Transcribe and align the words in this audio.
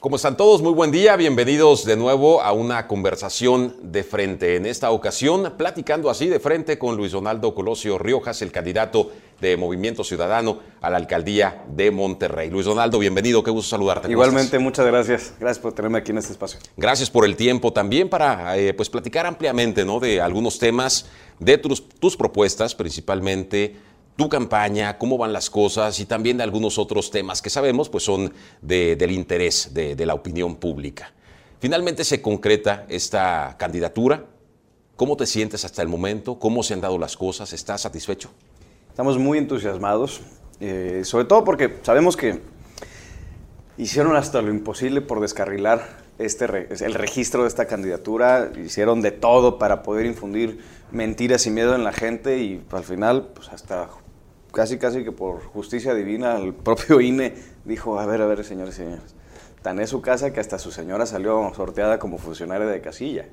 ¿Cómo 0.00 0.14
están 0.14 0.36
todos? 0.36 0.62
Muy 0.62 0.74
buen 0.74 0.92
día, 0.92 1.16
bienvenidos 1.16 1.84
de 1.84 1.96
nuevo 1.96 2.40
a 2.40 2.52
una 2.52 2.86
conversación 2.86 3.74
de 3.82 4.04
frente. 4.04 4.54
En 4.54 4.64
esta 4.64 4.92
ocasión, 4.92 5.54
platicando 5.58 6.08
así 6.08 6.28
de 6.28 6.38
frente 6.38 6.78
con 6.78 6.96
Luis 6.96 7.10
Donaldo 7.10 7.52
Colosio 7.52 7.98
Riojas, 7.98 8.40
el 8.42 8.52
candidato 8.52 9.10
de 9.40 9.56
Movimiento 9.56 10.04
Ciudadano 10.04 10.60
a 10.80 10.88
la 10.88 10.98
alcaldía 10.98 11.64
de 11.74 11.90
Monterrey. 11.90 12.48
Luis 12.48 12.66
Donaldo, 12.66 13.00
bienvenido, 13.00 13.42
qué 13.42 13.50
gusto 13.50 13.70
saludarte. 13.70 14.08
Igualmente, 14.08 14.60
muchas 14.60 14.86
gracias. 14.86 15.34
Gracias 15.40 15.58
por 15.60 15.72
tenerme 15.72 15.98
aquí 15.98 16.12
en 16.12 16.18
este 16.18 16.30
espacio. 16.30 16.60
Gracias 16.76 17.10
por 17.10 17.24
el 17.24 17.34
tiempo 17.34 17.72
también 17.72 18.08
para 18.08 18.56
eh, 18.56 18.74
pues 18.74 18.88
platicar 18.88 19.26
ampliamente 19.26 19.84
¿no? 19.84 19.98
de 19.98 20.20
algunos 20.20 20.60
temas, 20.60 21.06
de 21.40 21.58
tus, 21.58 21.88
tus 21.88 22.16
propuestas, 22.16 22.72
principalmente 22.72 23.74
tu 24.18 24.28
campaña, 24.28 24.98
cómo 24.98 25.16
van 25.16 25.32
las 25.32 25.48
cosas 25.48 26.00
y 26.00 26.04
también 26.04 26.38
de 26.38 26.42
algunos 26.42 26.76
otros 26.76 27.12
temas 27.12 27.40
que 27.40 27.50
sabemos 27.50 27.88
pues 27.88 28.02
son 28.02 28.32
del 28.60 29.12
interés 29.12 29.72
de, 29.72 29.94
la 30.04 30.14
opinión 30.14 30.56
pública. 30.56 31.12
Finalmente 31.60 32.02
se 32.02 32.20
concreta 32.20 32.84
esta 32.88 33.54
candidatura. 33.56 34.24
¿Cómo 34.96 35.16
te 35.16 35.24
sientes 35.24 35.64
hasta 35.64 35.82
el 35.82 35.88
momento? 35.88 36.36
¿Cómo 36.40 36.64
se 36.64 36.74
han 36.74 36.80
dado 36.80 36.98
las 36.98 37.16
cosas? 37.16 37.52
¿Estás 37.52 37.82
satisfecho? 37.82 38.32
Estamos 38.88 39.18
muy 39.18 39.38
entusiasmados, 39.38 40.22
eh, 40.58 41.02
sobre 41.04 41.24
todo 41.24 41.44
porque 41.44 41.76
sabemos 41.82 42.16
que 42.16 42.40
hicieron 43.76 44.16
hasta 44.16 44.42
lo 44.42 44.50
imposible 44.50 45.00
por 45.00 45.20
descarrilar 45.20 46.08
este 46.18 46.66
el 46.84 46.94
registro 46.94 47.42
de 47.42 47.48
esta 47.48 47.68
candidatura, 47.68 48.50
hicieron 48.64 49.00
de 49.00 49.12
todo 49.12 49.60
para 49.60 49.84
poder 49.84 50.06
infundir 50.06 50.58
mentiras 50.90 51.46
y 51.46 51.50
miedo 51.50 51.76
en 51.76 51.84
la 51.84 51.92
gente 51.92 52.38
y 52.38 52.64
al 52.72 52.82
final, 52.82 53.28
pues 53.32 53.50
hasta 53.50 53.88
casi 54.52 54.78
casi 54.78 55.04
que 55.04 55.12
por 55.12 55.42
justicia 55.42 55.94
divina, 55.94 56.36
el 56.36 56.54
propio 56.54 57.00
INE 57.00 57.34
dijo, 57.64 57.98
a 57.98 58.06
ver, 58.06 58.22
a 58.22 58.26
ver, 58.26 58.44
señores 58.44 58.74
y 58.74 58.78
señores, 58.78 59.14
tan 59.62 59.80
es 59.80 59.90
su 59.90 60.00
casa 60.00 60.32
que 60.32 60.40
hasta 60.40 60.58
su 60.58 60.70
señora 60.70 61.06
salió 61.06 61.52
sorteada 61.54 61.98
como 61.98 62.18
funcionaria 62.18 62.66
de 62.66 62.80
casilla. 62.80 63.26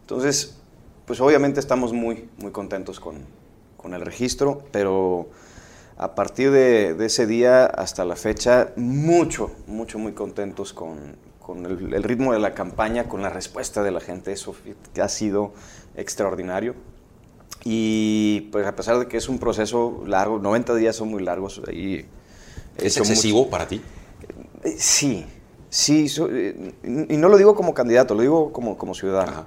Entonces, 0.00 0.58
pues 1.06 1.20
obviamente 1.20 1.60
estamos 1.60 1.92
muy, 1.92 2.28
muy 2.38 2.52
contentos 2.52 3.00
con, 3.00 3.24
con 3.76 3.94
el 3.94 4.00
registro, 4.02 4.62
pero 4.72 5.28
a 5.96 6.14
partir 6.14 6.50
de, 6.50 6.96
ese 7.04 7.26
día 7.26 7.66
hasta 7.66 8.04
la 8.04 8.16
fecha, 8.16 8.72
mucho, 8.76 9.50
mucho, 9.66 9.98
muy 9.98 10.12
contentos 10.12 10.72
con, 10.72 11.16
con 11.40 11.64
el, 11.64 11.94
el, 11.94 12.02
ritmo 12.02 12.32
de 12.32 12.38
la 12.38 12.54
campaña, 12.54 13.08
con 13.08 13.22
la 13.22 13.30
respuesta 13.30 13.82
de 13.82 13.90
la 13.90 14.00
gente, 14.00 14.32
eso 14.32 14.54
ha 15.00 15.08
sido 15.08 15.52
extraordinario. 15.96 16.74
Y 17.68 18.42
pues 18.52 18.64
a 18.64 18.76
pesar 18.76 18.96
de 19.00 19.08
que 19.08 19.16
es 19.16 19.28
un 19.28 19.40
proceso 19.40 20.04
largo, 20.06 20.38
90 20.38 20.76
días 20.76 20.94
son 20.94 21.08
muy 21.08 21.20
largos. 21.20 21.60
Ahí 21.66 22.06
¿Es 22.76 22.96
excesivo 22.96 23.38
mucho. 23.38 23.50
para 23.50 23.66
ti? 23.66 23.82
Eh, 24.62 24.76
sí, 24.78 25.26
sí. 25.68 26.08
So, 26.08 26.28
eh, 26.30 26.74
y 26.84 27.16
no 27.16 27.28
lo 27.28 27.36
digo 27.36 27.56
como 27.56 27.74
candidato, 27.74 28.14
lo 28.14 28.20
digo 28.20 28.52
como, 28.52 28.78
como 28.78 28.94
ciudadano. 28.94 29.32
Ajá. 29.32 29.46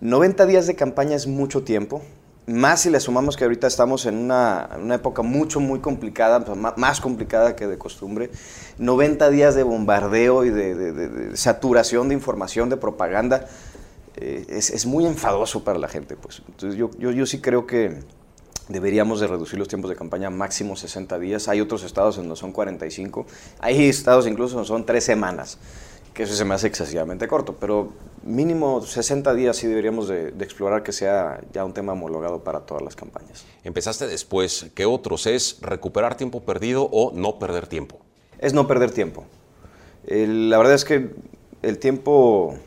90 0.00 0.46
días 0.46 0.66
de 0.66 0.74
campaña 0.74 1.14
es 1.14 1.28
mucho 1.28 1.62
tiempo. 1.62 2.02
Más 2.48 2.80
si 2.80 2.90
le 2.90 2.98
sumamos 2.98 3.36
que 3.36 3.44
ahorita 3.44 3.68
estamos 3.68 4.04
en 4.04 4.16
una, 4.16 4.70
una 4.82 4.96
época 4.96 5.22
mucho, 5.22 5.60
muy 5.60 5.78
complicada, 5.78 6.40
más 6.76 7.00
complicada 7.00 7.54
que 7.54 7.68
de 7.68 7.78
costumbre. 7.78 8.32
90 8.78 9.30
días 9.30 9.54
de 9.54 9.62
bombardeo 9.62 10.44
y 10.44 10.50
de, 10.50 10.74
de, 10.74 10.92
de, 10.92 11.08
de 11.08 11.36
saturación 11.36 12.08
de 12.08 12.16
información, 12.16 12.68
de 12.68 12.76
propaganda 12.76 13.46
eh, 14.20 14.44
es, 14.48 14.70
es, 14.70 14.84
muy 14.86 15.06
enfadoso 15.06 15.64
para 15.64 15.78
la 15.78 15.88
gente. 15.88 16.16
Pues. 16.16 16.42
Entonces 16.46 16.78
yo, 16.78 16.90
yo, 16.98 17.10
yo, 17.10 17.24
sí 17.24 17.40
creo 17.40 17.66
que 17.66 18.00
deberíamos 18.68 19.18
de 19.20 19.26
reducir 19.26 19.58
los 19.58 19.66
tiempos 19.66 19.88
de 19.88 19.96
campaña 19.96 20.28
máximo 20.28 20.76
60 20.76 21.18
días. 21.18 21.48
Hay 21.48 21.60
otros 21.60 21.82
estados 21.82 22.16
en 22.18 22.24
donde 22.24 22.36
son 22.36 22.52
45. 22.52 23.26
Hay 23.60 23.88
estados 23.88 24.26
incluso 24.26 24.56
donde 24.56 24.68
son 24.68 24.84
3 24.84 25.02
semanas, 25.02 25.58
que 26.12 26.24
eso 26.24 26.34
se 26.34 26.44
me 26.44 26.54
hace 26.54 26.66
excesivamente 26.66 27.26
corto. 27.28 27.56
Pero 27.58 27.94
mínimo 28.22 28.82
60 28.82 29.32
días 29.32 29.56
sí 29.56 29.66
deberíamos 29.66 30.06
de, 30.06 30.32
de 30.32 30.44
explorar 30.44 30.82
que 30.82 30.92
sea 30.92 31.40
ya 31.52 31.64
un 31.64 31.72
tema 31.72 31.94
homologado 31.94 32.44
para 32.44 32.60
todas 32.60 32.82
las 32.82 32.96
campañas. 32.96 33.46
Empezaste 33.64 34.06
después. 34.06 34.66
¿Qué 34.74 34.84
otros? 34.84 35.26
¿Es 35.26 35.58
recuperar 35.62 36.16
tiempo 36.16 36.42
perdido 36.42 36.90
o 36.92 37.12
no 37.14 37.38
perder 37.38 37.66
tiempo? 37.66 38.00
Es 38.38 38.52
no 38.52 38.66
perder 38.66 38.90
tiempo. 38.90 39.24
La 40.06 40.58
verdad 40.58 40.74
es 40.74 40.84
que 40.84 41.10
el 41.62 41.78
tiempo 41.78 42.58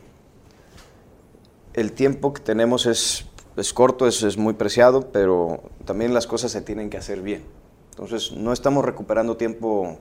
el 1.74 1.92
tiempo 1.92 2.32
que 2.32 2.40
tenemos 2.40 2.86
es, 2.86 3.26
es 3.56 3.72
corto, 3.72 4.06
es, 4.06 4.22
es, 4.22 4.38
muy 4.38 4.54
preciado, 4.54 5.10
pero 5.12 5.60
también 5.84 6.14
las 6.14 6.26
cosas 6.26 6.52
se 6.52 6.62
tienen 6.62 6.88
que 6.88 6.96
hacer 6.96 7.20
bien. 7.20 7.44
Entonces, 7.90 8.32
no 8.32 8.52
estamos 8.52 8.84
recuperando 8.84 9.36
tiempo 9.36 9.98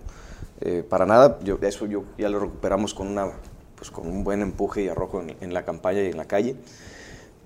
eh, 0.61 0.83
para 0.87 1.05
nada. 1.05 1.39
Yo, 1.43 1.57
eso 1.61 1.85
yo, 1.85 2.03
ya 2.17 2.29
lo 2.29 2.39
recuperamos 2.39 2.93
con, 2.93 3.07
una, 3.07 3.31
pues, 3.75 3.91
con 3.91 4.07
un 4.07 4.23
buen 4.23 4.41
empuje 4.41 4.83
y 4.83 4.87
arrojo 4.87 5.21
en, 5.21 5.35
en, 5.41 5.53
la 5.53 5.65
campaña 5.65 6.01
y 6.01 6.07
en 6.07 6.17
la 6.17 6.25
calle. 6.25 6.55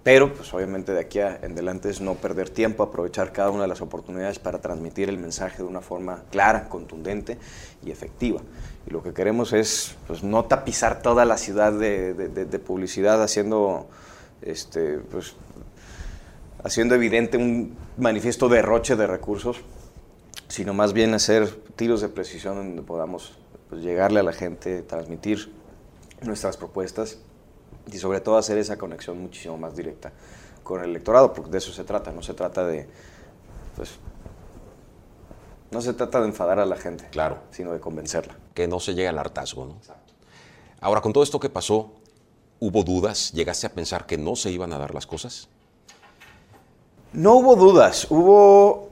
Pero, 0.03 0.33
pues 0.33 0.53
obviamente 0.53 0.93
de 0.93 1.01
aquí 1.01 1.19
en 1.19 1.51
adelante 1.51 1.89
es 1.89 1.99
no 1.99 2.15
perder 2.15 2.49
tiempo, 2.49 2.83
aprovechar 2.83 3.33
cada 3.33 3.49
una 3.49 3.63
de 3.63 3.67
las 3.67 3.81
oportunidades 3.81 4.39
para 4.39 4.59
transmitir 4.59 5.09
el 5.09 5.17
mensaje 5.17 5.57
de 5.57 5.63
una 5.63 5.81
forma 5.81 6.23
clara, 6.31 6.69
contundente 6.69 7.37
y 7.85 7.91
efectiva. 7.91 8.39
Y 8.85 8.91
lo 8.91 9.03
que 9.03 9.13
queremos 9.13 9.51
es 9.51 9.95
pues, 10.07 10.23
no 10.23 10.45
tapizar 10.45 11.01
toda 11.01 11.25
la 11.25 11.37
ciudad 11.37 11.73
de, 11.73 12.13
de, 12.13 12.29
de, 12.29 12.45
de 12.45 12.59
publicidad 12.59 13.21
haciendo 13.21 13.87
este, 14.41 14.99
pues, 14.99 15.35
haciendo 16.63 16.95
evidente 16.95 17.37
un 17.37 17.77
manifiesto 17.97 18.49
derroche 18.49 18.95
de 18.95 19.07
recursos, 19.07 19.57
sino 20.47 20.73
más 20.73 20.93
bien 20.93 21.13
hacer 21.13 21.49
tiros 21.75 22.01
de 22.01 22.09
precisión 22.09 22.55
donde 22.55 22.81
podamos 22.81 23.37
pues, 23.69 23.81
llegarle 23.81 24.19
a 24.19 24.23
la 24.23 24.33
gente, 24.33 24.81
transmitir 24.81 25.51
nuestras 26.21 26.57
propuestas 26.57 27.19
y 27.91 27.97
sobre 27.97 28.21
todo 28.21 28.37
hacer 28.37 28.57
esa 28.57 28.77
conexión 28.77 29.19
muchísimo 29.21 29.57
más 29.57 29.75
directa 29.75 30.11
con 30.63 30.83
el 30.83 30.89
electorado, 30.89 31.33
porque 31.33 31.51
de 31.51 31.59
eso 31.59 31.71
se 31.71 31.83
trata, 31.83 32.11
no 32.11 32.21
se 32.21 32.33
trata 32.33 32.65
de, 32.65 32.87
pues, 33.75 33.91
no 35.71 35.81
se 35.81 35.93
trata 35.93 36.19
de 36.21 36.27
enfadar 36.27 36.59
a 36.59 36.65
la 36.65 36.75
gente, 36.75 37.07
claro, 37.09 37.39
sino 37.51 37.71
de 37.71 37.79
convencerla. 37.79 38.35
Que 38.53 38.67
no 38.67 38.79
se 38.79 38.93
llegue 38.93 39.07
al 39.07 39.17
hartazgo, 39.17 39.65
¿no? 39.65 39.75
Exacto. 39.75 40.13
Ahora, 40.79 41.01
con 41.01 41.13
todo 41.13 41.23
esto 41.23 41.39
que 41.39 41.49
pasó, 41.49 41.93
¿Hubo 42.59 42.83
dudas? 42.83 43.31
¿Llegaste 43.33 43.67
a 43.67 43.73
pensar 43.73 44.05
que 44.05 44.17
no 44.17 44.35
se 44.35 44.51
iban 44.51 44.73
a 44.73 44.77
dar 44.77 44.93
las 44.93 45.05
cosas? 45.05 45.47
No 47.13 47.35
hubo 47.35 47.55
dudas, 47.55 48.07
hubo 48.09 48.89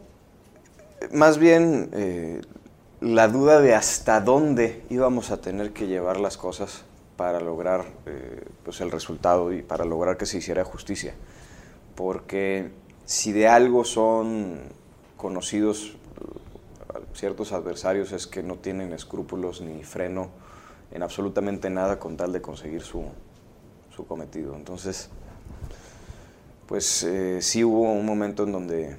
más 1.12 1.38
bien 1.38 1.90
eh, 1.94 2.42
la 3.02 3.28
duda 3.28 3.60
de 3.62 3.76
hasta 3.76 4.22
dónde 4.22 4.84
íbamos 4.90 5.32
a 5.32 5.42
tener 5.42 5.74
que 5.74 5.88
llevar 5.88 6.20
las 6.20 6.38
cosas 6.38 6.84
para 7.18 7.40
lograr 7.40 7.86
eh, 8.06 8.46
pues 8.64 8.82
el 8.82 8.92
resultado 8.92 9.52
y 9.52 9.62
para 9.62 9.86
lograr 9.86 10.18
que 10.18 10.26
se 10.26 10.38
hiciera 10.38 10.64
justicia. 10.64 11.14
Porque 11.96 12.72
si 13.06 13.32
de 13.32 13.48
algo 13.48 13.84
son 13.84 14.60
conocidos 15.18 15.98
ciertos 17.14 17.52
adversarios 17.52 18.12
es 18.12 18.28
que 18.28 18.44
no 18.44 18.56
tienen 18.56 18.94
escrúpulos 18.94 19.62
ni 19.62 19.84
freno 19.84 20.30
en 20.92 21.04
absolutamente 21.04 21.70
nada 21.70 22.00
con 22.00 22.18
tal 22.18 22.32
de 22.32 22.42
conseguir 22.42 22.82
su, 22.82 23.06
su 23.96 24.06
cometido. 24.06 24.56
Entonces, 24.56 25.10
pues 26.68 27.04
eh, 27.04 27.42
sí 27.42 27.64
hubo 27.64 27.92
un 27.92 28.06
momento 28.06 28.44
en 28.44 28.52
donde 28.52 28.98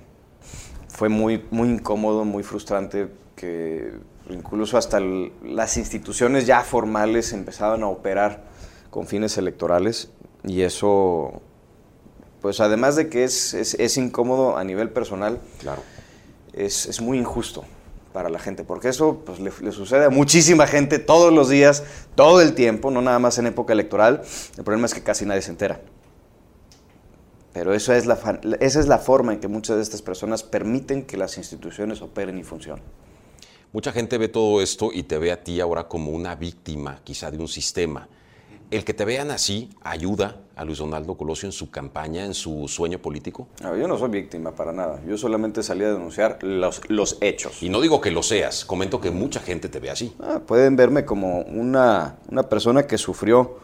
fue 0.89 1.09
muy, 1.09 1.45
muy 1.51 1.69
incómodo, 1.69 2.25
muy 2.25 2.43
frustrante, 2.43 3.09
que 3.35 3.93
incluso 4.31 4.79
hasta 4.79 4.99
el, 4.99 5.33
las 5.43 5.77
instituciones 5.77 6.47
ya 6.47 6.63
formales 6.63 7.33
empezaban 7.33 7.83
a 7.83 7.89
operar 7.89 8.45
con 8.91 9.07
fines 9.07 9.37
electorales 9.37 10.11
y 10.43 10.63
eso, 10.63 11.43
pues 12.41 12.61
además 12.61 12.97
de 12.97 13.09
que 13.09 13.25
es, 13.25 13.53
es, 13.53 13.75
es 13.75 13.97
incómodo 13.99 14.57
a 14.57 14.65
nivel 14.65 14.91
personal, 14.91 15.39
claro. 15.59 15.83
es, 16.55 16.87
es 16.87 17.01
muy 17.01 17.19
injusto 17.19 17.65
para 18.17 18.31
la 18.31 18.39
gente, 18.39 18.65
porque 18.65 18.89
eso 18.89 19.21
pues, 19.27 19.41
le, 19.41 19.73
sucede 19.73 20.07
a 20.07 20.09
muchísima 20.09 20.67
gente 20.67 20.99
todos 20.99 21.31
los 21.35 21.51
días, 21.51 21.85
todo 22.15 22.41
el 22.41 22.55
tiempo, 22.55 22.91
no 22.91 23.03
nada 23.03 23.19
más 23.19 23.37
en 23.37 23.47
época 23.47 23.75
electoral. 23.75 24.23
El 24.57 24.65
problema 24.65 24.87
es 24.87 24.95
que 24.95 25.03
casi 25.03 25.27
nadie 25.27 25.43
se 25.43 25.51
entera. 25.51 25.83
Pero 27.53 27.75
eso 27.75 27.93
es 27.93 28.07
la, 28.07 28.15
esa 28.61 28.81
es 28.81 28.87
la 28.87 28.97
forma 28.97 29.35
en 29.35 29.39
que 29.39 29.49
muchas 29.49 29.77
de 29.77 29.83
estas 29.83 30.01
personas 30.01 30.43
permiten 30.43 31.05
que 31.05 31.19
las 31.19 31.37
instituciones 31.37 32.01
operen 32.01 32.39
y 32.39 32.43
funcionen. 32.43 32.83
Mucha 33.75 33.93
gente 33.93 34.17
ve 34.17 34.29
todo 34.29 34.63
esto 34.63 34.89
y 34.95 35.03
te 35.03 35.19
ve 35.19 35.31
a 35.31 35.45
ti 35.45 35.61
ahora 35.61 35.87
como 35.87 36.11
una 36.11 36.37
víctima 36.37 37.03
quizá 37.05 37.31
de 37.31 37.37
un 37.37 37.49
sistema. 37.49 38.09
¿El 38.69 38.85
que 38.85 38.95
te 38.95 39.05
vean 39.05 39.31
así 39.31 39.71
ayuda 39.85 40.39
a 40.57 40.65
Luis 40.65 40.79
Donaldo 40.79 41.17
Colosio 41.17 41.47
en 41.47 41.53
su 41.53 41.71
campaña, 41.71 42.25
en 42.25 42.35
su 42.35 42.67
sueño 42.67 42.99
político? 42.99 43.47
No, 43.63 43.77
yo 43.77 43.87
no 43.87 43.97
soy 43.97 44.09
víctima 44.09 44.57
para 44.57 44.73
nada. 44.73 45.01
Yo 45.07 45.17
solamente 45.17 45.63
salí 45.63 45.85
a 45.85 45.93
denunciar 45.93 46.43
los, 46.43 46.81
los 46.91 47.17
hechos. 47.21 47.63
Y 47.63 47.69
no 47.69 47.81
digo 47.81 48.01
que 48.01 48.11
lo 48.11 48.25
seas, 48.25 48.65
comento 48.65 49.01
que 49.01 49.13
mucha 49.13 49.39
gente 49.39 49.69
te 49.69 49.79
ve 49.79 49.91
así. 49.91 50.17
Ah, 50.19 50.41
pueden 50.45 50.75
verme 50.75 51.05
como 51.05 51.43
una, 51.43 52.17
una 52.29 52.43
persona 52.49 52.89
que 52.89 52.99
sufrió 52.99 53.59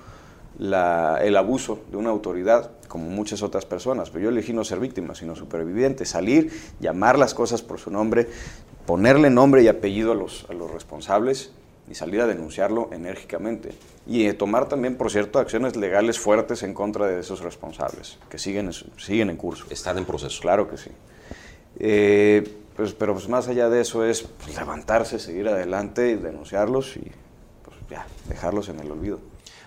la, 0.56 1.18
el 1.20 1.36
abuso 1.36 1.80
de 1.90 1.96
una 1.96 2.10
autoridad, 2.10 2.70
como 2.86 3.10
muchas 3.10 3.42
otras 3.42 3.66
personas. 3.66 4.10
Pero 4.10 4.22
yo 4.22 4.28
elegí 4.28 4.52
no 4.52 4.62
ser 4.62 4.78
víctima, 4.78 5.16
sino 5.16 5.34
superviviente. 5.34 6.06
Salir, 6.06 6.52
llamar 6.78 7.18
las 7.18 7.34
cosas 7.34 7.60
por 7.60 7.80
su 7.80 7.90
nombre, 7.90 8.28
ponerle 8.86 9.30
nombre 9.30 9.64
y 9.64 9.68
apellido 9.68 10.12
a 10.12 10.14
los, 10.14 10.46
a 10.48 10.52
los 10.52 10.70
responsables 10.70 11.50
y 11.90 11.94
salir 11.94 12.20
a 12.20 12.26
denunciarlo 12.26 12.88
enérgicamente. 12.92 13.70
Y 14.06 14.26
eh, 14.26 14.34
tomar 14.34 14.68
también, 14.68 14.96
por 14.96 15.10
cierto, 15.10 15.38
acciones 15.38 15.76
legales 15.76 16.18
fuertes 16.18 16.62
en 16.62 16.74
contra 16.74 17.06
de 17.06 17.20
esos 17.20 17.40
responsables, 17.40 18.18
que 18.28 18.38
siguen, 18.38 18.70
siguen 18.72 19.30
en 19.30 19.36
curso. 19.36 19.66
Están 19.70 19.98
en 19.98 20.04
proceso. 20.04 20.40
Claro 20.40 20.68
que 20.68 20.76
sí. 20.76 20.90
Eh, 21.78 22.58
pues, 22.76 22.92
pero 22.94 23.14
pues 23.14 23.28
más 23.28 23.48
allá 23.48 23.68
de 23.68 23.80
eso 23.80 24.04
es 24.04 24.22
pues, 24.22 24.56
levantarse, 24.56 25.18
seguir 25.18 25.48
adelante 25.48 26.10
y 26.10 26.14
denunciarlos 26.14 26.96
y 26.96 27.10
pues, 27.64 27.76
ya, 27.90 28.06
dejarlos 28.28 28.68
en 28.68 28.80
el 28.80 28.90
olvido. 28.90 29.20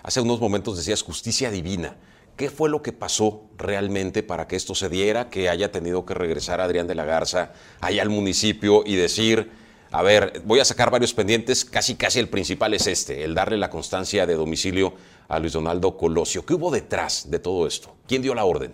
Hace 0.03 0.21
unos 0.21 0.39
momentos 0.39 0.77
decías 0.77 1.01
justicia 1.01 1.51
divina. 1.51 1.95
¿Qué 2.35 2.49
fue 2.49 2.69
lo 2.69 2.81
que 2.81 2.91
pasó 2.91 3.43
realmente 3.57 4.21
para 4.21 4.47
que 4.47 4.57
esto 4.57 4.75
se 4.75 4.89
diera, 4.89 5.29
que 5.29 5.47
haya 5.47 5.71
tenido 5.71 6.05
que 6.05 6.13
regresar 6.13 6.59
Adrián 6.59 6.85
de 6.85 6.93
la 6.93 7.05
Garza 7.05 7.53
allá 7.79 8.01
al 8.01 8.09
municipio 8.09 8.83
y 8.85 8.95
decir, 8.95 9.51
a 9.91 10.01
ver, 10.01 10.41
voy 10.45 10.59
a 10.59 10.65
sacar 10.65 10.91
varios 10.91 11.13
pendientes, 11.13 11.65
casi 11.65 11.95
casi 11.95 12.19
el 12.19 12.29
principal 12.29 12.73
es 12.73 12.87
este, 12.87 13.23
el 13.23 13.35
darle 13.35 13.57
la 13.57 13.69
constancia 13.69 14.25
de 14.25 14.35
domicilio 14.35 14.93
a 15.27 15.39
Luis 15.39 15.53
Donaldo 15.53 15.97
Colosio. 15.97 16.45
¿Qué 16.45 16.53
hubo 16.53 16.71
detrás 16.71 17.29
de 17.29 17.39
todo 17.39 17.67
esto? 17.67 17.93
¿Quién 18.07 18.21
dio 18.21 18.35
la 18.35 18.45
orden? 18.45 18.73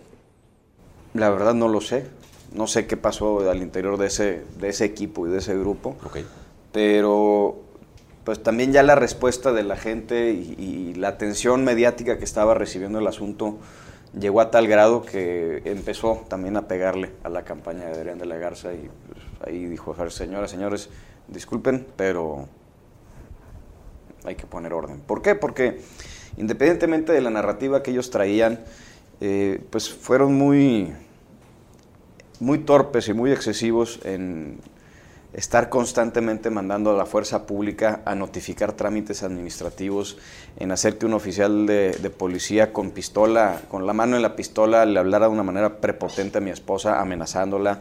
La 1.14 1.30
verdad 1.30 1.54
no 1.54 1.68
lo 1.68 1.80
sé. 1.80 2.06
No 2.54 2.66
sé 2.66 2.86
qué 2.86 2.96
pasó 2.96 3.48
al 3.50 3.62
interior 3.62 3.96
de 3.96 4.08
ese, 4.08 4.42
de 4.58 4.68
ese 4.68 4.84
equipo 4.84 5.26
y 5.26 5.30
de 5.30 5.38
ese 5.38 5.56
grupo. 5.56 5.96
Okay. 6.04 6.26
Pero 6.70 7.62
pues 8.24 8.42
también 8.42 8.72
ya 8.72 8.82
la 8.82 8.94
respuesta 8.94 9.52
de 9.52 9.62
la 9.64 9.76
gente 9.76 10.32
y, 10.32 10.94
la 10.94 11.08
atención 11.08 11.64
mediática 11.64 12.18
que 12.18 12.24
estaba 12.24 12.54
recibiendo 12.54 13.00
el 13.00 13.06
asunto 13.06 13.58
llegó 14.18 14.40
a 14.40 14.50
tal 14.50 14.66
grado 14.68 15.02
que 15.02 15.62
empezó 15.64 16.24
también 16.28 16.56
a 16.56 16.68
pegarle 16.68 17.12
a 17.22 17.28
la 17.28 17.44
campaña 17.44 17.86
de 17.86 17.92
Adrián 17.92 18.18
de 18.18 18.26
la 18.26 18.36
Garza 18.36 18.72
y 18.72 18.90
pues, 19.06 19.20
ahí 19.46 19.66
dijo, 19.66 19.94
señoras, 20.10 20.50
señores, 20.50 20.88
disculpen, 21.28 21.86
pero 21.96 22.46
hay 24.24 24.34
que 24.34 24.46
poner 24.46 24.72
orden. 24.72 25.00
¿Por 25.00 25.22
qué? 25.22 25.34
Porque 25.34 25.80
independientemente 26.36 27.12
de 27.12 27.20
la 27.20 27.30
narrativa 27.30 27.82
que 27.82 27.90
ellos 27.90 28.10
traían, 28.10 28.60
eh, 29.20 29.62
pues 29.70 29.90
fueron 29.90 30.34
muy, 30.34 30.92
muy 32.40 32.58
torpes 32.58 33.08
y 33.08 33.14
muy 33.14 33.32
excesivos 33.32 34.00
en 34.04 34.58
estar 35.34 35.70
constantemente 35.70 36.50
mandando 36.50 36.90
a 36.90 36.94
la 36.94 37.06
fuerza 37.06 37.46
pública 37.46 38.02
a 38.04 38.14
notificar 38.14 38.72
trámites 38.74 39.22
administrativos, 39.22 40.18
en 40.58 40.72
hacer 40.72 40.98
que 40.98 41.06
un 41.06 41.14
oficial 41.14 41.66
de, 41.66 42.12
policía 42.16 42.72
con 42.72 42.90
pistola, 42.90 43.62
con 43.68 43.86
la 43.86 43.94
mano 43.94 44.16
en 44.16 44.22
la 44.22 44.36
pistola, 44.36 44.84
le 44.84 44.98
hablara 44.98 45.26
de 45.26 45.32
una 45.32 45.42
manera 45.42 45.80
prepotente 45.80 46.38
a 46.38 46.40
mi 46.40 46.50
esposa, 46.50 47.00
amenazándola, 47.00 47.80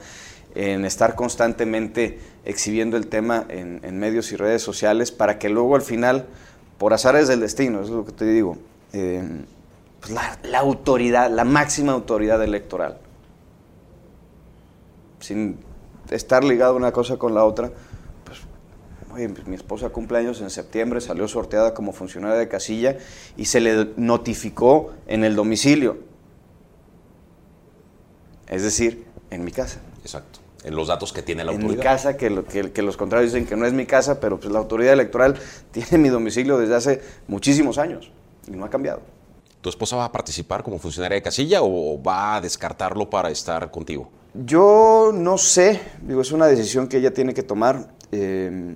en 0.55 0.85
estar 0.85 1.15
constantemente 1.15 2.19
exhibiendo 2.45 2.97
el 2.97 3.07
tema 3.07 3.45
en, 3.49 3.99
medios 3.99 4.31
y 4.31 4.37
redes 4.37 4.61
sociales 4.61 5.11
para 5.11 5.37
que 5.37 5.49
luego 5.49 5.75
al 5.75 5.81
final, 5.81 6.27
por 6.77 6.93
azares 6.93 7.27
del 7.27 7.41
destino, 7.41 7.81
es 7.81 7.89
lo 7.89 8.05
que 8.05 8.13
te 8.13 8.25
digo, 8.25 8.57
eh, 8.93 9.23
pues 9.99 10.13
la 10.13 10.59
autoridad, 10.59 11.29
la 11.29 11.43
máxima 11.43 11.91
autoridad 11.91 12.41
electoral, 12.41 12.97
sin 15.19 15.57
estar 16.11 16.43
ligado 16.43 16.75
una 16.75 16.91
cosa 16.91 17.17
con 17.17 17.33
la 17.33 17.43
otra, 17.45 17.71
pues, 18.25 18.39
oye, 19.13 19.29
pues, 19.29 19.47
mi 19.47 19.55
esposa 19.55 19.89
cumple 19.89 20.19
años 20.19 20.41
en 20.41 20.49
septiembre, 20.49 21.01
salió 21.01 21.27
sorteada 21.27 21.73
como 21.73 21.93
funcionaria 21.93 22.37
de 22.37 22.47
casilla 22.47 22.97
y 23.37 23.45
se 23.45 23.61
le 23.61 23.89
notificó 23.95 24.91
en 25.07 25.23
el 25.23 25.35
domicilio. 25.35 25.99
Es 28.47 28.63
decir, 28.63 29.05
en 29.29 29.43
mi 29.45 29.51
casa. 29.51 29.79
Exacto. 30.01 30.39
En 30.63 30.75
los 30.75 30.89
datos 30.89 31.11
que 31.11 31.23
tiene 31.23 31.43
la 31.43 31.51
autoridad. 31.51 31.71
En 31.71 31.77
mi 31.77 31.83
casa, 31.83 32.17
que, 32.17 32.71
que, 32.71 32.81
los 32.83 32.97
contrarios 32.97 33.31
dicen 33.31 33.47
que 33.47 33.55
no 33.55 33.65
es 33.65 33.73
mi 33.73 33.85
casa, 33.87 34.19
pero 34.19 34.39
pues 34.39 34.51
la 34.51 34.59
autoridad 34.59 34.93
electoral 34.93 35.39
tiene 35.71 35.97
mi 35.97 36.09
domicilio 36.09 36.57
desde 36.57 36.75
hace 36.75 37.01
muchísimos 37.27 37.77
años 37.77 38.11
y 38.47 38.51
no 38.51 38.65
ha 38.65 38.69
cambiado. 38.69 39.01
¿Tu 39.61 39.69
esposa 39.69 39.95
va 39.95 40.05
a 40.05 40.11
participar 40.11 40.63
como 40.63 40.77
funcionaria 40.79 41.15
de 41.15 41.21
casilla 41.21 41.59
o 41.61 42.01
va 42.01 42.35
a 42.35 42.41
descartarlo 42.41 43.09
para 43.09 43.29
estar 43.29 43.71
contigo? 43.71 44.09
Yo 44.33 45.11
no 45.13 45.37
sé, 45.37 45.81
digo, 46.01 46.21
es 46.21 46.31
una 46.31 46.47
decisión 46.47 46.87
que 46.87 46.97
ella 46.97 47.13
tiene 47.13 47.33
que 47.33 47.43
tomar. 47.43 47.93
Eh, 48.11 48.75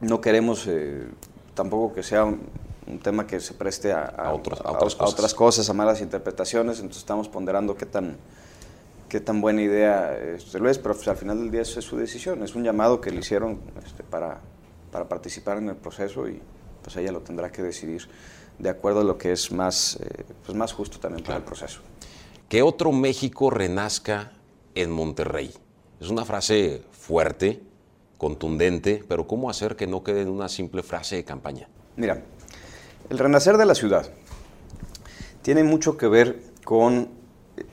no 0.00 0.20
queremos 0.20 0.66
eh, 0.66 1.06
tampoco 1.54 1.94
que 1.94 2.02
sea 2.02 2.24
un, 2.24 2.40
tema 3.02 3.26
que 3.26 3.38
se 3.38 3.54
preste 3.54 3.92
a, 3.92 4.32
otras 4.32 5.34
cosas. 5.34 5.68
a 5.68 5.72
malas 5.74 6.00
interpretaciones, 6.00 6.78
entonces 6.78 7.02
estamos 7.02 7.28
ponderando 7.28 7.76
qué 7.76 7.86
tan, 7.86 8.16
qué 9.08 9.20
tan 9.20 9.40
buena 9.40 9.62
idea 9.62 10.18
este, 10.18 10.58
lo 10.58 10.68
es, 10.68 10.78
pero 10.78 10.94
pues, 10.94 11.06
al 11.06 11.16
final 11.16 11.38
del 11.38 11.52
día 11.52 11.60
es, 11.60 11.76
es, 11.76 11.84
su 11.84 11.96
decisión, 11.96 12.42
es 12.42 12.56
un 12.56 12.64
llamado 12.64 13.00
que 13.00 13.12
le 13.12 13.20
hicieron 13.20 13.60
este, 13.86 14.02
para, 14.02 14.40
para, 14.90 15.08
participar 15.08 15.58
en 15.58 15.68
el 15.68 15.76
proceso 15.76 16.28
y 16.28 16.40
pues 16.82 16.96
ella 16.96 17.12
lo 17.12 17.20
tendrá 17.20 17.52
que 17.52 17.62
decidir 17.62 18.08
de 18.58 18.68
acuerdo 18.68 19.00
a 19.00 19.04
lo 19.04 19.16
que 19.16 19.30
es 19.30 19.52
más, 19.52 19.96
eh, 20.00 20.24
pues 20.44 20.56
más 20.56 20.72
justo 20.72 20.98
también 20.98 21.24
para 21.24 21.38
el 21.38 21.44
proceso. 21.44 21.80
Que 22.48 22.62
otro 22.62 22.90
México 22.90 23.50
renazca 23.50 24.32
en 24.74 24.90
Monterrey. 24.90 25.52
Es 26.00 26.08
una 26.08 26.24
frase 26.24 26.82
fuerte, 26.92 27.60
contundente, 28.18 29.04
pero 29.08 29.26
¿cómo 29.26 29.50
hacer 29.50 29.76
que 29.76 29.86
no 29.86 30.02
quede 30.02 30.22
en 30.22 30.28
una 30.28 30.48
simple 30.48 30.82
frase 30.82 31.16
de 31.16 31.24
campaña? 31.24 31.68
Mira, 31.96 32.22
el 33.08 33.18
renacer 33.18 33.56
de 33.56 33.66
la 33.66 33.74
ciudad 33.74 34.06
tiene 35.42 35.64
mucho 35.64 35.96
que 35.96 36.06
ver 36.06 36.42
con 36.64 37.08
eh, 37.56 37.64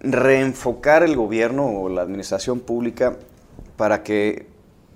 reenfocar 0.00 1.02
el 1.02 1.16
gobierno 1.16 1.66
o 1.66 1.88
la 1.88 2.02
administración 2.02 2.60
pública 2.60 3.16
para 3.76 4.02
que 4.02 4.46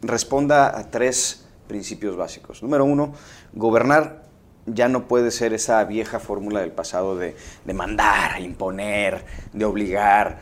responda 0.01 0.79
a 0.79 0.91
tres 0.91 1.47
principios 1.67 2.17
básicos. 2.17 2.63
Número 2.63 2.85
uno, 2.85 3.15
gobernar 3.53 4.25
ya 4.67 4.89
no 4.89 5.09
puede 5.09 5.31
ser 5.31 5.53
esa 5.53 5.85
vieja 5.85 6.21
fórmula 6.21 6.61
del 6.61 6.73
pasado 6.73 7.17
de, 7.17 7.37
de 7.65 7.75
mandar, 7.75 8.41
imponer, 8.41 9.25
de 9.53 9.65
obligar 9.65 10.41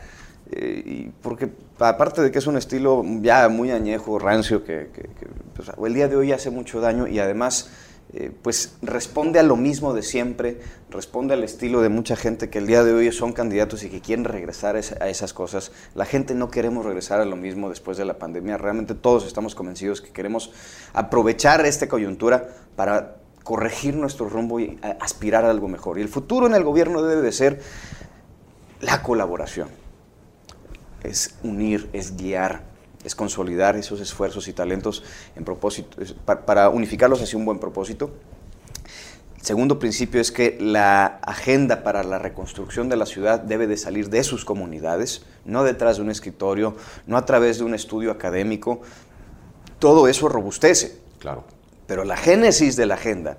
eh, 0.55 1.11
porque 1.21 1.49
aparte 1.79 2.21
de 2.21 2.31
que 2.31 2.39
es 2.39 2.47
un 2.47 2.57
estilo 2.57 3.03
ya 3.21 3.49
muy 3.49 3.71
añejo, 3.71 4.19
rancio, 4.19 4.63
que, 4.63 4.87
pues, 5.55 5.71
el 5.83 5.93
día 5.93 6.07
de 6.07 6.15
hoy 6.15 6.31
hace 6.31 6.49
mucho 6.49 6.79
daño 6.79 7.07
y 7.07 7.19
además 7.19 7.69
eh, 8.13 8.31
pues 8.43 8.75
responde 8.83 9.39
a 9.39 9.43
lo 9.43 9.55
mismo 9.55 9.93
de 9.93 10.03
siempre, 10.03 10.59
responde 10.91 11.33
al 11.33 11.43
estilo 11.43 11.81
de 11.81 11.89
mucha 11.89 12.15
gente 12.15 12.51
que 12.51 12.59
el 12.59 12.67
día 12.67 12.83
de 12.83 12.93
hoy 12.93 13.11
son 13.11 13.33
candidatos 13.33 13.83
y 13.83 13.89
que 13.89 14.01
quieren 14.01 14.25
regresar 14.25 14.75
a 14.75 15.09
esas 15.09 15.33
cosas. 15.33 15.71
La 15.95 16.05
gente 16.05 16.35
no 16.35 16.51
queremos 16.51 16.85
regresar 16.85 17.19
a 17.19 17.25
lo 17.25 17.35
mismo 17.35 17.69
después 17.69 17.97
de 17.97 18.05
la 18.05 18.19
pandemia, 18.19 18.57
realmente 18.57 18.93
todos 18.93 19.25
estamos 19.25 19.55
convencidos 19.55 20.01
que 20.01 20.11
queremos 20.11 20.51
aprovechar 20.93 21.65
esta 21.65 21.87
coyuntura 21.87 22.49
para 22.75 23.15
corregir 23.43 23.95
nuestro 23.95 24.29
rumbo 24.29 24.59
y 24.59 24.79
aspirar 24.99 25.43
a 25.45 25.49
algo 25.49 25.67
mejor. 25.67 25.97
Y 25.97 26.01
el 26.03 26.09
futuro 26.09 26.45
en 26.45 26.53
el 26.53 26.63
gobierno 26.63 27.01
debe 27.01 27.23
de 27.23 27.31
ser 27.31 27.61
la 28.79 29.01
colaboración 29.01 29.82
es 31.03 31.35
unir, 31.43 31.89
es 31.93 32.15
guiar, 32.17 32.63
es 33.03 33.15
consolidar 33.15 33.75
esos 33.75 33.99
esfuerzos 33.99 34.47
y 34.47 34.53
talentos 34.53 35.03
en 35.35 35.43
propósito, 35.43 35.97
para 36.45 36.69
unificarlos 36.69 37.21
hacia 37.21 37.37
un 37.37 37.45
buen 37.45 37.59
propósito. 37.59 38.11
El 39.37 39.47
segundo 39.47 39.77
principio 39.77 40.21
es 40.21 40.31
que 40.31 40.57
la 40.61 41.19
agenda 41.21 41.83
para 41.83 42.03
la 42.03 42.17
reconstrucción 42.17 42.87
de 42.87 42.95
la 42.95 43.05
ciudad 43.05 43.41
debe 43.41 43.67
de 43.67 43.75
salir 43.75 44.09
de 44.09 44.23
sus 44.23 44.45
comunidades, 44.45 45.25
no 45.43 45.65
detrás 45.65 45.97
de 45.97 46.03
un 46.03 46.09
escritorio, 46.09 46.77
no 47.07 47.17
a 47.17 47.25
través 47.25 47.57
de 47.57 47.65
un 47.65 47.75
estudio 47.75 48.09
académico. 48.11 48.81
Todo 49.79 50.07
eso 50.07 50.29
robustece. 50.29 50.97
Claro. 51.19 51.43
Pero 51.87 52.05
la 52.05 52.15
génesis 52.15 52.77
de 52.77 52.85
la 52.85 52.93
agenda 52.93 53.37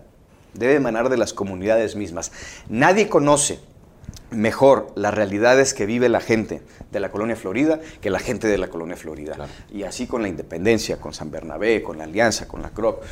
debe 0.53 0.75
emanar 0.75 1.09
de 1.09 1.17
las 1.17 1.33
comunidades 1.33 1.97
mismas. 1.97 2.33
Nadie 2.69 3.09
conoce 3.09 3.61
mejor. 4.35 4.93
Las 4.95 5.15
realidades 5.15 5.75
que 5.75 5.87
vive 5.87 6.09
la 6.09 6.21
gente 6.21 6.63
de 6.91 7.01
la 7.01 7.11
colonia 7.11 7.37
Florida 7.37 7.81
que 8.01 8.11
la 8.11 8.19
gente 8.19 8.49
de 8.49 8.59
la 8.59 8.69
colonia 8.69 8.97
Florida. 8.97 9.37
Y 9.73 9.85
así 9.85 10.07
con 10.07 10.23
la 10.23 10.29
Independencia, 10.29 11.01
con 11.01 11.15
San 11.15 11.31
Bernabé, 11.31 11.83
con 11.83 11.99
la 11.99 12.05
Alianza, 12.05 12.47
con 12.49 12.63
la 12.63 12.71
CROP, 12.71 13.03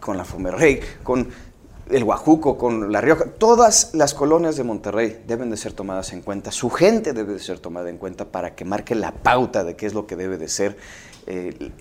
con 0.00 0.16
la 0.16 0.24
Fomerrey, 0.24 0.80
con 1.02 1.28
el 1.90 2.04
Guajuco, 2.04 2.58
con 2.58 2.92
La 2.92 3.00
Rioja, 3.00 3.24
todas 3.24 3.94
las 3.94 4.14
colonias 4.14 4.56
de 4.56 4.64
Monterrey 4.64 5.22
deben 5.26 5.50
de 5.50 5.56
ser 5.56 5.72
tomadas 5.72 6.12
en 6.12 6.20
cuenta, 6.20 6.50
su 6.50 6.70
gente 6.70 7.12
debe 7.12 7.32
de 7.32 7.38
ser 7.38 7.60
tomada 7.60 7.88
en 7.88 7.96
cuenta 7.96 8.26
para 8.26 8.54
que 8.54 8.64
marque 8.64 8.94
la 8.94 9.12
pauta 9.12 9.64
de 9.64 9.74
qué 9.74 9.86
es 9.86 9.94
lo 9.94 10.06
que 10.06 10.16
debe 10.16 10.36
de 10.36 10.48
ser 10.48 10.76
eh, 11.26 11.72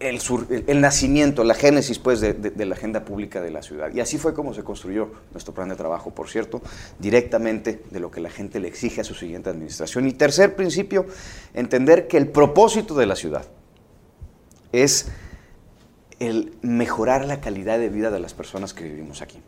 el, 0.00 0.80
nacimiento, 0.80 1.44
la 1.44 1.54
génesis 1.54 1.98
pues, 1.98 2.20
de, 2.20 2.66
la 2.66 2.74
agenda 2.74 3.04
pública 3.04 3.40
de 3.40 3.50
la 3.50 3.62
ciudad. 3.62 3.92
Y 3.94 4.00
así 4.00 4.18
fue 4.18 4.34
como 4.34 4.54
se 4.54 4.64
construyó 4.64 5.10
nuestro 5.32 5.54
plan 5.54 5.68
de 5.68 5.76
trabajo, 5.76 6.10
por 6.14 6.28
cierto, 6.28 6.62
directamente 6.98 7.82
de 7.90 8.00
lo 8.00 8.10
que 8.10 8.20
la 8.20 8.30
gente 8.30 8.60
le 8.60 8.68
exige 8.68 9.02
a 9.02 9.04
su 9.04 9.14
siguiente 9.14 9.50
administración. 9.50 10.08
Y 10.08 10.12
tercer 10.12 10.56
principio, 10.56 11.06
entender 11.54 12.08
que 12.08 12.16
el 12.16 12.28
propósito 12.28 12.94
de 12.94 13.06
la 13.06 13.14
ciudad 13.14 13.44
es 14.72 15.08
el 16.18 16.54
mejorar 16.62 17.26
la 17.26 17.40
calidad 17.40 17.78
de 17.78 17.90
vida 17.90 18.10
de 18.10 18.20
las 18.20 18.34
personas 18.34 18.72
que 18.72 18.84
vivimos 18.84 19.22
aquí. 19.22 19.38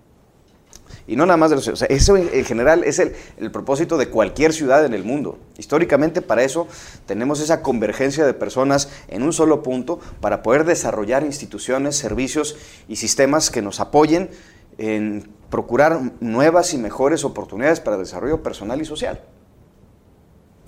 Y 1.07 1.17
no 1.17 1.27
nada 1.27 1.37
más 1.37 1.51
de 1.51 1.57
los... 1.57 1.69
O 1.69 1.87
eso 1.89 2.17
en, 2.17 2.45
general 2.45 2.85
es 2.85 2.99
el, 2.99 3.15
el, 3.39 3.51
propósito 3.51 3.99
de 3.99 4.09
cualquier 4.09 4.53
ciudad 4.53 4.85
en 4.85 4.95
el 4.95 5.05
mundo. 5.05 5.39
Históricamente 5.59 6.23
para 6.23 6.43
eso 6.45 6.69
tenemos 7.07 7.41
esa 7.41 7.63
convergencia 7.63 8.25
de 8.25 8.35
personas 8.35 8.89
en 9.09 9.23
un 9.23 9.33
solo 9.33 9.63
punto 9.63 9.99
para 10.21 10.43
poder 10.43 10.65
desarrollar 10.65 11.25
instituciones, 11.25 11.97
servicios 11.97 12.57
y 12.89 12.97
sistemas 12.97 13.51
que 13.51 13.63
nos 13.63 13.81
apoyen 13.81 14.31
en 14.79 15.29
procurar 15.51 16.01
nuevas 16.21 16.73
y 16.73 16.79
mejores 16.79 17.25
oportunidades 17.25 17.81
para 17.81 17.99
desarrollo 17.99 18.43
personal 18.43 18.81
y 18.81 18.85
social. 18.85 19.21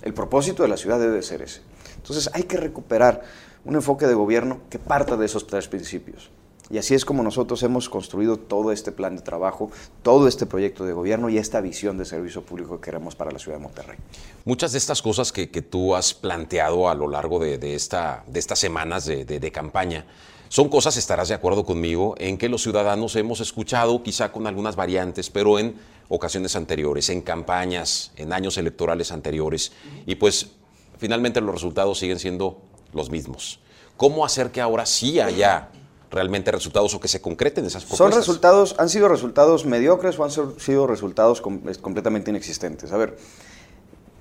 El 0.02 0.12
propósito 0.12 0.62
de 0.62 0.68
la 0.68 0.76
ciudad 0.76 0.98
debe 0.98 1.22
ser 1.22 1.40
ese. 1.42 1.62
Entonces 1.96 2.28
hay 2.34 2.42
que 2.42 2.58
recuperar 2.58 3.22
un 3.64 3.76
enfoque 3.76 4.06
de 4.06 4.14
gobierno 4.14 4.60
que 4.68 4.78
parta 4.78 5.16
de 5.16 5.24
esos 5.24 5.46
tres 5.46 5.68
principios. 5.68 6.30
Y 6.70 6.78
así 6.78 6.94
es 6.94 7.04
como 7.04 7.22
nosotros 7.22 7.62
hemos 7.62 7.90
construido 7.90 8.38
todo 8.38 8.72
este 8.72 8.90
plan 8.90 9.16
de 9.16 9.22
trabajo, 9.22 9.70
todo 10.02 10.26
este 10.26 10.46
proyecto 10.46 10.86
de 10.86 10.94
gobierno 10.94 11.28
y 11.28 11.36
esta 11.36 11.60
visión 11.60 11.98
de 11.98 12.06
servicio 12.06 12.42
público 12.42 12.80
que 12.80 12.86
queremos 12.86 13.14
para 13.14 13.30
la 13.30 13.38
ciudad 13.38 13.58
de 13.58 13.62
Monterrey. 13.62 13.98
Muchas 14.44 14.72
de 14.72 14.78
estas 14.78 15.02
cosas 15.02 15.30
que, 15.30 15.46
tú 15.46 15.94
has 15.94 16.14
planteado 16.14 16.88
a 16.88 16.94
lo 16.94 17.08
largo 17.08 17.38
de, 17.38 17.74
esta, 17.74 18.24
de 18.26 18.38
estas 18.38 18.58
semanas 18.58 19.04
de, 19.04 19.52
campaña, 19.52 20.06
son 20.48 20.68
cosas, 20.68 20.96
estarás 20.96 21.28
de 21.28 21.34
acuerdo 21.34 21.64
conmigo, 21.64 22.14
en 22.18 22.38
que 22.38 22.48
los 22.48 22.62
ciudadanos 22.62 23.16
hemos 23.16 23.40
escuchado, 23.40 24.02
quizá 24.02 24.32
con 24.32 24.46
algunas 24.46 24.76
variantes, 24.76 25.28
pero 25.28 25.58
en 25.58 25.74
ocasiones 26.08 26.56
anteriores, 26.56 27.10
en 27.10 27.22
campañas, 27.22 28.12
en 28.16 28.32
años 28.32 28.56
electorales 28.56 29.12
anteriores, 29.12 29.72
y 30.06 30.14
pues 30.14 30.50
finalmente 30.98 31.40
los 31.40 31.54
resultados 31.54 31.98
siguen 31.98 32.18
siendo 32.18 32.62
los 32.92 33.10
mismos. 33.10 33.60
¿Cómo 33.96 34.24
hacer 34.24 34.50
que 34.50 34.60
ahora 34.60 34.86
sí 34.86 35.20
haya 35.20 35.70
realmente 36.14 36.50
resultados 36.52 36.94
o 36.94 37.00
que 37.00 37.08
se 37.08 37.20
concreten 37.20 37.66
esas 37.66 37.84
propuestas? 37.84 38.10
Son 38.10 38.18
resultados, 38.18 38.76
han 38.78 38.88
sido 38.88 39.08
resultados 39.08 39.66
mediocres 39.66 40.18
o 40.18 40.24
han 40.24 40.30
sido 40.30 40.86
resultados 40.86 41.40
completamente 41.40 42.30
inexistentes. 42.30 42.92
A 42.92 42.96
ver, 42.96 43.18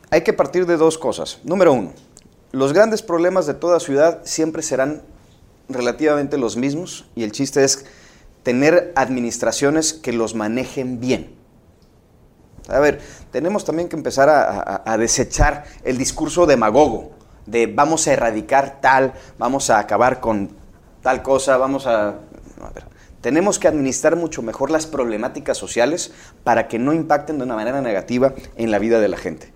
hay 0.10 0.22
que 0.22 0.34
partir 0.34 0.66
de 0.66 0.78
dos 0.78 0.98
cosas. 0.98 1.40
Número 1.44 1.72
uno, 1.72 1.94
los 2.52 2.74
grandes 2.74 3.02
problemas 3.02 3.46
de 3.46 3.54
toda 3.54 3.80
ciudad 3.80 4.22
siempre 4.26 4.64
serán 4.64 5.04
relativamente 5.70 6.38
los 6.38 6.58
mismos 6.58 7.06
y 7.16 7.24
el 7.24 7.32
chiste 7.32 7.64
es 7.64 7.86
tener 8.44 8.92
administraciones 8.96 9.94
que 9.94 10.12
los 10.12 10.36
manejen 10.36 11.00
bien. 11.00 11.36
A 12.68 12.80
ver, 12.80 13.02
tenemos 13.32 13.66
también 13.66 13.90
que 13.90 13.96
empezar 13.96 14.30
a 14.30 14.98
desechar 14.98 15.66
el 15.84 15.98
discurso 15.98 16.46
demagogo 16.46 17.12
de 17.46 17.68
vamos 17.68 18.08
a 18.08 18.14
erradicar 18.14 18.80
tal, 18.82 19.14
vamos 19.38 19.70
a 19.70 19.80
acabar 19.80 20.20
con 20.20 20.63
tal 21.04 21.22
cosa, 21.22 21.58
vamos 21.58 21.86
a... 21.86 22.08
a 22.08 22.70
ver, 22.74 22.86
tenemos 23.22 23.60
que 23.60 23.68
administrar 23.68 24.16
mucho 24.16 24.42
mejor 24.42 24.72
las 24.72 24.88
problemáticas 24.88 25.58
sociales 25.58 26.12
para 26.44 26.68
que 26.68 26.80
no 26.80 26.92
impacten 26.92 27.38
de 27.38 27.44
una 27.44 27.56
manera 27.56 27.82
negativa 27.82 28.34
en 28.58 28.72
la 28.72 28.80
vida 28.80 29.00
de 29.00 29.08
la 29.08 29.18
gente 29.18 29.54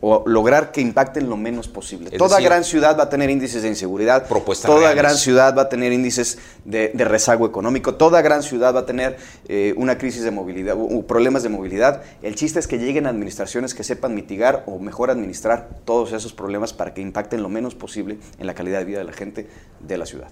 o 0.00 0.22
lograr 0.26 0.72
que 0.72 0.80
impacten 0.80 1.28
lo 1.28 1.36
menos 1.36 1.68
posible. 1.68 2.10
Toda 2.10 2.40
gran 2.40 2.64
ciudad 2.64 2.98
va 2.98 3.04
a 3.04 3.08
tener 3.08 3.28
índices 3.28 3.62
de 3.62 3.68
inseguridad, 3.68 4.26
toda 4.62 4.94
gran 4.94 5.16
ciudad 5.16 5.54
va 5.56 5.62
a 5.62 5.68
tener 5.68 5.92
índices 5.92 6.38
de, 6.64 6.90
rezago 6.94 7.46
económico, 7.46 7.94
toda 7.94 8.22
gran 8.22 8.42
ciudad 8.42 8.74
va 8.74 8.80
a 8.80 8.86
tener 8.86 9.18
eh, 9.46 9.74
una 9.76 9.98
crisis 9.98 10.22
de 10.22 10.30
movilidad, 10.30 10.76
o 10.78 11.02
problemas 11.06 11.42
de 11.42 11.50
movilidad. 11.50 12.02
El 12.22 12.34
chiste 12.34 12.58
es 12.58 12.66
que 12.66 12.78
lleguen 12.78 13.06
administraciones 13.06 13.74
que 13.74 13.84
sepan 13.84 14.14
mitigar 14.14 14.64
o 14.66 14.78
mejor 14.78 15.10
administrar 15.10 15.68
todos 15.84 16.12
esos 16.12 16.32
problemas 16.32 16.72
para 16.72 16.94
que 16.94 17.02
impacten 17.02 17.42
lo 17.42 17.48
menos 17.48 17.74
posible 17.74 18.18
en 18.38 18.46
la 18.46 18.54
calidad 18.54 18.78
de 18.78 18.84
vida 18.86 18.98
de 18.98 19.04
la 19.04 19.12
gente 19.12 19.48
de 19.80 19.98
la 19.98 20.06
ciudad. 20.06 20.28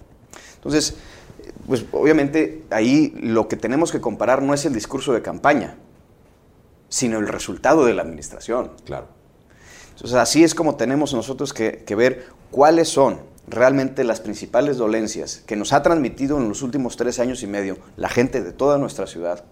Entonces, 0.69 0.97
pues 1.67 1.87
obviamente 1.93 2.65
ahí 2.69 3.15
lo 3.23 3.49
que 3.49 3.57
tenemos 3.57 3.91
que 3.91 4.03
comparar 4.03 4.43
no 4.43 4.53
es 4.53 4.67
el 4.67 4.75
discurso 4.75 5.15
de 5.15 5.23
campaña, 5.23 5.79
sino 6.91 7.19
el 7.19 7.27
resultado 7.27 7.87
de 7.87 7.95
la 7.95 8.03
administración. 8.03 8.73
Claro. 8.85 9.07
Entonces, 9.93 10.19
así 10.19 10.45
es 10.45 10.55
como 10.55 10.77
tenemos 10.77 11.15
nosotros 11.15 11.55
que, 11.55 11.83
ver 11.97 12.27
cuáles 12.51 12.91
son 12.91 13.19
realmente 13.47 14.05
las 14.05 14.21
principales 14.21 14.77
dolencias 14.77 15.43
que 15.47 15.57
nos 15.57 15.73
ha 15.73 15.83
transmitido 15.83 16.37
en 16.37 16.51
los 16.51 16.61
últimos 16.61 16.99
tres 16.99 17.19
años 17.19 17.43
y 17.43 17.47
medio 17.47 17.79
la 17.97 18.11
gente 18.11 18.43
de 18.43 18.53
toda 18.53 18.77
nuestra 18.77 19.07
ciudad, 19.07 19.45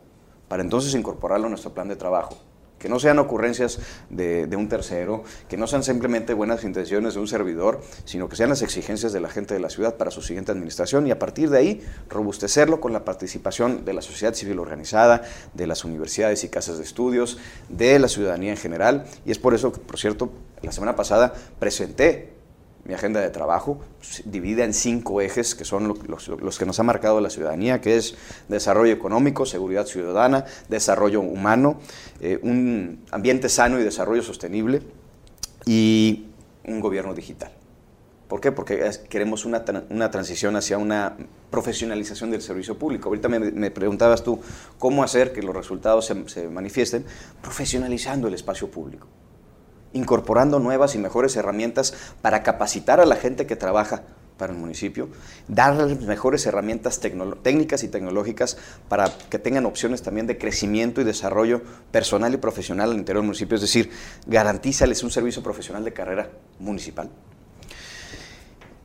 para 0.48 0.62
entonces 0.62 0.94
incorporarlo 0.94 1.46
a 1.46 1.48
nuestro 1.48 1.72
plan 1.72 1.88
de 1.88 1.96
trabajo. 1.96 2.36
Que 2.78 2.88
no 2.88 2.98
sean 2.98 3.18
ocurrencias 3.18 3.78
de, 4.10 4.48
un 4.56 4.68
tercero, 4.68 5.24
que 5.48 5.56
no 5.56 5.66
sean 5.66 5.82
simplemente 5.82 6.34
buenas 6.34 6.64
intenciones 6.64 7.14
de 7.14 7.20
un 7.20 7.28
servidor, 7.28 7.80
sino 8.04 8.28
que 8.28 8.36
sean 8.36 8.50
las 8.50 8.62
exigencias 8.62 9.12
de 9.12 9.20
la 9.20 9.28
gente 9.28 9.54
de 9.54 9.60
la 9.60 9.70
ciudad 9.70 9.96
para 9.96 10.10
su 10.10 10.22
siguiente 10.22 10.52
administración 10.52 11.06
y 11.06 11.10
a 11.10 11.18
partir 11.18 11.50
de 11.50 11.58
ahí 11.58 11.82
robustecerlo 12.08 12.80
con 12.80 12.92
la 12.92 13.04
participación 13.04 13.84
de 13.84 13.94
la 13.94 14.02
sociedad 14.02 14.34
civil 14.34 14.58
organizada, 14.58 15.22
de 15.54 15.66
las 15.66 15.84
universidades 15.84 16.44
y 16.44 16.48
casas 16.48 16.78
de 16.78 16.84
estudios, 16.84 17.38
de 17.68 17.98
la 17.98 18.08
ciudadanía 18.08 18.50
en 18.50 18.58
general. 18.58 19.06
Y 19.24 19.30
es 19.30 19.38
por 19.38 19.54
eso 19.54 19.72
que, 19.72 19.80
por 19.80 19.98
cierto, 19.98 20.30
la 20.62 20.72
semana 20.72 20.96
pasada 20.96 21.34
presenté 21.58 22.35
mi 22.86 22.94
agenda 22.94 23.20
de 23.20 23.30
trabajo, 23.30 23.80
pues, 23.98 24.22
dividida 24.24 24.64
en 24.64 24.72
cinco 24.72 25.20
ejes 25.20 25.54
que 25.54 25.64
son 25.64 25.88
los, 25.88 26.58
que 26.58 26.66
nos 26.66 26.80
ha 26.80 26.82
marcado 26.82 27.20
la 27.20 27.30
ciudadanía, 27.30 27.80
que 27.80 27.96
es 27.96 28.16
desarrollo 28.48 28.92
económico, 28.92 29.46
seguridad 29.46 29.86
ciudadana, 29.86 30.44
desarrollo 30.68 31.20
humano, 31.20 31.80
eh, 32.20 32.38
un 32.42 33.04
ambiente 33.10 33.48
sano 33.48 33.80
y 33.80 33.82
desarrollo 33.82 34.22
sostenible 34.22 34.82
y 35.64 36.26
un 36.64 36.80
gobierno 36.80 37.14
digital. 37.14 37.52
¿Por 38.28 38.40
qué? 38.40 38.50
Porque 38.50 38.90
queremos 39.08 39.44
una, 39.44 39.64
transición 40.10 40.56
hacia 40.56 40.78
una 40.78 41.16
profesionalización 41.50 42.32
del 42.32 42.42
servicio 42.42 42.76
público. 42.76 43.08
Ahorita 43.08 43.28
me, 43.28 43.70
preguntabas 43.70 44.24
tú 44.24 44.40
cómo 44.80 45.04
hacer 45.04 45.32
que 45.32 45.42
los 45.42 45.54
resultados 45.54 46.06
se 46.06 46.48
manifiesten 46.48 47.04
profesionalizando 47.40 48.26
el 48.26 48.34
espacio 48.34 48.68
público 48.68 49.06
incorporando 49.92 50.58
nuevas 50.58 50.94
y 50.94 50.98
mejores 50.98 51.36
herramientas 51.36 51.94
para 52.22 52.42
capacitar 52.42 53.00
a 53.00 53.06
la 53.06 53.16
gente 53.16 53.46
que 53.46 53.56
trabaja 53.56 54.02
para 54.36 54.52
el 54.52 54.58
municipio, 54.58 55.08
darles 55.48 56.00
mejores 56.02 56.44
herramientas 56.46 57.00
técnicas 57.42 57.82
y 57.82 57.88
tecnológicas 57.88 58.58
para 58.88 59.10
que 59.30 59.38
tengan 59.38 59.66
opciones 59.66 60.02
también 60.02 60.26
de 60.26 60.36
crecimiento 60.36 61.00
y 61.00 61.04
desarrollo 61.04 61.62
personal 61.90 62.34
y 62.34 62.36
profesional 62.36 62.90
al 62.90 62.98
interior 62.98 63.22
del 63.22 63.28
municipio, 63.28 63.54
es 63.54 63.62
decir, 63.62 63.90
garantízales 64.26 65.02
un 65.02 65.10
servicio 65.10 65.42
profesional 65.42 65.84
de 65.84 65.92
carrera 65.92 66.30
municipal. 66.58 67.10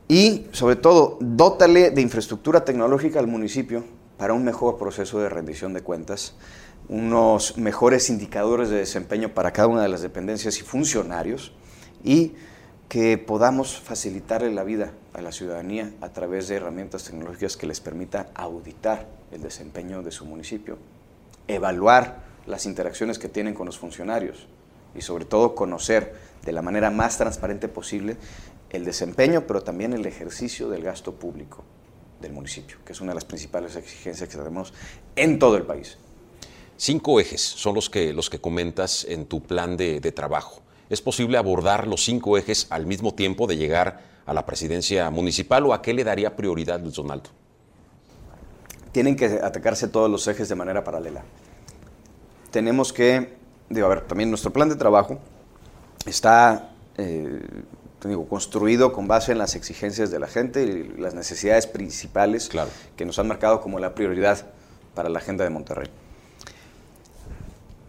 Y 0.08 0.46
sobre 0.52 0.76
todo, 0.76 1.18
dótale 1.20 1.90
de 1.90 2.02
infraestructura 2.02 2.64
tecnológica 2.64 3.18
al 3.18 3.26
municipio 3.26 3.84
para 4.18 4.34
un 4.34 4.44
mejor 4.44 4.78
proceso 4.78 5.20
de 5.20 5.28
rendición 5.28 5.72
de 5.72 5.82
cuentas, 5.82 6.34
unos 6.88 7.56
mejores 7.56 8.10
indicadores 8.10 8.70
de 8.70 8.76
desempeño 8.76 9.30
para 9.30 9.52
cada 9.52 9.68
una 9.68 9.82
de 9.82 9.88
las 9.88 10.02
dependencias 10.02 10.58
y 10.58 10.62
funcionarios 10.62 11.52
y 12.04 12.34
que 12.88 13.16
podamos 13.16 13.80
facilitarle 13.80 14.52
la 14.52 14.64
vida 14.64 14.92
a 15.14 15.22
la 15.22 15.32
ciudadanía 15.32 15.92
a 16.00 16.10
través 16.10 16.48
de 16.48 16.56
herramientas 16.56 17.04
tecnológicas 17.04 17.56
que 17.56 17.66
les 17.66 17.80
permita 17.80 18.30
auditar 18.34 19.08
el 19.30 19.40
desempeño 19.40 20.02
de 20.02 20.10
su 20.10 20.26
municipio, 20.26 20.76
evaluar 21.48 22.24
las 22.46 22.66
interacciones 22.66 23.18
que 23.18 23.28
tienen 23.28 23.54
con 23.54 23.66
los 23.66 23.78
funcionarios 23.78 24.46
y 24.94 25.00
sobre 25.00 25.24
todo 25.24 25.54
conocer 25.54 26.14
de 26.44 26.52
la 26.52 26.60
manera 26.60 26.90
más 26.90 27.16
transparente 27.16 27.68
posible 27.68 28.16
el 28.70 28.84
desempeño, 28.84 29.46
pero 29.46 29.62
también 29.62 29.92
el 29.92 30.04
ejercicio 30.06 30.68
del 30.68 30.82
gasto 30.82 31.14
público 31.14 31.64
del 32.20 32.32
municipio, 32.32 32.76
que 32.84 32.92
es 32.92 33.00
una 33.00 33.12
de 33.12 33.16
las 33.16 33.24
principales 33.24 33.76
exigencias 33.76 34.28
que 34.28 34.36
tenemos 34.36 34.74
en 35.16 35.38
todo 35.38 35.56
el 35.56 35.64
país. 35.64 35.98
Cinco 36.84 37.20
ejes 37.20 37.40
son 37.40 37.76
los 37.76 37.88
que, 37.88 38.12
los 38.12 38.28
que 38.28 38.40
comentas 38.40 39.06
en 39.08 39.26
tu 39.26 39.40
plan 39.40 39.76
de, 39.76 40.00
trabajo. 40.10 40.62
¿Es 40.90 41.00
posible 41.00 41.38
abordar 41.38 41.86
los 41.86 42.02
cinco 42.02 42.36
ejes 42.36 42.66
al 42.70 42.86
mismo 42.86 43.14
tiempo 43.14 43.46
de 43.46 43.56
llegar 43.56 44.00
a 44.26 44.34
la 44.34 44.44
presidencia 44.44 45.08
municipal 45.10 45.64
o 45.64 45.74
a 45.74 45.80
qué 45.80 45.94
le 45.94 46.02
daría 46.02 46.34
prioridad 46.34 46.80
Luis 46.80 46.96
Donaldo? 46.96 47.30
Tienen 48.90 49.14
que 49.14 49.26
atacarse 49.26 49.86
todos 49.86 50.10
los 50.10 50.26
ejes 50.26 50.48
de 50.48 50.56
manera 50.56 50.82
paralela. 50.82 51.22
Tenemos 52.50 52.92
que, 52.92 53.32
digo, 53.70 53.86
a 53.86 53.90
ver, 53.90 54.00
también 54.00 54.28
nuestro 54.28 54.52
plan 54.52 54.68
de 54.68 54.74
trabajo 54.74 55.20
está 56.04 56.72
eh, 56.98 57.42
digo, 58.02 58.26
construido 58.26 58.92
con 58.92 59.06
base 59.06 59.30
en 59.30 59.38
las 59.38 59.54
exigencias 59.54 60.10
de 60.10 60.18
la 60.18 60.26
gente 60.26 60.64
y 60.64 61.00
las 61.00 61.14
necesidades 61.14 61.68
principales 61.68 62.50
que 62.96 63.04
nos 63.04 63.20
han 63.20 63.28
marcado 63.28 63.60
como 63.60 63.78
la 63.78 63.94
prioridad 63.94 64.46
para 64.96 65.08
la 65.08 65.20
agenda 65.20 65.44
de 65.44 65.50
Monterrey. 65.50 66.01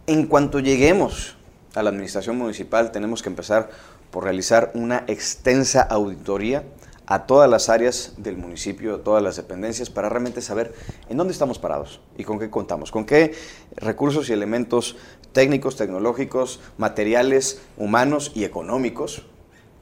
En 0.06 0.26
cuanto 0.26 0.60
lleguemos 0.60 1.36
a 1.74 1.82
la 1.82 1.90
administración 1.90 2.36
municipal, 2.36 2.92
tenemos 2.92 3.22
que 3.22 3.30
empezar 3.30 3.70
por 4.10 4.24
realizar 4.24 4.70
una 4.74 5.04
extensa 5.06 5.82
auditoría 5.82 6.64
a 7.06 7.26
todas 7.26 7.48
las 7.50 7.68
áreas 7.68 8.12
del 8.18 8.36
municipio, 8.36 8.96
a 8.96 8.98
todas 9.02 9.22
las 9.22 9.36
dependencias, 9.36 9.90
para 9.90 10.08
realmente 10.08 10.42
saber 10.42 10.74
en 11.08 11.16
dónde 11.16 11.32
estamos 11.32 11.58
parados 11.58 12.00
y 12.16 12.24
con 12.24 12.38
qué 12.38 12.50
contamos, 12.50 12.90
con 12.90 13.06
qué 13.06 13.34
recursos 13.76 14.28
y 14.28 14.32
elementos 14.32 14.96
técnicos, 15.32 15.76
tecnológicos, 15.76 16.60
materiales, 16.76 17.60
humanos 17.76 18.30
y 18.34 18.44
económicos 18.44 19.24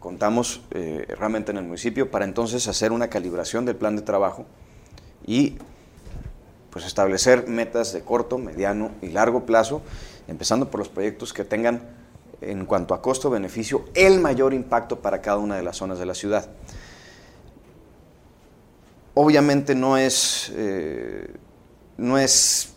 contamos 0.02 0.62
eh, 0.73 1.07
realmente 1.17 1.52
en 1.52 1.59
el 1.59 1.64
municipio 1.64 2.11
para 2.11 2.25
entonces 2.25 2.67
hacer 2.67 2.91
una 2.91 3.09
calibración 3.09 3.64
del 3.64 3.76
plan 3.76 3.95
de 3.95 4.02
trabajo 4.02 4.45
y 5.25 5.57
pues 6.71 6.85
establecer 6.85 7.47
metas 7.47 7.93
de 7.93 8.00
corto, 8.00 8.37
mediano 8.37 8.91
y 9.00 9.09
largo 9.09 9.47
plazo, 9.47 9.83
empezando 10.29 10.71
por 10.71 10.79
los 10.79 10.88
proyectos 10.88 11.33
que 11.33 11.45
tengan 11.45 11.83
en 12.41 12.67
cuanto 12.67 12.95
a 12.95 13.02
costo-beneficio 13.02 13.85
el 13.95 14.21
mayor 14.21 14.52
impacto 14.52 15.00
para 15.00 15.21
cada 15.21 15.38
una 15.38 15.57
de 15.57 15.62
las 15.62 15.76
zonas 15.76 15.99
de 15.99 16.07
la 16.07 16.14
ciudad. 16.14 16.49
Obviamente 19.14 19.75
no 19.75 19.97
es, 19.97 20.52
eh, 20.57 21.35
no 21.99 22.19
es 22.19 22.73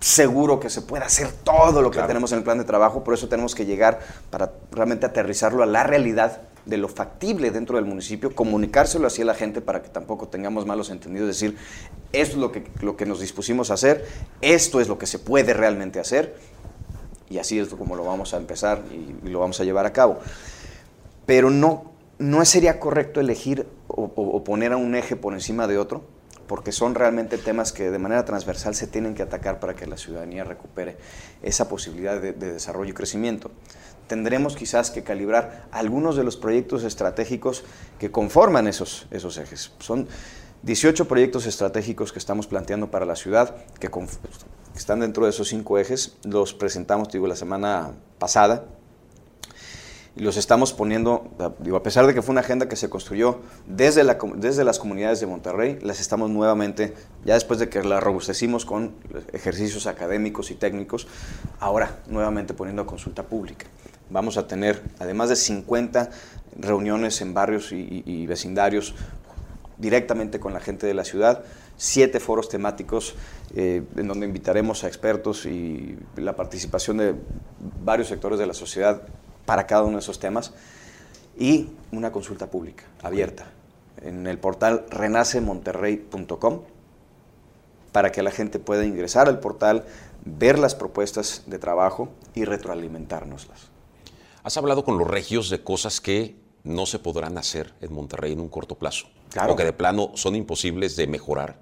seguro 0.00 0.58
que 0.60 0.70
se 0.70 0.82
pueda 0.82 1.06
hacer 1.06 1.30
todo 1.44 1.82
lo 1.82 1.90
que 1.90 2.00
tenemos 2.02 2.32
en 2.32 2.38
el 2.38 2.44
plan 2.44 2.58
de 2.58 2.64
trabajo, 2.64 3.04
por 3.04 3.14
eso 3.14 3.28
tenemos 3.28 3.54
que 3.54 3.66
llegar 3.66 4.00
para 4.30 4.52
realmente 4.70 5.06
aterrizarlo 5.06 5.62
a 5.62 5.66
la 5.66 5.84
realidad 5.84 6.42
de 6.66 6.76
lo 6.76 6.88
factible 6.88 7.50
dentro 7.50 7.76
del 7.76 7.84
municipio, 7.84 8.34
comunicárselo 8.34 9.06
así 9.06 9.22
a 9.22 9.24
la 9.24 9.34
gente 9.34 9.60
para 9.60 9.82
que 9.82 9.88
tampoco 9.88 10.28
tengamos 10.28 10.66
malos 10.66 10.90
entendidos, 10.90 11.28
decir, 11.28 11.56
esto 12.12 12.36
es 12.36 12.40
lo 12.40 12.52
que, 12.52 12.64
lo 12.80 12.96
que 12.96 13.06
nos 13.06 13.20
dispusimos 13.20 13.70
a 13.70 13.74
hacer, 13.74 14.06
esto 14.40 14.80
es 14.80 14.88
lo 14.88 14.98
que 14.98 15.06
se 15.06 15.18
puede 15.18 15.54
realmente 15.54 15.98
hacer, 15.98 16.36
y 17.28 17.38
así 17.38 17.58
es 17.58 17.68
como 17.68 17.96
lo 17.96 18.04
vamos 18.04 18.34
a 18.34 18.36
empezar 18.36 18.82
y, 18.92 19.28
lo 19.28 19.40
vamos 19.40 19.58
a 19.60 19.64
llevar 19.64 19.86
a 19.86 19.92
cabo. 19.92 20.18
Pero 21.24 21.50
no, 21.50 21.92
no 22.18 22.44
sería 22.44 22.78
correcto 22.78 23.20
elegir 23.20 23.66
o, 23.88 24.44
poner 24.44 24.72
a 24.72 24.76
un 24.76 24.94
eje 24.94 25.16
por 25.16 25.32
encima 25.32 25.66
de 25.66 25.78
otro, 25.78 26.02
porque 26.46 26.72
son 26.72 26.94
realmente 26.94 27.38
temas 27.38 27.72
que 27.72 27.90
de 27.90 27.98
manera 27.98 28.24
transversal 28.24 28.74
se 28.74 28.86
tienen 28.86 29.14
que 29.14 29.22
atacar 29.22 29.60
para 29.60 29.74
que 29.74 29.86
la 29.86 29.96
ciudadanía 29.96 30.44
recupere 30.44 30.96
esa 31.42 31.68
posibilidad 31.68 32.20
de, 32.20 32.32
de 32.32 32.52
desarrollo 32.52 32.90
y 32.90 32.94
crecimiento 32.94 33.50
tendremos 34.06 34.56
quizás 34.56 34.90
que 34.90 35.02
calibrar 35.02 35.66
algunos 35.70 36.16
de 36.16 36.24
los 36.24 36.36
proyectos 36.36 36.84
estratégicos 36.84 37.64
que 37.98 38.10
conforman 38.10 38.66
esos, 38.66 39.06
esos 39.10 39.38
ejes. 39.38 39.72
Son 39.78 40.08
18 40.62 41.08
proyectos 41.08 41.46
estratégicos 41.46 42.12
que 42.12 42.20
estamos 42.20 42.46
planteando 42.46 42.90
para 42.90 43.04
la 43.04 43.16
ciudad, 43.16 43.56
que, 43.80 43.90
están 44.76 45.00
dentro 45.00 45.24
de 45.24 45.30
esos 45.30 45.48
cinco 45.48 45.78
ejes. 45.78 46.16
Los 46.24 46.54
presentamos, 46.54 47.08
digo, 47.08 47.26
la 47.26 47.36
semana 47.36 47.92
pasada. 48.18 48.64
Y 50.14 50.20
los 50.20 50.36
estamos 50.36 50.74
poniendo, 50.74 51.30
digo, 51.60 51.76
a 51.78 51.82
pesar 51.82 52.06
de 52.06 52.12
que 52.12 52.20
fue 52.20 52.32
una 52.32 52.42
agenda 52.42 52.68
que 52.68 52.76
se 52.76 52.90
construyó 52.90 53.40
desde, 53.66 54.04
desde 54.36 54.62
las 54.62 54.78
comunidades 54.78 55.20
de 55.20 55.26
Monterrey, 55.26 55.78
las 55.80 56.00
estamos 56.00 56.30
nuevamente, 56.30 56.94
ya 57.24 57.34
después 57.34 57.58
de 57.58 57.70
que 57.70 57.82
la 57.82 57.98
robustecimos 57.98 58.66
con 58.66 58.94
ejercicios 59.32 59.86
académicos 59.86 60.50
y 60.50 60.54
técnicos, 60.54 61.08
ahora 61.60 62.02
nuevamente 62.08 62.52
poniendo 62.52 62.82
a 62.82 62.86
consulta 62.86 63.22
pública. 63.22 63.66
Vamos 64.10 64.36
a 64.36 64.46
tener, 64.46 64.82
además 64.98 65.28
de 65.28 65.36
50 65.36 66.10
reuniones 66.58 67.20
en 67.20 67.34
barrios 67.34 67.72
y, 67.72 68.26
vecindarios 68.26 68.94
directamente 69.78 70.38
con 70.38 70.52
la 70.52 70.60
gente 70.60 70.86
de 70.86 70.94
la 70.94 71.04
ciudad, 71.04 71.44
siete 71.76 72.20
foros 72.20 72.48
temáticos 72.48 73.14
eh, 73.56 73.82
en 73.96 74.06
donde 74.06 74.26
invitaremos 74.26 74.84
a 74.84 74.86
expertos 74.86 75.46
y 75.46 75.98
la 76.16 76.36
participación 76.36 76.98
de 76.98 77.14
varios 77.84 78.08
sectores 78.08 78.38
de 78.38 78.46
la 78.46 78.54
sociedad 78.54 79.02
para 79.44 79.66
cada 79.66 79.82
uno 79.82 79.94
de 79.94 80.00
esos 80.00 80.20
temas 80.20 80.52
y 81.38 81.70
una 81.90 82.12
consulta 82.12 82.48
pública 82.48 82.84
abierta 83.02 83.46
en 84.02 84.26
el 84.26 84.38
portal 84.38 84.84
renacemonterrey.com 84.90 86.60
para 87.92 88.10
que 88.10 88.22
la 88.22 88.30
gente 88.30 88.58
pueda 88.58 88.84
ingresar 88.84 89.28
al 89.28 89.38
portal, 89.40 89.84
ver 90.24 90.58
las 90.58 90.74
propuestas 90.74 91.42
de 91.46 91.58
trabajo 91.58 92.08
y 92.34 92.44
retroalimentárnoslas. 92.44 93.71
Has 94.44 94.56
hablado 94.56 94.84
con 94.84 94.98
los 94.98 95.06
regios 95.06 95.50
de 95.50 95.62
cosas 95.62 96.00
que 96.00 96.36
no 96.64 96.86
se 96.86 96.98
podrán 96.98 97.38
hacer 97.38 97.74
en 97.80 97.92
Monterrey 97.92 98.32
en 98.32 98.40
un 98.40 98.48
corto 98.48 98.76
plazo. 98.76 99.06
Claro. 99.30 99.52
O 99.52 99.56
que 99.56 99.64
de 99.64 99.72
plano 99.72 100.10
son 100.14 100.34
imposibles 100.34 100.96
de 100.96 101.06
mejorar. 101.06 101.56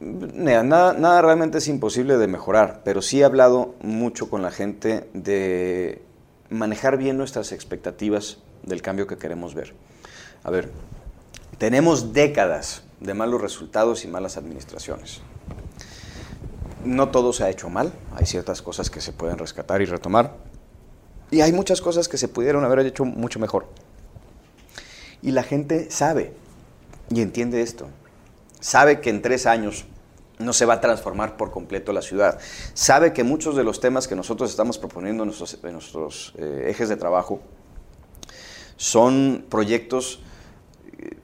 Nada, 0.00 0.92
nada, 0.92 1.22
realmente 1.22 1.58
es 1.58 1.68
imposible 1.68 2.16
de 2.16 2.26
mejorar, 2.26 2.82
pero 2.84 3.00
sí 3.00 3.20
he 3.20 3.24
hablado 3.24 3.74
mucho 3.80 4.28
con 4.28 4.42
la 4.42 4.50
gente 4.50 5.08
de 5.14 6.02
manejar 6.50 6.96
bien 6.98 7.16
nuestras 7.16 7.52
expectativas 7.52 8.38
del 8.62 8.82
cambio 8.82 9.06
que 9.06 9.16
queremos 9.16 9.54
ver. 9.54 9.74
A 10.42 10.50
ver, 10.50 10.70
tenemos 11.58 12.12
décadas 12.12 12.82
de 13.00 13.14
malos 13.14 13.40
resultados 13.40 14.04
y 14.04 14.08
malas 14.08 14.36
administraciones. 14.36 15.20
No 16.84 17.08
todo 17.08 17.32
se 17.32 17.44
ha 17.44 17.50
hecho 17.50 17.70
mal, 17.70 17.92
hay 18.14 18.26
ciertas 18.26 18.62
cosas 18.62 18.90
que 18.90 19.00
se 19.00 19.12
pueden 19.12 19.38
rescatar 19.38 19.80
y 19.80 19.86
retomar, 19.86 20.36
y 21.34 21.40
hay 21.40 21.52
muchas 21.52 21.80
cosas 21.80 22.08
que 22.08 22.16
se 22.16 22.28
pudieron 22.28 22.64
haber 22.64 22.86
hecho 22.86 23.04
mucho 23.04 23.40
mejor. 23.40 23.66
Y 25.20 25.32
la 25.32 25.42
gente 25.42 25.90
sabe 25.90 26.32
y 27.10 27.22
entiende 27.22 27.60
esto. 27.60 27.88
Sabe 28.60 29.00
que 29.00 29.10
en 29.10 29.20
tres 29.20 29.46
años 29.46 29.84
no 30.38 30.52
se 30.52 30.64
va 30.64 30.74
a 30.74 30.80
transformar 30.80 31.36
por 31.36 31.50
completo 31.50 31.92
la 31.92 32.02
ciudad. 32.02 32.38
Sabe 32.74 33.12
que 33.12 33.24
muchos 33.24 33.56
de 33.56 33.64
los 33.64 33.80
temas 33.80 34.06
que 34.06 34.14
nosotros 34.14 34.48
estamos 34.48 34.78
proponiendo 34.78 35.24
en 35.24 35.30
nuestros, 35.72 36.34
eh, 36.38 36.66
ejes 36.68 36.88
de 36.88 36.96
trabajo 36.96 37.40
son 38.76 39.44
proyectos 39.48 40.20
eh, 41.00 41.16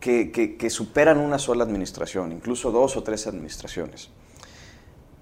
que, 0.00 0.56
que 0.56 0.70
superan 0.70 1.18
una 1.18 1.38
sola 1.38 1.64
administración, 1.64 2.32
incluso 2.32 2.70
dos 2.70 2.96
o 2.96 3.02
tres 3.02 3.26
administraciones. 3.26 4.08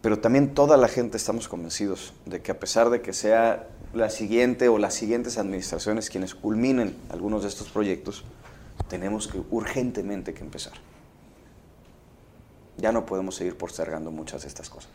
Pero 0.01 0.21
también 0.21 0.55
toda 0.55 0.77
la 0.77 0.87
gente 0.87 1.17
estamos 1.17 1.49
convencidos 1.49 2.13
de 2.25 2.41
que 2.41 2.53
a 2.53 2.61
pesar 2.61 2.89
de 2.91 3.03
que 3.03 3.13
sea 3.13 3.69
la 3.95 4.11
siguiente 4.11 4.69
o 4.69 4.79
las 4.79 4.95
siguientes 4.95 5.39
administraciones 5.39 6.11
quienes 6.11 6.35
culminen 6.35 6.97
algunos 7.11 7.43
de 7.43 7.49
estos 7.49 7.69
proyectos, 7.69 8.25
tenemos 8.89 9.29
que 9.29 9.41
urgentemente 9.51 10.35
que 10.35 10.43
empezar. 10.43 10.75
Ya 12.79 12.93
no 12.93 13.05
podemos 13.05 13.37
seguir 13.37 13.57
postergando 13.57 14.11
muchas 14.11 14.43
de 14.43 14.49
estas 14.49 14.69
cosas. 14.71 14.91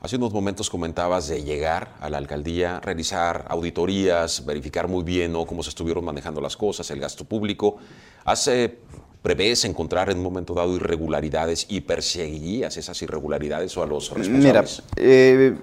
Hace 0.00 0.16
unos 0.16 0.32
momentos 0.32 0.70
comentabas 0.70 1.26
de 1.26 1.42
llegar 1.42 1.96
a 2.00 2.08
la 2.08 2.18
alcaldía, 2.18 2.78
realizar 2.78 3.46
auditorías, 3.48 4.46
verificar 4.46 4.86
muy 4.86 5.02
bien 5.02 5.32
cómo 5.44 5.62
se 5.62 5.70
estuvieron 5.70 6.04
manejando 6.04 6.40
las 6.40 6.56
cosas, 6.56 6.88
el 6.92 7.00
gasto 7.00 7.24
público. 7.24 7.78
¿Hace 8.24 8.78
prevés 9.22 9.64
encontrar 9.64 10.08
en 10.10 10.18
un 10.18 10.22
momento 10.22 10.54
dado 10.54 10.76
irregularidades 10.76 11.66
y 11.68 11.80
perseguirías 11.80 12.76
esas 12.76 13.02
irregularidades 13.02 13.76
o 13.76 13.82
a 13.82 13.86
los 13.86 14.10
responsables? 14.10 14.82
Mira, 14.94 15.04
eh, 15.04 15.56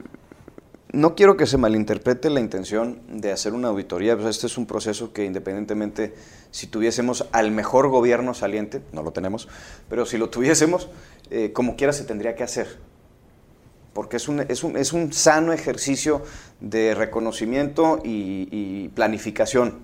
no 0.92 1.16
quiero 1.16 1.36
que 1.36 1.46
se 1.46 1.58
malinterprete 1.58 2.30
la 2.30 2.40
intención 2.40 3.02
de 3.08 3.32
hacer 3.32 3.54
una 3.54 3.70
auditoría. 3.70 4.16
Pues 4.16 4.28
este 4.28 4.48
es 4.48 4.58
un 4.58 4.66
proceso 4.66 5.14
que 5.14 5.26
independientemente, 5.26 6.14
si 6.52 6.68
tuviésemos 6.68 7.28
al 7.32 7.52
mejor 7.52 7.90
gobierno 7.90 8.34
saliente, 8.34 8.82
no 8.94 9.04
lo 9.04 9.12
tenemos, 9.12 9.48
pero 9.90 10.06
si 10.06 10.18
lo 10.18 10.30
tuviésemos, 10.30 10.90
eh, 11.32 11.52
como 11.54 11.76
quiera 11.76 11.92
se 11.92 12.04
tendría 12.04 12.36
que 12.36 12.44
hacer. 12.44 12.80
Porque 13.94 14.18
es 14.18 14.28
un, 14.28 14.42
es 14.42 14.64
un, 14.64 14.78
es 14.78 14.94
un 14.94 15.14
sano 15.14 15.54
ejercicio 15.54 16.22
de 16.60 16.94
reconocimiento 16.96 18.02
y, 18.04 18.90
planificación 18.90 19.80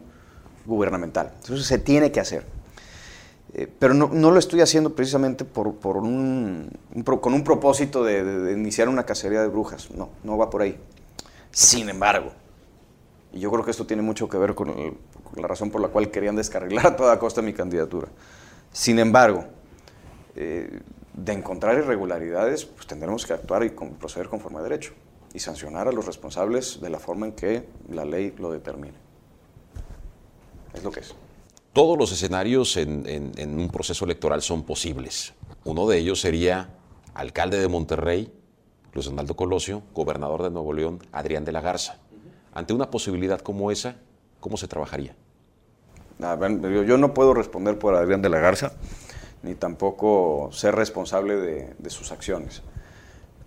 gubernamental. 0.65 1.33
Entonces 1.41 1.65
se 1.65 1.77
tiene 1.77 2.11
que 2.11 2.19
hacer. 2.19 2.45
Eh, 3.53 3.67
pero 3.79 3.93
no, 3.93 4.07
no, 4.07 4.31
lo 4.31 4.39
estoy 4.39 4.61
haciendo 4.61 4.95
precisamente 4.95 5.43
por, 5.43 5.75
por 5.75 5.97
un, 5.97 6.71
con 7.03 7.33
un 7.33 7.43
propósito 7.43 8.03
de, 8.03 8.53
iniciar 8.53 8.87
una 8.87 9.05
cacería 9.05 9.41
de 9.41 9.47
brujas. 9.47 9.91
No, 9.91 10.09
no 10.23 10.37
va 10.37 10.49
por 10.49 10.61
ahí. 10.61 10.79
Sin 11.51 11.89
embargo, 11.89 12.31
y 13.33 13.39
yo 13.39 13.51
creo 13.51 13.65
que 13.65 13.71
esto 13.71 13.85
tiene 13.85 14.01
mucho 14.01 14.29
que 14.29 14.37
ver 14.37 14.55
con, 14.55 14.97
la 15.35 15.47
razón 15.47 15.69
por 15.69 15.81
la 15.81 15.89
cual 15.89 16.09
querían 16.11 16.35
descarrilar 16.35 16.87
a 16.87 16.95
toda 16.95 17.19
costa 17.19 17.41
mi 17.41 17.53
candidatura. 17.53 18.07
Sin 18.71 18.99
embargo, 18.99 19.45
eh, 20.35 20.79
de 21.13 21.33
encontrar 21.33 21.77
irregularidades, 21.77 22.65
pues 22.65 22.87
tendremos 22.87 23.25
que 23.25 23.33
actuar 23.33 23.65
y 23.65 23.69
proceder 23.69 24.29
conforme 24.29 24.59
a 24.59 24.61
derecho 24.61 24.93
y 25.33 25.39
sancionar 25.39 25.89
a 25.89 25.91
los 25.91 26.05
responsables 26.05 26.79
de 26.81 26.89
la 26.89 26.99
forma 26.99 27.25
en 27.25 27.33
que 27.33 27.65
la 27.89 28.05
ley 28.05 28.33
lo 28.37 28.51
determine. 28.51 28.93
Es 30.73 30.83
lo 30.83 30.91
que 30.91 31.01
es. 31.01 31.13
Todos 31.73 31.97
los 31.97 32.11
escenarios 32.11 32.75
en, 32.75 33.59
un 33.59 33.69
proceso 33.69 34.03
electoral 34.03 34.41
son 34.41 34.63
posibles. 34.63 35.33
Uno 35.63 35.87
de 35.87 35.99
ellos 35.99 36.19
sería 36.19 36.69
alcalde 37.13 37.59
de 37.59 37.69
Monterrey 37.69 38.29
Luis 38.93 39.05
Donaldo 39.05 39.35
Colosio, 39.37 39.81
gobernador 39.93 40.43
de 40.43 40.49
Nuevo 40.49 40.73
León, 40.73 40.99
Adrián 41.13 41.45
de 41.45 41.53
la 41.53 41.61
Garza. 41.61 41.97
Ante 42.53 42.73
una 42.73 42.91
posibilidad 42.91 43.39
como 43.39 43.71
esa, 43.71 43.95
¿cómo 44.39 44.57
se 44.57 44.67
trabajaría? 44.67 45.15
yo 46.19 46.97
no 46.97 47.13
puedo 47.15 47.33
responder 47.33 47.79
por 47.79 47.95
Adrián 47.95 48.21
de 48.21 48.29
la 48.29 48.39
Garza, 48.39 48.73
ni 49.41 49.55
tampoco 49.55 50.49
ser 50.51 50.75
responsable 50.75 51.35
de, 51.35 51.89
sus 51.89 52.11
acciones. 52.11 52.61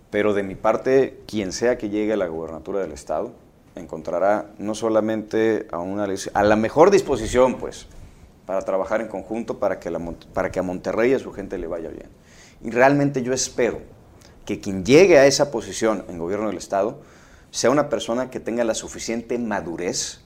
Pero 0.09 0.33
de 0.33 0.43
mi 0.43 0.55
parte, 0.55 1.21
quien 1.27 1.51
sea 1.51 1.77
que 1.77 1.89
llegue 1.89 2.13
a 2.13 2.17
la 2.17 2.27
gobernatura 2.27 2.79
del 2.79 2.91
Estado, 2.91 3.33
encontrará 3.75 4.51
no 4.57 4.73
solamente 4.73 5.67
a, 5.71 5.77
una, 5.77 6.07
a 6.33 6.43
la 6.43 6.55
mejor 6.55 6.91
disposición, 6.91 7.57
pues, 7.59 7.87
para 8.45 8.61
trabajar 8.61 9.01
en 9.01 9.07
conjunto 9.07 9.59
para 9.59 9.79
que, 9.79 9.91
para 10.33 10.51
que 10.51 10.59
a 10.59 10.63
Monterrey 10.63 11.11
y 11.11 11.13
a 11.15 11.19
su 11.19 11.31
gente 11.31 11.57
le 11.57 11.67
vaya 11.67 11.89
bien. 11.89 12.09
Y 12.63 12.71
realmente 12.71 13.21
yo 13.21 13.33
espero 13.33 13.81
que 14.45 14.59
quien 14.59 14.85
llegue 14.85 15.17
a 15.17 15.25
esa 15.25 15.51
posición 15.51 16.05
en 16.07 16.19
gobierno 16.19 16.47
del 16.47 16.57
Estado 16.57 16.99
sea 17.51 17.69
una 17.69 17.89
persona 17.89 18.29
que 18.29 18.39
tenga 18.39 18.63
la 18.63 18.75
suficiente 18.75 19.37
madurez 19.39 20.21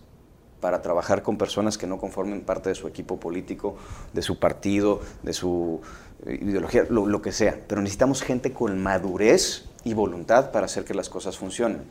para 0.59 0.81
trabajar 0.81 1.23
con 1.23 1.37
personas 1.37 1.77
que 1.77 1.87
no 1.87 1.97
conformen 1.97 2.41
parte 2.41 2.69
de 2.69 2.75
su 2.75 2.87
equipo 2.87 3.17
político, 3.19 3.77
de 4.13 4.21
su 4.21 4.39
partido, 4.39 4.99
de 5.23 5.31
su 5.31 5.79
eh, 6.25 6.37
ideología, 6.41 6.85
lo, 6.89 7.05
lo 7.05 7.21
que 7.21 7.31
sea. 7.31 7.61
Pero 7.67 7.81
necesitamos 7.81 8.21
gente 8.21 8.51
con 8.51 8.77
madurez 8.81 9.65
y 9.85 9.93
voluntad 9.93 10.51
para 10.51 10.65
hacer 10.65 10.83
que 10.83 10.93
las 10.93 11.07
cosas 11.07 11.37
funcionen. 11.37 11.83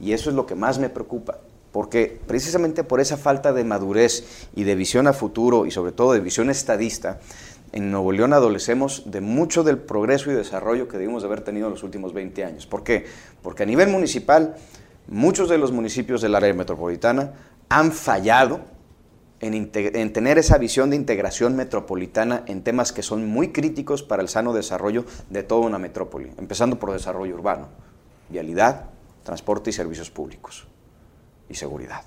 Y 0.00 0.12
eso 0.12 0.30
es 0.30 0.36
lo 0.36 0.46
que 0.46 0.54
más 0.54 0.78
me 0.78 0.88
preocupa 0.88 1.40
porque 1.76 2.18
precisamente 2.26 2.84
por 2.84 3.00
esa 3.00 3.18
falta 3.18 3.52
de 3.52 3.62
madurez 3.62 4.48
y 4.56 4.64
de 4.64 4.74
visión 4.74 5.06
a 5.08 5.12
futuro 5.12 5.66
y 5.66 5.70
sobre 5.70 5.92
todo 5.92 6.14
de 6.14 6.20
visión 6.20 6.48
estadista, 6.48 7.20
en 7.72 7.90
Nuevo 7.90 8.12
León 8.12 8.32
adolecemos 8.32 9.02
de 9.04 9.20
mucho 9.20 9.62
del 9.62 9.76
progreso 9.76 10.30
y 10.30 10.34
desarrollo 10.34 10.88
que 10.88 10.96
debimos 10.96 11.22
de 11.22 11.26
haber 11.26 11.42
tenido 11.42 11.66
en 11.66 11.74
los 11.74 11.82
últimos 11.82 12.14
20 12.14 12.46
años. 12.46 12.66
¿Por 12.66 12.82
qué? 12.82 13.04
Porque 13.42 13.64
a 13.64 13.66
nivel 13.66 13.90
municipal, 13.90 14.56
muchos 15.06 15.50
de 15.50 15.58
los 15.58 15.70
municipios 15.70 16.22
del 16.22 16.34
área 16.34 16.54
metropolitana 16.54 17.34
han 17.68 17.92
fallado 17.92 18.60
en, 19.40 19.70
tener 19.70 20.38
esa 20.38 20.56
visión 20.56 20.88
de 20.88 20.96
integración 20.96 21.56
metropolitana 21.56 22.42
en 22.46 22.62
temas 22.62 22.90
que 22.90 23.02
son 23.02 23.28
muy 23.28 23.52
críticos 23.52 24.02
para 24.02 24.22
el 24.22 24.30
sano 24.30 24.54
desarrollo 24.54 25.04
de 25.28 25.42
toda 25.42 25.66
una 25.66 25.78
metrópoli, 25.78 26.32
empezando 26.38 26.78
por 26.78 26.92
desarrollo 26.92 27.34
urbano, 27.34 27.68
vialidad, 28.30 28.86
transporte 29.24 29.68
y 29.68 29.74
servicios 29.74 30.10
públicos 30.10 30.68
y 31.48 31.54
seguridad. 31.54 32.02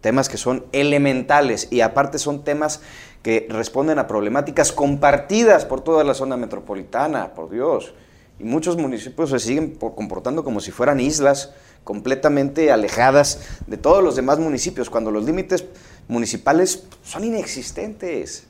Temas 0.00 0.28
que 0.28 0.36
son 0.36 0.66
elementales 0.72 1.68
y 1.70 1.80
aparte 1.80 2.18
son 2.18 2.44
temas 2.44 2.80
que 3.22 3.46
responden 3.48 3.98
a 3.98 4.06
problemáticas 4.06 4.70
compartidas 4.70 5.64
por 5.64 5.80
toda 5.80 6.04
la 6.04 6.12
zona 6.12 6.36
metropolitana, 6.36 7.32
por 7.34 7.48
Dios. 7.48 7.94
Y 8.38 8.44
muchos 8.44 8.76
municipios 8.76 9.30
se 9.30 9.38
siguen 9.38 9.76
comportando 9.76 10.44
como 10.44 10.60
si 10.60 10.72
fueran 10.72 11.00
islas 11.00 11.54
completamente 11.84 12.72
alejadas 12.72 13.40
de 13.66 13.76
todos 13.76 14.02
los 14.02 14.16
demás 14.16 14.38
municipios, 14.38 14.90
cuando 14.90 15.10
los 15.10 15.24
límites 15.24 15.64
municipales 16.08 16.84
son 17.02 17.24
inexistentes. 17.24 18.46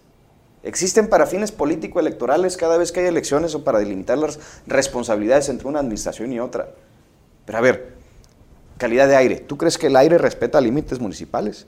Existen 0.65 1.09
para 1.09 1.27
fines 1.27 1.53
político-electorales 1.53 2.57
cada 2.57 2.79
vez 2.79 2.91
que 2.91 3.01
hay 3.01 3.07
elecciones 3.07 3.55
o 3.55 3.65
para 3.65 3.79
delimitar 3.79 4.17
las 4.17 4.41
responsabilidades 4.67 5.51
entre 5.51 5.69
una 5.69 5.81
administración 5.81 6.33
y 6.33 6.41
otra. 6.41 6.71
Pero 7.45 7.59
a 7.59 7.61
ver, 7.61 7.94
calidad 8.85 9.09
de 9.09 9.17
aire. 9.17 9.37
¿Tú 9.37 9.57
crees 9.57 9.79
que 9.79 9.87
el 9.87 9.97
aire 9.97 10.19
respeta 10.19 10.61
límites 10.61 11.01
municipales? 11.01 11.65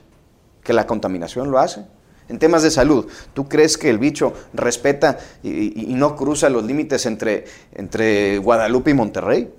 ¿Que 0.63 0.75
la 0.75 0.87
contaminación 0.87 1.51
lo 1.51 1.59
hace? 1.59 1.83
En 2.29 2.39
temas 2.39 2.63
de 2.63 2.71
salud, 2.71 3.07
¿tú 3.33 3.49
crees 3.49 3.79
que 3.79 3.89
el 3.89 3.97
bicho 3.97 4.35
respeta 4.53 5.17
y, 5.43 5.95
no 5.95 6.15
cruza 6.15 6.51
los 6.51 6.65
límites 6.65 7.07
entre, 7.07 7.47
entre 7.73 8.37
Guadalupe 8.37 8.91
y 8.91 8.95
Monterrey? 8.95 9.51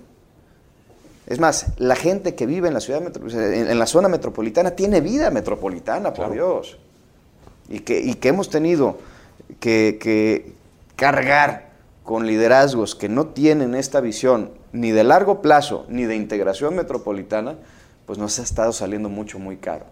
Es 1.26 1.40
más, 1.40 1.72
la 1.78 1.96
gente 1.96 2.36
que 2.36 2.46
vive 2.46 2.68
en 2.68 2.74
la 2.74 2.80
ciudad 2.80 3.02
en, 3.34 3.76
la 3.76 3.86
zona 3.86 4.06
metropolitana 4.06 4.70
tiene 4.70 5.00
vida 5.00 5.32
metropolitana, 5.32 6.14
por 6.14 6.30
Dios. 6.30 6.78
Y 7.68 7.80
que, 7.80 7.98
y 7.98 8.14
que 8.14 8.28
hemos 8.28 8.50
tenido 8.50 8.98
que, 9.58 9.98
que 10.00 10.52
cargar 10.94 11.67
con 12.08 12.26
liderazgos 12.26 12.94
que 12.94 13.10
no 13.10 13.26
tienen 13.26 13.74
esta 13.74 14.00
visión 14.00 14.52
ni 14.72 14.92
de 14.92 15.04
largo 15.04 15.42
plazo 15.42 15.84
ni 15.90 16.04
de 16.04 16.16
integración 16.16 16.74
metropolitana, 16.74 17.56
pues 18.06 18.18
nos 18.18 18.38
ha 18.38 18.44
estado 18.44 18.72
saliendo 18.72 19.10
mucho, 19.10 19.38
muy 19.38 19.58
caro. 19.58 19.84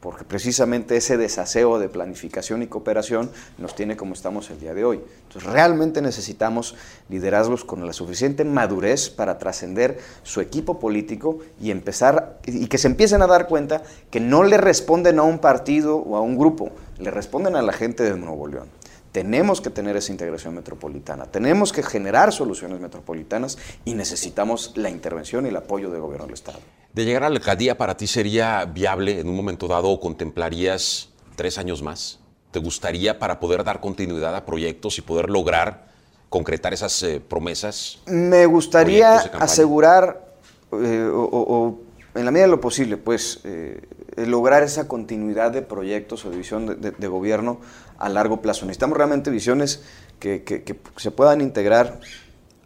Porque 0.00 0.24
precisamente 0.24 0.94
ese 0.94 1.16
desaseo 1.16 1.78
de 1.78 1.88
planificación 1.88 2.62
y 2.62 2.66
cooperación 2.66 3.30
nos 3.56 3.74
tiene 3.74 3.96
como 3.96 4.12
estamos 4.12 4.50
el 4.50 4.60
día 4.60 4.74
de 4.74 4.84
hoy. 4.84 5.00
Entonces 5.22 5.50
realmente 5.50 6.02
necesitamos 6.02 6.74
liderazgos 7.08 7.64
con 7.64 7.86
la 7.86 7.94
suficiente 7.94 8.44
madurez 8.44 9.08
para 9.08 9.38
trascender 9.38 9.98
su 10.22 10.42
equipo 10.42 10.78
político 10.78 11.38
y 11.58 11.70
empezar, 11.70 12.40
y 12.44 12.66
que 12.66 12.76
se 12.76 12.88
empiecen 12.88 13.22
a 13.22 13.26
dar 13.26 13.48
cuenta 13.48 13.84
que 14.10 14.20
no 14.20 14.42
le 14.42 14.58
responden 14.58 15.18
a 15.18 15.22
un 15.22 15.38
partido 15.38 15.96
o 15.96 16.18
a 16.18 16.20
un 16.20 16.36
grupo, 16.36 16.72
le 16.98 17.10
responden 17.10 17.56
a 17.56 17.62
la 17.62 17.72
gente 17.72 18.02
de 18.02 18.18
Nuevo 18.18 18.48
León. 18.48 18.68
Tenemos 19.14 19.60
que 19.60 19.70
tener 19.70 19.96
esa 19.96 20.10
integración 20.10 20.56
metropolitana, 20.56 21.26
tenemos 21.26 21.72
que 21.72 21.84
generar 21.84 22.32
soluciones 22.32 22.80
metropolitanas 22.80 23.58
y 23.84 23.94
necesitamos 23.94 24.72
la 24.74 24.90
intervención 24.90 25.46
y 25.46 25.50
el 25.50 25.56
apoyo 25.56 25.88
del 25.88 26.00
gobierno 26.00 26.26
del 26.26 26.34
Estado. 26.34 26.58
De 26.92 27.04
llegar 27.04 27.22
a 27.22 27.28
la 27.28 27.36
alcaldía, 27.36 27.78
¿para 27.78 27.96
ti 27.96 28.08
sería 28.08 28.64
viable 28.64 29.20
en 29.20 29.28
un 29.28 29.36
momento 29.36 29.68
dado 29.68 29.88
o 29.88 30.00
contemplarías 30.00 31.10
tres 31.36 31.58
años 31.58 31.80
más? 31.80 32.18
¿Te 32.50 32.58
gustaría 32.58 33.20
para 33.20 33.38
poder 33.38 33.62
dar 33.62 33.78
continuidad 33.78 34.34
a 34.34 34.44
proyectos 34.44 34.98
y 34.98 35.02
poder 35.02 35.30
lograr 35.30 35.86
concretar 36.28 36.74
esas 36.74 37.00
eh, 37.04 37.20
promesas? 37.20 38.00
Me 38.06 38.46
gustaría 38.46 39.14
asegurar, 39.14 40.34
eh, 40.72 41.08
o, 41.08 41.78
en 42.16 42.24
la 42.24 42.32
medida 42.32 42.46
de 42.46 42.50
lo 42.50 42.60
posible, 42.60 42.96
pues, 42.96 43.38
eh, 43.44 43.80
lograr 44.16 44.62
esa 44.62 44.88
continuidad 44.88 45.50
de 45.50 45.62
proyectos 45.62 46.24
o 46.24 46.30
de 46.30 46.36
visión 46.36 46.80
de 46.80 47.08
gobierno 47.08 47.60
a 47.98 48.08
largo 48.08 48.40
plazo. 48.42 48.66
Necesitamos 48.66 48.96
realmente 48.96 49.30
visiones 49.30 49.82
que, 50.18 50.80
se 50.96 51.10
puedan 51.10 51.40
integrar 51.40 52.00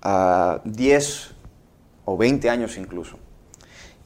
a 0.03 0.61
10 0.65 1.35
o 2.05 2.17
20 2.17 2.51
años 2.51 2.77
incluso 2.77 3.19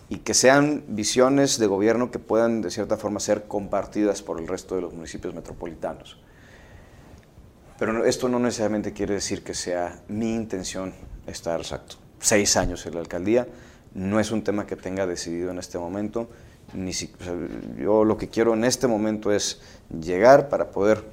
y 0.09 0.19
que 0.19 0.35
sean 0.35 0.85
visiones 0.89 1.59
de 1.59 1.67
gobierno 1.67 2.11
que 2.11 2.19
puedan 2.19 2.63
de 2.63 2.71
cierta 2.71 2.97
forma 2.97 3.21
ser 3.21 3.45
compartidas 3.45 4.23
por 4.23 4.41
el 4.41 4.49
resto 4.49 4.75
de 4.75 4.83
los 4.83 4.93
municipios 4.93 5.35
metropolitanos. 5.35 6.19
Pero 7.79 8.05
esto 8.05 8.29
no 8.29 8.39
necesariamente 8.39 8.93
quiere 8.93 9.15
decir 9.15 9.43
que 9.43 9.55
sea 9.55 10.01
mi 10.09 10.35
intención 10.35 10.93
estar 11.27 11.61
Exacto. 11.61 11.97
seis 12.21 12.57
años 12.57 12.85
en 12.87 12.95
la 12.95 13.01
alcaldía. 13.01 13.49
No 13.95 14.21
es 14.21 14.31
un 14.31 14.45
tema 14.45 14.67
que 14.67 14.77
tenga 14.77 15.07
decidido 15.07 15.51
en 15.51 15.59
este 15.59 15.79
momento. 15.79 16.29
Ni 16.75 16.93
si, 16.93 17.13
yo 17.79 18.05
lo 18.05 18.17
que 18.17 18.29
quiero 18.29 18.55
en 18.55 18.65
este 18.65 18.87
momento 18.87 19.33
es 19.33 19.61
llegar 19.91 20.49
para 20.49 20.71
poder 20.71 21.05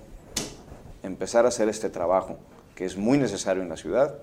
empezar 1.03 1.45
a 1.45 1.49
hacer 1.49 1.69
este 1.69 1.89
trabajo 1.89 2.37
que 2.75 2.85
es 2.85 2.95
muy 2.95 3.17
necesario 3.17 3.61
en 3.61 3.69
la 3.69 3.77
ciudad 3.77 4.15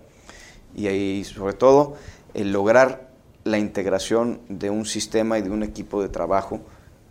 y, 0.74 0.86
ahí 0.86 1.24
sobre 1.24 1.54
todo 1.54 1.96
el 2.34 2.52
lograr 2.52 3.08
la 3.44 3.58
integración 3.58 4.40
de 4.48 4.70
un 4.70 4.86
sistema 4.86 5.38
y 5.38 5.42
de 5.42 5.50
un 5.50 5.62
equipo 5.62 6.02
de 6.02 6.08
trabajo 6.08 6.60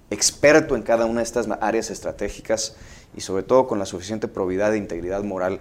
experto 0.10 0.76
en 0.76 0.84
cada 0.84 1.06
una 1.06 1.22
de 1.22 1.24
estas 1.24 1.48
áreas 1.62 1.90
estratégicas 1.90 2.76
y 3.16 3.22
sobre 3.22 3.44
todo 3.44 3.68
con 3.68 3.80
la 3.80 3.86
suficiente 3.86 4.28
probidad 4.28 4.74
e 4.74 4.78
integridad 4.78 5.24
moral 5.24 5.60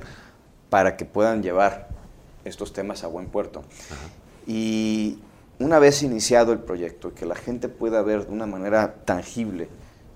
para 0.71 0.97
que 0.97 1.05
puedan 1.05 1.43
llevar 1.43 1.89
estos 2.45 2.73
temas 2.73 3.05
a 3.05 3.07
buen 3.07 3.27
puerto. 3.27 3.63
Y 4.47 5.19
una 5.59 5.79
vez 5.79 6.03
iniciado 6.03 6.53
el 6.53 6.59
proyecto 6.59 7.09
y 7.09 7.13
que 7.13 7.27
la 7.27 7.35
gente 7.35 7.69
pueda 7.69 8.03
ver 8.03 8.27
de 8.27 8.33
una 8.33 8.47
manera 8.47 9.05
tangible 9.05 9.69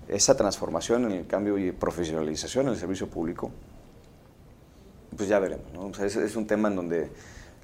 esa 0.07 0.35
transformación 0.35 1.05
en 1.05 1.11
el 1.11 1.27
cambio 1.27 1.57
y 1.57 1.71
profesionalización 1.71 2.67
en 2.67 2.73
el 2.73 2.79
servicio 2.79 3.07
público, 3.07 3.51
pues 5.15 5.29
ya 5.29 5.39
veremos. 5.39 5.71
¿no? 5.73 5.91
es, 6.03 6.35
un 6.35 6.47
tema 6.47 6.67
en 6.69 6.75
donde 6.75 7.11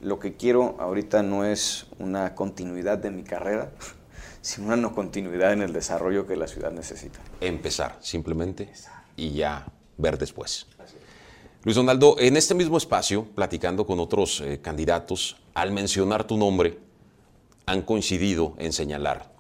lo 0.01 0.19
que 0.19 0.35
quiero 0.35 0.75
ahorita 0.79 1.23
no 1.23 1.43
es 1.43 1.88
una 1.99 2.35
continuidad 2.35 2.97
de 2.97 3.11
mi 3.11 3.23
carrera, 3.23 3.71
sino 4.41 4.67
una 4.67 4.75
no 4.75 4.93
continuidad 4.93 5.53
en 5.53 5.61
el 5.61 5.73
desarrollo 5.73 6.27
que 6.27 6.35
la 6.35 6.47
ciudad 6.47 6.71
necesita. 6.71 7.19
Empezar, 7.41 7.97
simplemente, 8.01 8.71
y 9.15 9.31
ya 9.31 9.65
ver 9.97 10.17
después. 10.17 10.67
Luis 11.63 11.75
Donaldo, 11.75 12.17
en 12.19 12.38
este 12.38 12.53
mismo 12.53 12.77
espacio, 12.77 13.25
platicando 13.33 13.88
con 13.88 13.99
otros 13.99 14.41
eh, 14.41 14.59
candidatos, 14.61 15.38
al 15.55 15.71
mencionar 15.71 16.25
tu 16.25 16.38
nombre, 16.38 16.77
han 17.65 17.82
coincidido 17.82 18.54
en 18.58 18.73
señalar, 18.73 19.32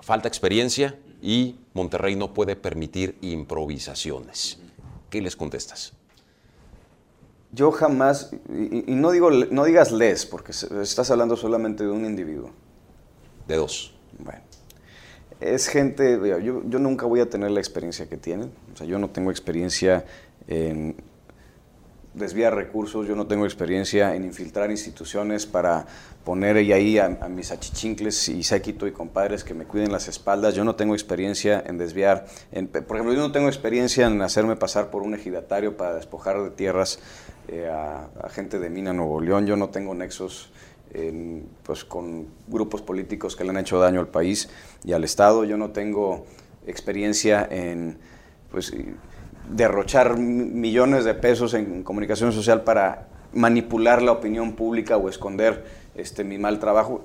falta 0.00 0.28
experiencia 0.28 0.98
y 1.22 1.58
Monterrey 1.74 2.16
no 2.16 2.32
puede 2.32 2.56
permitir 2.56 3.18
improvisaciones. 3.20 4.58
¿Qué 5.10 5.20
les 5.20 5.36
contestas? 5.36 5.92
Yo 7.52 7.72
jamás, 7.72 8.30
y, 8.48 8.94
no, 8.94 9.10
digo, 9.10 9.30
no 9.30 9.64
digas 9.64 9.92
les, 9.92 10.26
porque 10.26 10.52
estás 10.52 11.10
hablando 11.10 11.36
solamente 11.36 11.84
de 11.84 11.90
un 11.90 12.04
individuo. 12.04 12.50
De 13.48 13.56
dos. 13.56 13.94
Bueno. 14.18 14.42
Es 15.40 15.68
gente, 15.68 16.18
yo, 16.42 16.62
yo 16.64 16.78
nunca 16.78 17.06
voy 17.06 17.20
a 17.20 17.28
tener 17.28 17.50
la 17.50 17.60
experiencia 17.60 18.08
que 18.08 18.16
tienen. 18.16 18.50
O 18.72 18.76
sea, 18.76 18.86
yo 18.86 18.98
no 18.98 19.10
tengo 19.10 19.30
experiencia 19.30 20.04
en 20.48 20.96
desviar 22.16 22.54
recursos, 22.54 23.06
yo 23.06 23.14
no 23.14 23.26
tengo 23.26 23.44
experiencia 23.44 24.16
en 24.16 24.24
infiltrar 24.24 24.70
instituciones 24.70 25.44
para 25.44 25.86
poner 26.24 26.56
ahí 26.56 26.98
a, 26.98 27.08
mis 27.28 27.52
achichincles 27.52 28.28
y 28.30 28.42
séquito 28.42 28.86
y 28.86 28.92
compadres 28.92 29.44
que 29.44 29.52
me 29.52 29.66
cuiden 29.66 29.92
las 29.92 30.08
espaldas, 30.08 30.54
yo 30.54 30.64
no 30.64 30.74
tengo 30.76 30.94
experiencia 30.94 31.62
en 31.66 31.76
desviar, 31.76 32.26
por 32.86 32.96
ejemplo, 32.96 33.12
yo 33.12 33.20
no 33.20 33.32
tengo 33.32 33.48
experiencia 33.48 34.06
en 34.06 34.22
hacerme 34.22 34.56
pasar 34.56 34.90
por 34.90 35.02
un 35.02 35.14
ejidatario 35.14 35.76
para 35.76 35.94
despojar 35.94 36.42
de 36.42 36.50
tierras 36.50 36.98
eh, 37.48 37.70
a, 37.70 38.28
gente 38.30 38.58
de 38.58 38.70
Mina 38.70 38.94
Nuevo 38.94 39.20
León, 39.20 39.46
yo 39.46 39.56
no 39.56 39.68
tengo 39.68 39.94
nexos 39.94 40.50
pues, 41.62 41.84
con 41.84 42.28
grupos 42.48 42.80
políticos 42.80 43.36
que 43.36 43.44
le 43.44 43.50
han 43.50 43.58
hecho 43.58 43.78
daño 43.78 44.00
al 44.00 44.08
país 44.08 44.48
y 44.82 44.94
al 44.94 45.04
Estado, 45.04 45.44
yo 45.44 45.58
no 45.58 45.70
tengo 45.70 46.24
experiencia 46.66 47.46
en... 47.50 47.98
Pues, 48.50 48.72
derrochar 49.50 50.18
millones 50.18 51.04
de 51.04 51.14
pesos 51.14 51.54
en 51.54 51.82
comunicación 51.82 52.32
social 52.32 52.62
para 52.62 53.08
manipular 53.32 54.02
la 54.02 54.12
opinión 54.12 54.52
pública 54.52 54.96
o 54.96 55.08
esconder 55.08 55.64
este, 55.94 56.24
mi 56.24 56.38
mal 56.38 56.58
trabajo. 56.58 57.02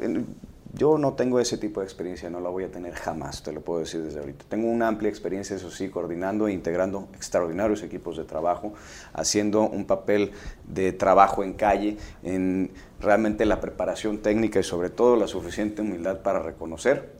Yo 0.73 0.97
no 0.97 1.13
tengo 1.13 1.41
ese 1.41 1.57
tipo 1.57 1.81
de 1.81 1.85
experiencia, 1.85 2.29
no 2.29 2.39
la 2.39 2.49
voy 2.49 2.63
a 2.63 2.71
tener 2.71 2.93
jamás, 2.93 3.43
te 3.43 3.51
lo 3.51 3.59
puedo 3.59 3.81
decir 3.81 4.01
desde 4.03 4.19
ahorita. 4.19 4.45
Tengo 4.47 4.69
una 4.69 4.87
amplia 4.87 5.09
experiencia, 5.09 5.57
eso 5.57 5.69
sí, 5.69 5.89
coordinando 5.89 6.47
e 6.47 6.53
integrando 6.53 7.09
extraordinarios 7.13 7.83
equipos 7.83 8.15
de 8.15 8.23
trabajo, 8.23 8.73
haciendo 9.11 9.63
un 9.63 9.83
papel 9.83 10.31
de 10.65 10.93
trabajo 10.93 11.43
en 11.43 11.53
calle, 11.53 11.97
en 12.23 12.71
realmente 13.01 13.45
la 13.45 13.59
preparación 13.59 14.19
técnica 14.19 14.61
y 14.61 14.63
sobre 14.63 14.89
todo 14.89 15.17
la 15.17 15.27
suficiente 15.27 15.81
humildad 15.81 16.21
para 16.21 16.39
reconocer 16.39 17.11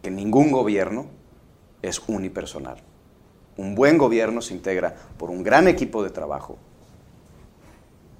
que 0.00 0.10
ningún 0.12 0.52
gobierno 0.52 1.06
es 1.82 2.00
unipersonal. 2.06 2.78
Un 3.62 3.76
buen 3.76 3.96
gobierno 3.96 4.42
se 4.42 4.54
integra 4.54 4.96
por 5.16 5.30
un 5.30 5.44
gran 5.44 5.68
equipo 5.68 6.02
de 6.02 6.10
trabajo, 6.10 6.58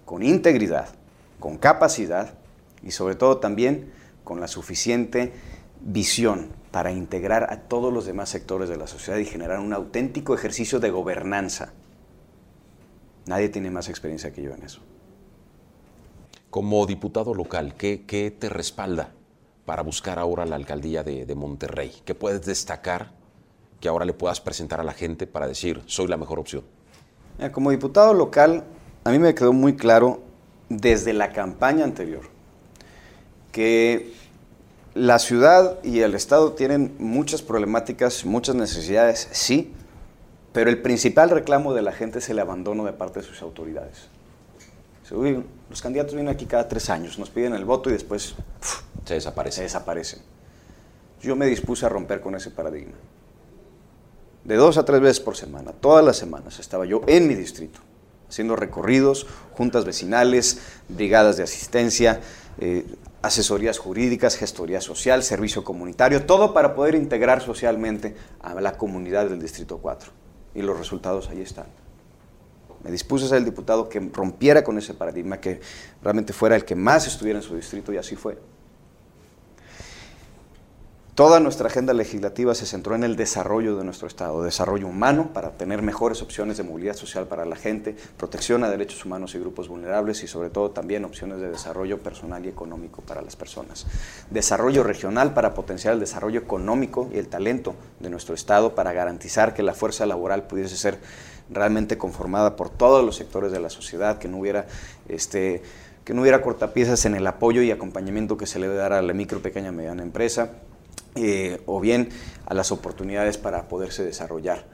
con 0.05 0.23
integridad, 0.23 0.91
con 1.41 1.59
capacidad 1.59 2.35
y 2.81 2.93
sobre 2.93 3.17
todo 3.17 3.39
también 3.39 3.91
con 4.23 4.39
la 4.39 4.47
suficiente 4.47 5.33
visión 5.81 6.47
para 6.71 6.93
integrar 6.93 7.53
a 7.53 7.63
todos 7.63 7.93
los 7.93 8.07
demás 8.07 8.29
sectores 8.29 8.69
de 8.69 8.77
la 8.77 8.87
sociedad 8.87 9.19
y 9.19 9.25
generar 9.25 9.59
un 9.59 9.73
auténtico 9.73 10.33
ejercicio 10.33 10.79
de 10.79 10.91
gobernanza. 10.91 11.73
Nadie 13.27 13.49
tiene 13.49 13.73
más 13.73 13.89
experiencia 13.89 14.33
que 14.33 14.45
yo 14.45 14.55
en 14.55 14.63
eso. 14.63 14.81
Como 16.51 16.87
diputado 16.87 17.35
local, 17.35 17.75
¿qué, 17.75 18.37
te 18.39 18.49
respalda 18.49 19.11
para 19.65 19.83
buscar 19.83 20.21
ahora 20.21 20.47
la 20.47 20.55
alcaldía 20.55 21.03
de, 21.03 21.35
Monterrey? 21.35 21.93
¿Qué 22.05 22.15
puedes 22.15 22.47
destacar 22.47 23.22
que 23.83 23.89
ahora 23.89 24.07
le 24.07 24.15
puedas 24.15 24.41
presentar 24.41 24.81
a 24.81 24.85
la 24.85 24.95
gente 24.95 25.27
para 25.27 25.49
decir, 25.49 25.83
soy 25.87 26.07
la 26.07 26.17
mejor 26.17 26.39
opción? 26.39 26.63
Como 27.51 27.73
diputado 27.73 28.15
local, 28.15 28.63
a 29.03 29.11
mí 29.11 29.19
me 29.19 29.35
quedó 29.35 29.53
muy 29.53 29.75
claro 29.75 30.23
desde 30.69 31.13
la 31.13 31.33
campaña 31.33 31.85
anterior 31.85 32.23
que 33.51 34.15
la 34.95 35.19
ciudad 35.19 35.83
y 35.83 36.01
el 36.01 36.15
Estado 36.15 36.53
tienen 36.53 36.95
muchas 36.99 37.43
problemáticas, 37.43 38.25
muchas 38.25 38.55
necesidades, 38.55 39.29
sí, 39.33 39.75
pero 40.53 40.71
el 40.71 40.81
principal 40.81 41.31
reclamo 41.31 41.75
de 41.75 41.83
la 41.83 41.93
gente 41.93 42.21
es 42.21 42.29
el 42.29 42.39
abandono 42.39 42.85
de 42.85 42.93
parte 42.93 43.21
de 43.21 43.27
sus 43.27 43.43
autoridades. 43.43 44.09
los 45.11 45.83
candidatos 45.83 46.15
vienen 46.15 46.33
aquí 46.33 46.47
cada 46.47 46.69
tres 46.69 46.89
años, 46.89 47.19
nos 47.19 47.31
piden 47.31 47.55
el 47.55 47.65
voto 47.65 47.91
y 47.91 47.95
después 47.95 48.37
se, 49.05 49.15
desaparecen. 49.15 49.57
se 49.57 49.63
desaparecen. 49.65 50.21
Yo 51.21 51.35
me 51.35 51.47
dispuse 51.47 51.85
a 51.85 51.89
romper 51.89 52.21
con 52.21 52.35
ese 52.35 52.51
paradigma. 52.51 52.95
De 54.45 54.57
dos 54.57 54.77
a 54.77 54.85
tres 54.85 55.01
veces 55.01 55.21
por 55.21 55.37
semana, 55.37 55.73
todas 55.73 56.05
las 56.05 56.17
semanas, 56.17 56.59
estaba 56.59 56.85
yo 56.85 57.03
en 57.07 57.29
mi 57.29 57.35
distrito, 57.35 57.81
haciendo 58.29 58.57
recorridos, 58.57 59.27
juntas 59.53 59.85
vecinales, 59.85 60.61
brigadas 60.89 61.37
de 61.37 61.45
asistencia, 61.45 62.21
eh, 62.59 62.85
asesorías 63.23 63.79
jurídicas, 63.79 64.37
gestoría 64.37 64.81
social, 64.81 65.23
servicio 65.23 65.63
comunitario, 65.63 66.27
todo 66.27 66.53
para 66.53 66.75
poder 66.75 66.97
integrar 66.97 67.41
socialmente 67.41 68.17
a 68.41 68.61
la 68.61 68.77
comunidad 68.77 69.29
del 69.29 69.41
Distrito 69.41 69.79
4. 69.79 70.11
Y 70.55 70.63
los 70.63 70.77
resultados 70.77 71.29
ahí 71.31 71.41
están. 71.41 71.67
Me 72.83 72.91
dispuse 72.91 73.27
a 73.27 73.29
ser 73.29 73.39
el 73.39 73.45
diputado 73.45 73.89
que 73.89 74.01
rompiera 74.13 74.65
con 74.65 74.77
ese 74.77 74.93
paradigma, 74.93 75.39
que 75.39 75.61
realmente 76.03 76.33
fuera 76.33 76.57
el 76.57 76.65
que 76.65 76.75
más 76.75 77.07
estuviera 77.07 77.39
en 77.39 77.45
su 77.45 77.55
distrito 77.55 77.93
y 77.93 77.97
así 77.97 78.17
fue. 78.17 78.39
Toda 81.15 81.41
nuestra 81.41 81.67
agenda 81.67 81.93
legislativa 81.93 82.55
se 82.55 82.65
centró 82.65 82.95
en 82.95 83.05
el 83.05 83.17
desarrollo 83.17 83.77
de 83.77 83.85
nuestro 83.85 84.09
Estado, 84.09 84.43
desarrollo 84.43 84.87
humano 84.87 85.29
para 85.35 85.51
tener 85.51 85.83
mejores 85.83 86.23
opciones 86.23 86.57
de 86.57 86.63
movilidad 86.63 86.97
social 86.97 87.27
para 87.27 87.45
la 87.45 87.55
gente, 87.55 87.95
protección 88.17 88.65
a 88.65 88.71
derechos 88.71 89.05
humanos 89.05 89.35
y 89.35 89.39
grupos 89.39 89.69
vulnerables 89.69 90.23
y 90.23 90.27
sobre 90.27 90.49
todo 90.49 90.71
también 90.71 91.05
opciones 91.05 91.39
de 91.39 91.51
desarrollo 91.51 91.99
personal 91.99 92.47
y 92.47 92.49
económico 92.49 93.03
para 93.03 93.21
las 93.21 93.37
personas. 93.37 93.87
Desarrollo 94.31 94.85
regional 94.85 95.35
para 95.35 95.53
potenciar 95.53 95.93
el 95.93 96.01
desarrollo 96.01 96.41
económico 96.41 97.11
y 97.13 97.19
el 97.19 97.29
talento 97.29 97.75
de 98.01 98.09
nuestro 98.09 98.35
Estado 98.35 98.75
para 98.75 98.95
garantizar 98.95 99.53
que 99.53 99.63
la 99.63 99.75
fuerza 99.75 100.07
laboral 100.07 100.45
pudiese 100.45 100.79
ser 100.79 100.99
realmente 101.51 101.99
conformada 101.99 102.57
por 102.57 102.71
todos 102.71 103.05
los 103.05 103.17
sectores 103.17 103.53
de 103.53 103.61
la 103.61 103.69
sociedad, 103.69 104.17
que 104.17 104.29
no 104.29 104.39
hubiera 104.39 104.65
este, 105.11 105.63
que 106.07 106.15
no 106.15 106.23
hubiera 106.23 106.41
cortapiezas 106.41 107.05
en 107.05 107.15
el 107.15 107.27
apoyo 107.27 107.61
y 107.61 107.71
acompañamiento 107.71 108.39
que 108.39 108.47
se 108.47 108.59
le 108.59 108.67
debe 108.67 108.79
dar 108.79 108.95
a 108.95 109.03
la 109.03 109.13
micro, 109.13 109.43
pequeña 109.43 109.69
y 109.69 109.73
mediana 109.73 110.03
empresa, 110.03 110.53
eh, 111.15 111.61
o 111.67 111.79
bien 111.81 112.09
a 112.47 112.55
las 112.55 112.73
oportunidades 112.73 113.37
para 113.37 113.69
poderse 113.69 114.03
desarrollar 114.05 114.65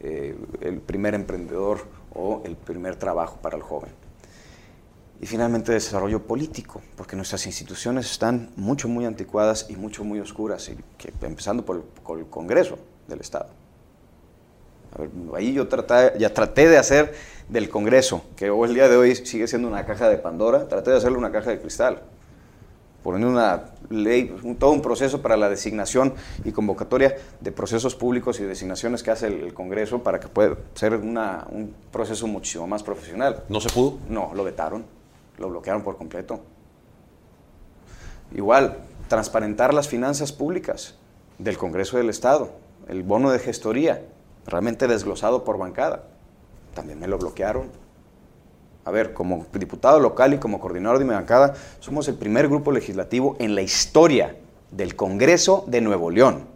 eh, 0.00 0.36
el 0.60 0.80
primer 0.80 1.14
emprendedor 1.14 1.86
o 2.14 2.42
el 2.44 2.54
primer 2.56 2.94
trabajo 2.96 3.38
para 3.42 3.56
el 3.56 3.62
joven. 3.62 3.90
Y 5.20 5.26
finalmente 5.26 5.72
desarrollo 5.72 6.22
político, 6.24 6.80
porque 6.96 7.16
nuestras 7.16 7.46
instituciones 7.46 8.08
están 8.08 8.50
mucho, 8.54 8.86
muy 8.86 9.06
anticuadas 9.06 9.66
y 9.68 9.74
mucho, 9.74 10.04
muy 10.04 10.20
oscuras, 10.20 10.68
y 10.68 10.76
que, 10.96 11.12
empezando 11.26 11.64
por 11.64 11.84
el, 12.16 12.26
Congreso 12.26 12.78
del 13.08 13.20
Estado. 13.20 13.48
ahí 15.34 15.52
yo 15.52 15.66
traté, 15.66 16.16
ya 16.16 16.32
traté 16.32 16.68
de 16.68 16.78
hacer 16.78 17.12
del 17.48 17.68
Congreso, 17.68 18.22
que 18.36 18.50
hoy 18.50 18.68
el 18.68 18.74
día 18.76 18.88
de 18.88 18.96
hoy 18.96 19.16
sigue 19.16 19.48
siendo 19.48 19.66
una 19.66 19.84
caja 19.84 20.08
de 20.08 20.18
Pandora, 20.18 20.68
traté 20.68 20.92
de 20.92 20.98
hacerle 20.98 21.18
una 21.18 21.32
caja 21.32 21.50
de 21.50 21.60
cristal 21.60 22.02
poner 23.02 23.26
una 23.26 23.64
ley, 23.90 24.34
todo 24.58 24.72
un 24.72 24.82
proceso 24.82 25.22
para 25.22 25.36
la 25.36 25.48
designación 25.48 26.14
y 26.44 26.52
convocatoria 26.52 27.16
de 27.40 27.52
procesos 27.52 27.94
públicos 27.94 28.40
y 28.40 28.44
designaciones 28.44 29.02
que 29.02 29.10
hace 29.10 29.26
el, 29.28 29.54
Congreso 29.54 30.02
para 30.02 30.20
que 30.20 30.28
pueda 30.28 30.56
ser 30.74 30.94
un 30.94 31.74
proceso 31.90 32.26
muchísimo 32.26 32.66
más 32.66 32.82
profesional. 32.82 33.44
¿No 33.48 33.60
se 33.60 33.70
pudo? 33.70 33.98
No, 34.08 34.32
lo 34.34 34.44
vetaron, 34.44 34.84
lo 35.38 35.48
bloquearon 35.48 35.82
por 35.82 35.96
completo. 35.96 36.40
Igual, 38.34 38.78
transparentar 39.08 39.72
las 39.72 39.88
finanzas 39.88 40.32
públicas 40.32 40.96
del 41.38 41.56
Congreso 41.56 41.96
del 41.96 42.10
Estado, 42.10 42.50
el 42.88 43.02
bono 43.02 43.30
de 43.30 43.38
gestoría, 43.38 44.02
realmente 44.46 44.86
desglosado 44.86 45.44
por 45.44 45.58
bancada, 45.58 46.04
también 46.74 46.98
me 46.98 47.08
lo 47.08 47.18
bloquearon 47.18 47.70
a 48.88 48.90
ver, 48.90 49.12
como 49.12 49.44
diputado 49.52 50.00
local 50.00 50.32
y 50.32 50.38
como 50.38 50.60
coordinador 50.60 50.98
de 50.98 51.04
mi 51.04 51.12
bancada, 51.12 51.52
somos 51.78 52.08
el 52.08 52.14
primer 52.14 52.48
grupo 52.48 52.72
legislativo 52.72 53.36
en 53.38 53.54
la 53.54 53.60
historia 53.60 54.36
del 54.70 54.96
Congreso 54.96 55.62
de 55.66 55.82
Nuevo 55.82 56.10
León 56.10 56.46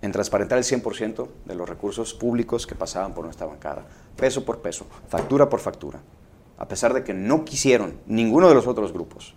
en 0.00 0.10
transparentar 0.10 0.58
el 0.58 0.64
100% 0.64 1.28
de 1.44 1.54
los 1.54 1.68
recursos 1.68 2.14
públicos 2.14 2.66
que 2.66 2.74
pasaban 2.74 3.14
por 3.14 3.24
nuestra 3.24 3.46
bancada, 3.46 3.84
peso 4.16 4.44
por 4.44 4.58
peso, 4.58 4.84
factura 5.08 5.48
por 5.48 5.60
factura, 5.60 6.00
a 6.58 6.66
pesar 6.66 6.92
de 6.92 7.04
que 7.04 7.14
no 7.14 7.44
quisieron 7.44 8.00
ninguno 8.08 8.48
de 8.48 8.56
los 8.56 8.66
otros 8.66 8.92
grupos 8.92 9.36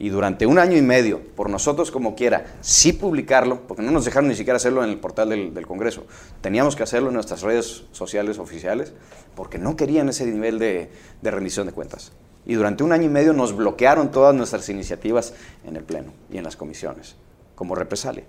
y 0.00 0.08
durante 0.08 0.46
un 0.46 0.58
año 0.58 0.78
y 0.78 0.82
medio, 0.82 1.20
por 1.36 1.50
nosotros 1.50 1.90
como 1.90 2.14
quiera, 2.14 2.56
sí 2.62 2.94
publicarlo, 2.94 3.66
porque 3.68 3.82
no 3.82 3.90
nos 3.90 4.06
dejaron 4.06 4.30
ni 4.30 4.34
siquiera 4.34 4.56
hacerlo 4.56 4.82
en 4.82 4.88
el 4.88 4.98
portal 4.98 5.28
del, 5.28 5.66
Congreso, 5.66 6.06
teníamos 6.40 6.74
que 6.74 6.82
hacerlo 6.82 7.08
en 7.08 7.14
nuestras 7.14 7.42
redes 7.42 7.84
sociales 7.92 8.38
oficiales, 8.38 8.94
porque 9.36 9.58
no 9.58 9.76
querían 9.76 10.08
ese 10.08 10.24
nivel 10.24 10.58
de, 10.58 10.90
de 11.20 11.30
rendición 11.30 11.66
de 11.66 11.74
cuentas. 11.74 12.12
Y 12.46 12.54
durante 12.54 12.82
un 12.82 12.92
año 12.92 13.04
y 13.04 13.08
medio 13.10 13.34
nos 13.34 13.54
bloquearon 13.54 14.10
todas 14.10 14.34
nuestras 14.34 14.70
iniciativas 14.70 15.34
en 15.66 15.76
el 15.76 15.84
Pleno 15.84 16.14
y 16.30 16.38
en 16.38 16.44
las 16.44 16.56
comisiones, 16.56 17.16
como 17.54 17.74
represalia. 17.74 18.24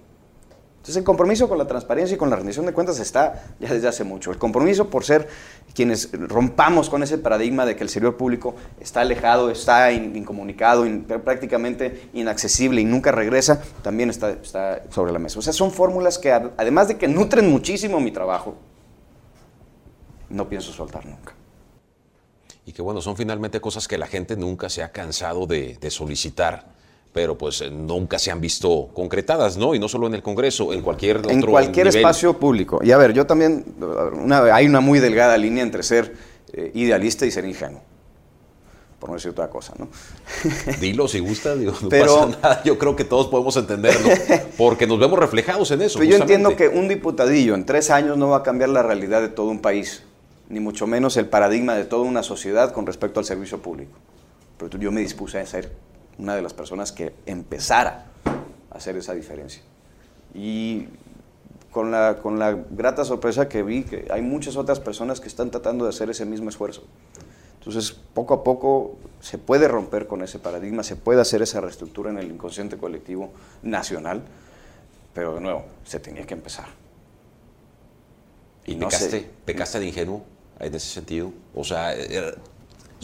Entonces 0.82 0.98
el 0.98 1.04
compromiso 1.04 1.48
con 1.48 1.60
la 1.60 1.68
transparencia 1.68 2.16
y 2.16 2.18
con 2.18 2.32
la 2.32 2.36
rendición 2.36 2.66
de 2.66 2.74
cuentas 2.74 3.00
está 3.00 3.44
ya 3.60 3.72
desde 3.72 3.88
hace 3.88 4.04
mucho. 4.04 4.32
El 4.32 4.40
compromiso 4.40 4.90
por 4.90 5.04
ser 5.04 5.28
quienes 5.76 6.10
rompamos 6.12 6.90
con 6.90 7.04
ese 7.04 7.20
paradigma 7.20 7.68
de 7.68 7.76
que 7.76 7.84
el 7.84 7.90
servidor 7.90 8.18
público 8.18 8.56
está 8.80 9.02
alejado, 9.02 9.52
está 9.52 9.92
incomunicado, 9.92 10.84
prácticamente 11.24 12.10
inaccesible 12.14 12.82
y 12.82 12.86
nunca 12.86 13.12
regresa, 13.12 13.62
también 13.84 14.10
está, 14.10 14.32
está 14.32 14.82
sobre 14.90 15.12
la 15.12 15.20
mesa. 15.20 15.38
O 15.38 15.44
sea, 15.44 15.54
son 15.54 15.70
fórmulas 15.70 16.18
que 16.18 16.32
además 16.32 16.88
de 16.88 16.98
que 16.98 17.08
nutren 17.08 17.48
muchísimo 17.52 18.00
mi 18.00 18.10
trabajo, 18.10 18.56
no 20.32 20.50
pienso 20.50 20.74
soltar 20.74 21.06
nunca. 21.06 21.36
Y 22.66 22.72
que 22.72 22.82
bueno, 22.82 23.02
son 23.02 23.16
finalmente 23.16 23.62
cosas 23.62 23.88
que 23.88 24.00
la 24.00 24.08
gente 24.08 24.36
nunca 24.36 24.68
se 24.68 24.82
ha 24.82 24.92
cansado 24.92 25.46
de, 25.46 25.78
de 25.80 25.92
solicitar 25.92 26.81
pero 27.14 27.38
pues 27.38 27.62
eh, 27.62 27.70
nunca 27.70 28.18
se 28.20 28.32
han 28.32 28.40
visto 28.40 28.90
concretadas, 28.94 29.58
¿no? 29.58 29.76
Y 29.76 29.80
no 29.80 29.90
solo 29.90 30.08
en 30.08 30.16
el 30.16 30.22
Congreso, 30.22 30.72
en 30.72 30.82
cualquier 30.82 31.18
otro 31.18 31.32
En 31.32 31.42
cualquier 31.42 31.88
espacio 31.88 32.38
público. 32.38 32.80
Y 32.84 32.92
a 32.92 32.98
ver, 32.98 33.14
yo 33.14 33.26
también, 33.26 33.66
hay 34.54 34.66
una 34.66 34.80
muy 34.80 35.00
delgada 35.00 35.38
línea 35.38 35.64
entre 35.64 35.84
ser 35.84 36.14
eh, 36.54 36.72
idealista 36.74 37.26
y 37.26 37.32
ser 37.32 37.46
ingenuo. 37.46 37.82
Por 39.00 39.10
no 39.10 39.16
decir 39.16 39.32
otra 39.32 39.50
cosa, 39.50 39.74
¿no? 39.80 39.90
Dilo 40.80 41.08
si 41.08 41.20
gusta, 41.20 41.56
digo, 41.56 41.74
no 41.82 41.90
pasa 41.90 42.28
nada. 42.28 42.64
Yo 42.64 42.78
creo 42.78 42.96
que 42.96 43.04
todos 43.04 43.28
podemos 43.28 43.58
entenderlo, 43.58 44.08
porque 44.58 44.86
nos 44.86 45.00
vemos 45.00 45.18
reflejados 45.18 45.72
en 45.72 45.82
eso. 45.82 45.98
Pero 46.00 46.12
yo 46.12 46.18
entiendo 46.18 46.56
que 46.56 46.68
un 46.68 46.88
diputadillo 46.88 47.56
en 47.56 47.66
tres 47.66 47.90
años 47.90 48.18
no 48.18 48.30
va 48.30 48.38
a 48.38 48.44
cambiar 48.44 48.70
la 48.70 48.84
realidad 48.84 49.22
de 49.22 49.30
todo 49.30 49.48
un 49.48 49.60
país, 49.60 50.04
ni 50.50 50.60
mucho 50.60 50.86
menos 50.88 51.18
el 51.18 51.26
paradigma 51.26 51.76
de 51.76 51.84
toda 51.84 52.04
una 52.04 52.24
sociedad 52.24 52.72
con 52.72 52.86
respecto 52.86 53.20
al 53.20 53.26
servicio 53.26 53.60
público. 53.60 53.98
Pero 54.60 54.78
yo 54.78 54.92
me 54.92 55.02
dispuse 55.02 55.40
a 55.40 55.42
hacer 55.42 55.72
una 56.18 56.36
de 56.36 56.42
las 56.42 56.54
personas 56.54 56.92
que 56.92 57.14
empezara 57.26 58.06
a 58.70 58.78
hacer 58.78 58.96
esa 58.98 59.14
diferencia. 59.14 59.62
Y 60.34 60.88
con 61.72 61.92
la, 61.92 62.18
con 62.22 62.40
la 62.40 62.58
grata 62.70 63.06
sorpresa 63.06 63.48
que 63.48 63.64
vi 63.64 63.84
que 63.84 64.08
hay 64.12 64.22
muchas 64.22 64.56
otras 64.58 64.80
personas 64.80 65.20
que 65.20 65.28
están 65.28 65.52
tratando 65.52 65.86
de 65.86 65.90
hacer 65.90 66.10
ese 66.10 66.26
mismo 66.26 66.50
esfuerzo. 66.50 66.84
Entonces, 67.60 67.92
poco 67.92 68.34
a 68.34 68.44
poco 68.44 68.98
se 69.20 69.38
puede 69.38 69.68
romper 69.68 70.08
con 70.08 70.24
ese 70.24 70.40
paradigma, 70.40 70.84
se 70.84 70.96
puede 70.96 71.22
hacer 71.22 71.42
esa 71.42 71.62
reestructura 71.62 72.10
en 72.10 72.18
el 72.18 72.32
inconsciente 72.32 72.78
colectivo 72.78 73.30
nacional, 73.62 74.24
pero 75.14 75.36
de 75.36 75.42
nuevo, 75.42 75.66
se 75.86 76.00
tenía 76.00 76.26
que 76.26 76.34
empezar. 76.34 76.66
¿Y 78.66 78.76
no 78.76 78.88
pecaste, 78.88 79.30
pecaste 79.46 79.80
de 79.80 79.88
ingenuo 79.88 80.24
en 80.60 80.74
ese 80.74 80.88
sentido? 80.88 81.32
O 81.54 81.64
sea, 81.64 81.94
er, 81.94 82.38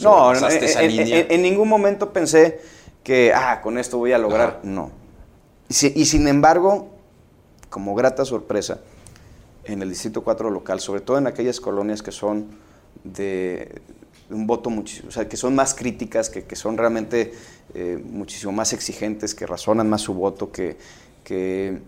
no, 0.00 0.32
en, 0.34 1.42
ningún 1.42 1.68
momento 1.68 2.12
pensé 2.12 2.60
que, 3.08 3.32
ah, 3.32 3.62
con 3.62 3.78
esto 3.78 3.96
voy 3.96 4.12
a 4.12 4.18
lograr. 4.18 4.60
No. 4.64 4.90
Y, 5.70 6.04
sin 6.04 6.28
embargo, 6.28 6.90
como 7.70 7.94
grata 7.94 8.22
sorpresa, 8.26 8.80
en 9.64 9.80
el 9.80 9.88
Distrito 9.88 10.22
4 10.22 10.50
local, 10.50 10.78
sobre 10.78 11.00
todo 11.00 11.16
en 11.16 11.26
aquellas 11.26 11.58
colonias 11.58 12.02
que 12.02 12.12
son 12.12 12.48
de, 13.04 13.80
un 14.28 14.46
voto 14.46 14.68
muchísimo, 14.68 15.08
o 15.08 15.10
sea, 15.10 15.26
que 15.26 15.38
son 15.38 15.54
más 15.54 15.72
críticas, 15.72 16.28
que, 16.28 16.44
que 16.44 16.54
son 16.54 16.76
realmente 16.76 17.32
eh, 17.72 17.98
muchísimo 18.04 18.52
más 18.52 18.74
exigentes, 18.74 19.34
que 19.34 19.46
razonan 19.46 19.88
más 19.88 20.02
su 20.02 20.12
voto, 20.12 20.52
que, 20.52 20.76
que, 21.24 21.78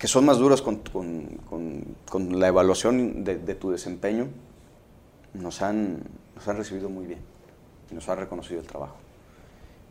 que 0.00 0.08
son 0.08 0.24
más 0.24 0.38
duros 0.38 0.62
con, 0.62 0.78
con, 0.78 1.94
con, 2.08 2.40
la 2.40 2.48
evaluación 2.48 3.22
de, 3.22 3.38
de, 3.38 3.54
tu 3.54 3.70
desempeño, 3.70 4.26
nos 5.32 5.62
han, 5.62 6.02
nos 6.34 6.48
han 6.48 6.56
recibido 6.56 6.88
muy 6.88 7.06
bien 7.06 7.20
y 7.92 7.94
nos 7.94 8.08
han 8.08 8.18
reconocido 8.18 8.58
el 8.58 8.66
trabajo. 8.66 9.05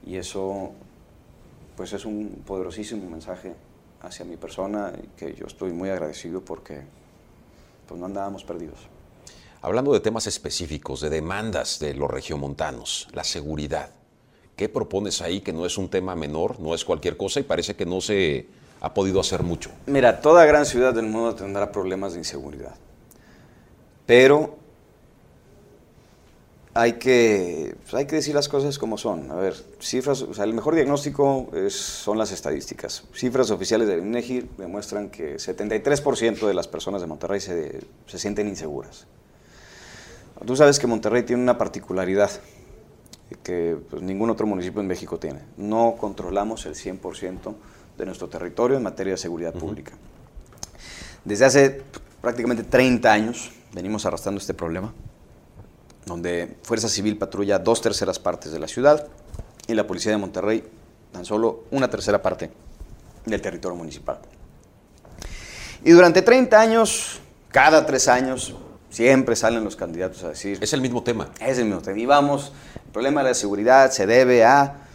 Y 0.06 0.18
eso, 0.18 0.72
pues 1.76 1.94
es 1.94 2.06
un 2.06 2.44
poderosísimo 2.46 3.10
mensaje 3.10 3.54
hacia 4.02 4.24
mi 4.26 4.38
persona 4.38 4.94
que 5.18 5.34
yo 5.34 5.48
estoy 5.48 5.72
muy 5.72 5.89
agradecido 5.89 6.41
porque 6.41 6.82
pues 7.88 8.00
no 8.00 8.06
andábamos 8.06 8.44
perdidos. 8.44 8.80
Hablando 9.62 9.94
de 9.94 10.00
temas 10.00 10.28
específicos, 10.28 11.02
de 11.02 11.10
demandas 11.10 11.80
de 11.80 11.96
los 11.96 12.10
regiomontanos, 12.10 13.08
la 13.13 13.24
seguridad, 13.24 13.89
¿qué 14.56 14.70
propones 14.70 15.22
ahí 15.22 15.41
que 15.41 15.54
no 15.54 15.65
es 15.65 15.78
un 15.78 15.89
tema 15.89 16.15
menor, 16.15 16.60
no 16.60 16.76
es 16.76 16.86
cualquier 16.86 17.18
cosa 17.18 17.39
y 17.39 17.44
parece 17.44 17.76
que 17.76 17.86
no 17.86 18.00
se 18.00 18.46
ha 18.82 18.94
podido 18.94 19.20
hacer 19.20 19.41
mucho? 19.41 19.72
Mira, 19.88 20.22
toda 20.22 20.46
gran 20.46 20.68
ciudad 20.68 20.94
del 20.94 21.08
mundo 21.08 21.34
tendrá 21.34 21.72
problemas 21.72 22.13
de 22.13 22.20
inseguridad, 22.20 22.76
pero 24.06 24.58
hay 26.77 26.93
que, 26.93 27.73
pues, 27.83 27.93
hay 27.93 28.05
que 28.05 28.17
decir 28.17 28.35
las 28.35 28.49
cosas 28.49 28.77
como 28.77 28.97
son. 28.97 29.31
A 29.31 29.35
ver, 29.35 29.55
cifras, 29.79 30.21
o 30.21 30.33
sea, 30.33 30.43
el 30.43 30.53
mejor 30.53 30.75
diagnóstico 30.75 31.49
son 31.69 32.17
las 32.17 32.33
estadísticas. 32.33 33.05
Cifras 33.13 33.49
oficiales 33.49 33.88
del 33.88 34.01
INEGI 34.01 34.49
demuestran 34.57 35.09
que 35.09 35.38
73% 35.38 36.45
de 36.45 36.53
las 36.53 36.67
personas 36.67 36.99
de 36.99 37.07
Monterrey 37.07 37.39
se, 37.39 37.79
se 38.05 38.19
sienten 38.19 38.49
inseguras. 38.49 39.07
Tú 40.45 40.57
sabes 40.57 40.77
que 40.77 40.85
Monterrey 40.85 41.23
tiene 41.23 41.41
una 41.41 41.57
particularidad 41.57 42.29
que 43.41 43.77
pues, 43.89 44.01
ningún 44.01 44.29
otro 44.29 44.45
municipio 44.45 44.81
en 44.81 44.88
México 44.88 45.17
tiene. 45.17 45.39
No 45.55 45.95
controlamos 45.97 46.65
el 46.65 46.75
100% 46.75 47.55
de 47.97 48.05
nuestro 48.05 48.27
territorio 48.27 48.75
en 48.75 48.83
materia 48.83 49.13
de 49.13 49.17
seguridad 49.17 49.53
pública. 49.53 49.93
Desde 51.23 51.45
hace 51.45 51.81
prácticamente 52.21 52.63
30 52.63 53.13
años 53.13 53.51
venimos 53.73 54.05
arrastrando 54.05 54.41
este 54.41 54.53
problema, 54.53 54.93
donde 56.06 56.58
Fuerza 56.63 56.89
Civil 56.89 57.18
patrulla 57.18 57.60
dos 57.60 57.82
terceras 57.82 58.20
partes 58.20 58.52
de 58.52 58.60
la 58.60 58.68
ciudad 58.68 59.08
y 59.68 59.74
la 59.74 59.88
Policía 59.88 60.12
de 60.12 60.18
Monterrey 60.18 60.63
tan 61.12 61.26
solo 61.26 61.63
una 61.72 61.89
tercera 61.89 62.22
parte 62.22 62.52
del 63.26 63.41
territorio 63.41 63.76
municipal. 63.76 64.20
Y 65.84 65.91
durante 65.91 66.22
30 66.22 66.60
años, 66.60 67.20
cada 67.52 67.86
tres 67.86 68.08
años, 68.08 68.56
Siempre 68.96 69.36
salen 69.36 69.62
los 69.65 69.76
candidatos 69.76 70.24
a 70.24 70.30
decir... 70.30 70.58
Es 70.62 70.72
el 70.72 70.80
mismo 70.80 71.04
tema. 71.04 71.30
Es 71.41 71.58
el 71.58 71.65
mismo 71.65 71.82
tema. 71.82 72.00
Y 72.00 72.06
vamos, 72.06 72.54
el 72.76 72.91
problema 72.94 73.24
de 73.24 73.32
la 73.32 73.34
seguridad 73.34 73.91
se 73.91 74.08
debe 74.08 74.46
a 74.46 74.88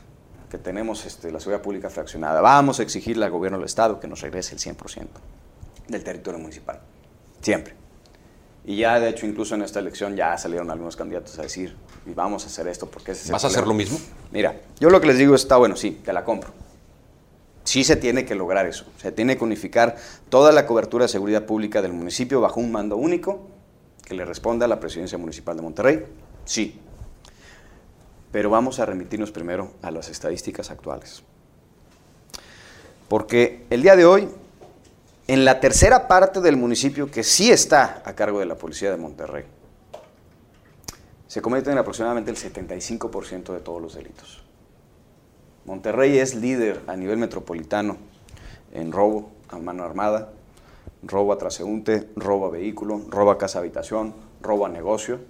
que 0.50 0.56
tenemos 0.56 1.04
este, 1.04 1.30
la 1.30 1.38
seguridad 1.38 1.62
pública 1.62 1.90
fraccionada. 1.90 2.40
Vamos 2.40 2.80
a 2.80 2.82
exigirle 2.82 3.26
al 3.26 3.30
gobierno 3.30 3.58
del 3.58 3.66
Estado 3.66 4.00
que 4.00 4.08
nos 4.08 4.22
regrese 4.22 4.54
el 4.54 4.58
100% 4.58 5.06
del 5.88 6.02
territorio 6.02 6.40
municipal. 6.40 6.80
Siempre. 7.42 7.74
Y 8.64 8.76
ya, 8.76 9.00
de 9.00 9.08
hecho, 9.08 9.26
incluso 9.26 9.54
en 9.54 9.62
esta 9.62 9.80
elección 9.80 10.16
ya 10.16 10.36
salieron 10.36 10.70
algunos 10.70 10.96
candidatos 10.96 11.38
a 11.38 11.42
decir, 11.42 11.76
y 12.06 12.12
vamos 12.12 12.44
a 12.44 12.48
hacer 12.48 12.68
esto 12.68 12.86
porque 12.86 13.12
ese 13.12 13.24
es 13.24 13.30
¿Vas 13.30 13.44
a 13.44 13.46
hacer 13.46 13.66
lo 13.66 13.74
mismo? 13.74 13.98
Mira, 14.30 14.60
yo 14.78 14.90
lo 14.90 15.00
que 15.00 15.06
les 15.06 15.18
digo 15.18 15.34
está 15.34 15.56
bueno, 15.56 15.76
sí, 15.76 16.00
te 16.04 16.12
la 16.12 16.24
compro. 16.24 16.52
Sí 17.64 17.84
se 17.84 17.96
tiene 17.96 18.24
que 18.24 18.34
lograr 18.34 18.66
eso. 18.66 18.84
Se 18.98 19.12
tiene 19.12 19.36
que 19.36 19.44
unificar 19.44 19.96
toda 20.28 20.52
la 20.52 20.66
cobertura 20.66 21.04
de 21.04 21.08
seguridad 21.08 21.46
pública 21.46 21.82
del 21.82 21.92
municipio 21.92 22.40
bajo 22.40 22.60
un 22.60 22.72
mando 22.72 22.96
único 22.96 23.46
que 24.10 24.14
le 24.14 24.24
responda 24.24 24.66
a 24.66 24.68
la 24.68 24.80
presidencia 24.80 25.16
municipal 25.18 25.56
de 25.56 25.62
Monterrey? 25.62 26.04
Sí. 26.44 26.80
Pero 28.32 28.50
vamos 28.50 28.80
a 28.80 28.86
remitirnos 28.86 29.30
primero 29.30 29.72
a 29.82 29.92
las 29.92 30.08
estadísticas 30.08 30.70
actuales. 30.70 31.22
Porque 33.08 33.66
el 33.70 33.82
día 33.82 33.94
de 33.94 34.04
hoy, 34.04 34.28
en 35.30 35.44
la 35.44 35.60
tercera 35.60 36.08
parte 36.08 36.40
del 36.40 36.56
municipio 36.56 37.08
que 37.08 37.22
sí 37.22 37.52
está 37.52 38.02
a 38.04 38.14
cargo 38.16 38.40
de 38.40 38.46
la 38.46 38.56
policía 38.56 38.90
de 38.90 38.96
Monterrey, 38.96 39.44
se 41.28 41.40
cometen 41.40 41.78
aproximadamente 41.78 42.32
el 42.32 42.36
75% 42.36 43.52
de 43.52 43.60
todos 43.60 43.80
los 43.80 43.94
delitos. 43.94 44.42
Monterrey 45.66 46.18
es 46.18 46.34
líder 46.34 46.80
a 46.88 46.96
nivel 46.96 47.16
metropolitano 47.16 47.96
en 48.72 48.90
robo 48.90 49.30
a 49.48 49.58
mano 49.58 49.84
armada, 49.84 50.32
robo 51.04 51.32
a 51.32 51.38
transeúnte, 51.38 52.10
robo 52.16 52.46
a 52.46 52.50
vehículo, 52.50 53.00
robo 53.08 53.30
a 53.30 53.38
casa 53.38 53.60
habitación, 53.60 54.12
robo 54.42 54.66
a 54.66 54.68
negocio, 54.68 55.20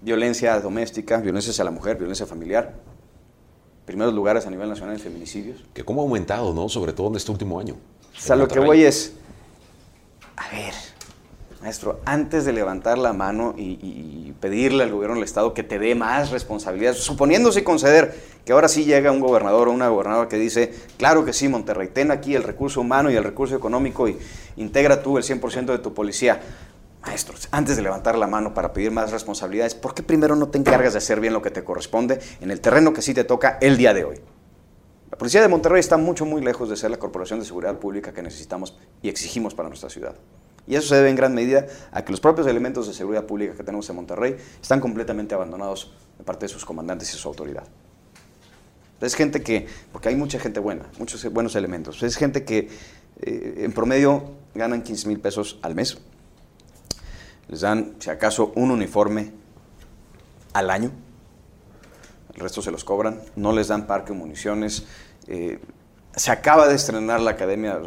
violencia 0.00 0.58
doméstica, 0.58 1.18
violencia 1.18 1.52
hacia 1.52 1.62
la 1.62 1.70
mujer, 1.70 1.96
violencia 1.96 2.26
familiar. 2.26 2.74
Primeros 3.84 4.12
lugares 4.12 4.48
a 4.48 4.50
nivel 4.50 4.68
nacional 4.68 4.96
en 4.96 5.00
feminicidios. 5.00 5.64
Que 5.74 5.84
cómo 5.84 6.00
ha 6.00 6.04
aumentado, 6.04 6.52
¿no? 6.52 6.68
Sobre 6.68 6.92
todo 6.92 7.06
en 7.06 7.14
este 7.14 7.30
último 7.30 7.60
año. 7.60 7.76
O 8.16 8.20
sea, 8.20 8.36
lo 8.36 8.48
que 8.48 8.58
voy 8.60 8.82
es, 8.82 9.12
a 10.36 10.48
ver, 10.50 10.74
maestro, 11.60 12.00
antes 12.04 12.44
de 12.44 12.52
levantar 12.52 12.96
la 12.98 13.12
mano 13.12 13.54
y, 13.56 14.32
pedirle 14.40 14.84
al 14.84 14.92
gobierno 14.92 15.14
del 15.14 15.24
Estado 15.24 15.54
que 15.54 15.62
te 15.62 15.78
dé 15.78 15.94
más 15.94 16.30
responsabilidad, 16.30 16.92
suponiéndose 16.92 17.64
conceder 17.64 18.14
que 18.44 18.52
ahora 18.52 18.68
sí 18.68 18.84
llega 18.84 19.10
un 19.10 19.18
gobernador 19.18 19.68
o 19.68 19.72
una 19.72 19.88
gobernadora 19.88 20.28
que 20.28 20.36
dice, 20.36 20.74
claro 20.98 21.24
que 21.24 21.32
sí, 21.32 21.48
Monterrey, 21.48 21.88
ten 21.88 22.10
aquí 22.10 22.34
el 22.34 22.42
recurso 22.42 22.82
humano 22.82 23.10
y 23.10 23.16
el 23.16 23.24
recurso 23.24 23.56
económico 23.56 24.06
y 24.08 24.18
integra 24.56 25.02
tú 25.02 25.16
el 25.16 25.24
100% 25.24 25.66
de 25.66 25.78
tu 25.78 25.94
policía. 25.94 26.40
Maestros, 27.00 27.48
antes 27.50 27.76
de 27.76 27.82
levantar 27.82 28.18
la 28.18 28.26
mano 28.26 28.52
para 28.52 28.72
pedir 28.72 28.90
más 28.90 29.10
responsabilidades, 29.10 29.74
¿por 29.74 29.94
qué 29.94 30.02
primero 30.02 30.36
no 30.36 30.48
te 30.48 30.58
encargas 30.58 30.92
de 30.92 30.98
hacer 30.98 31.18
bien 31.18 31.32
lo 31.32 31.40
que 31.40 31.50
te 31.50 31.64
corresponde 31.64 32.20
en 32.40 32.50
el 32.50 32.60
terreno 32.60 32.92
que 32.92 33.00
sí 33.00 33.14
te 33.14 33.24
toca 33.24 33.58
el 33.60 33.76
día 33.76 33.94
de 33.94 34.04
hoy? 34.04 34.20
La 35.16 35.18
Policía 35.18 35.40
de 35.40 35.48
Monterrey 35.48 35.80
está 35.80 35.96
mucho, 35.96 36.26
muy 36.26 36.42
lejos 36.42 36.68
de 36.68 36.76
ser 36.76 36.90
la 36.90 36.98
corporación 36.98 37.38
de 37.40 37.46
seguridad 37.46 37.78
pública 37.78 38.12
que 38.12 38.20
necesitamos 38.20 38.76
y 39.00 39.08
exigimos 39.08 39.54
para 39.54 39.70
nuestra 39.70 39.88
ciudad. 39.88 40.14
Y 40.66 40.74
eso 40.74 40.88
se 40.88 40.96
debe 40.96 41.08
en 41.08 41.16
gran 41.16 41.34
medida 41.34 41.64
a 41.90 42.04
que 42.04 42.10
los 42.10 42.20
propios 42.20 42.46
elementos 42.46 42.86
de 42.86 42.92
seguridad 42.92 43.24
pública 43.24 43.54
que 43.54 43.62
tenemos 43.64 43.88
en 43.88 43.96
Monterrey 43.96 44.36
están 44.60 44.78
completamente 44.78 45.34
abandonados 45.34 45.94
de 46.18 46.24
parte 46.24 46.44
de 46.44 46.50
sus 46.50 46.66
comandantes 46.66 47.14
y 47.14 47.16
su 47.16 47.26
autoridad. 47.28 47.64
Es 49.00 49.14
gente 49.14 49.42
que, 49.42 49.66
porque 49.90 50.10
hay 50.10 50.16
mucha 50.16 50.38
gente 50.38 50.60
buena, 50.60 50.84
muchos 50.98 51.24
buenos 51.32 51.56
elementos, 51.56 52.02
es 52.02 52.14
gente 52.16 52.44
que 52.44 52.68
eh, 53.22 53.54
en 53.64 53.72
promedio 53.72 54.32
ganan 54.54 54.82
15 54.82 55.08
mil 55.08 55.18
pesos 55.18 55.58
al 55.62 55.74
mes, 55.74 55.96
les 57.48 57.62
dan, 57.62 57.94
si 58.00 58.10
acaso, 58.10 58.52
un 58.54 58.70
uniforme 58.70 59.32
al 60.52 60.68
año, 60.68 60.90
el 62.36 62.42
resto 62.42 62.62
se 62.62 62.70
los 62.70 62.84
cobran, 62.84 63.20
no 63.34 63.52
les 63.52 63.68
dan 63.68 63.86
parque 63.86 64.12
o 64.12 64.14
municiones, 64.14 64.84
eh, 65.26 65.58
se 66.14 66.30
acaba 66.30 66.68
de 66.68 66.74
estrenar 66.74 67.20
la 67.20 67.32
academia, 67.32 67.78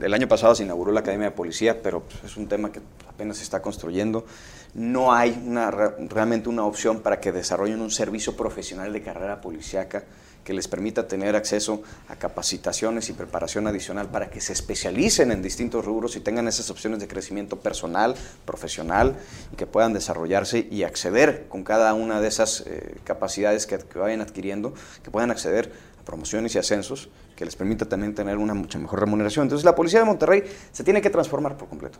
el 0.00 0.14
año 0.14 0.28
pasado 0.28 0.54
se 0.54 0.62
inauguró 0.62 0.92
la 0.92 1.00
academia 1.00 1.26
de 1.26 1.36
policía, 1.36 1.82
pero 1.82 2.00
pues, 2.00 2.24
es 2.24 2.36
un 2.36 2.48
tema 2.48 2.72
que 2.72 2.80
apenas 3.06 3.36
se 3.36 3.42
está 3.42 3.60
construyendo. 3.60 4.24
No 4.72 5.12
hay 5.12 5.42
una, 5.46 5.70
realmente 5.70 6.48
una 6.48 6.64
opción 6.64 7.00
para 7.00 7.20
que 7.20 7.32
desarrollen 7.32 7.82
un 7.82 7.90
servicio 7.90 8.34
profesional 8.34 8.92
de 8.92 9.02
carrera 9.02 9.40
policíaca 9.42 10.04
que 10.44 10.52
les 10.52 10.68
permita 10.68 11.08
tener 11.08 11.34
acceso 11.34 11.82
a 12.08 12.16
capacitaciones 12.16 13.08
y 13.08 13.14
preparación 13.14 13.66
adicional 13.66 14.08
para 14.08 14.30
que 14.30 14.40
se 14.40 14.52
especialicen 14.52 15.32
en 15.32 15.42
distintos 15.42 15.84
rubros 15.84 16.16
y 16.16 16.20
tengan 16.20 16.46
esas 16.46 16.70
opciones 16.70 17.00
de 17.00 17.08
crecimiento 17.08 17.58
personal, 17.58 18.14
profesional 18.44 19.16
y 19.52 19.56
que 19.56 19.66
puedan 19.66 19.92
desarrollarse 19.92 20.68
y 20.70 20.82
acceder 20.82 21.46
con 21.48 21.64
cada 21.64 21.94
una 21.94 22.20
de 22.20 22.28
esas 22.28 22.62
eh, 22.66 22.96
capacidades 23.04 23.66
que, 23.66 23.78
que 23.78 23.98
vayan 23.98 24.20
adquiriendo, 24.20 24.74
que 25.02 25.10
puedan 25.10 25.30
acceder 25.30 25.72
a 26.00 26.04
promociones 26.04 26.54
y 26.54 26.58
ascensos 26.58 27.08
que 27.34 27.44
les 27.44 27.56
permita 27.56 27.86
también 27.86 28.14
tener 28.14 28.36
una 28.36 28.54
mucha 28.54 28.78
mejor 28.78 29.00
remuneración. 29.00 29.44
Entonces 29.44 29.64
la 29.64 29.74
Policía 29.74 30.00
de 30.00 30.06
Monterrey 30.06 30.44
se 30.70 30.84
tiene 30.84 31.00
que 31.00 31.10
transformar 31.10 31.56
por 31.56 31.68
completo. 31.68 31.98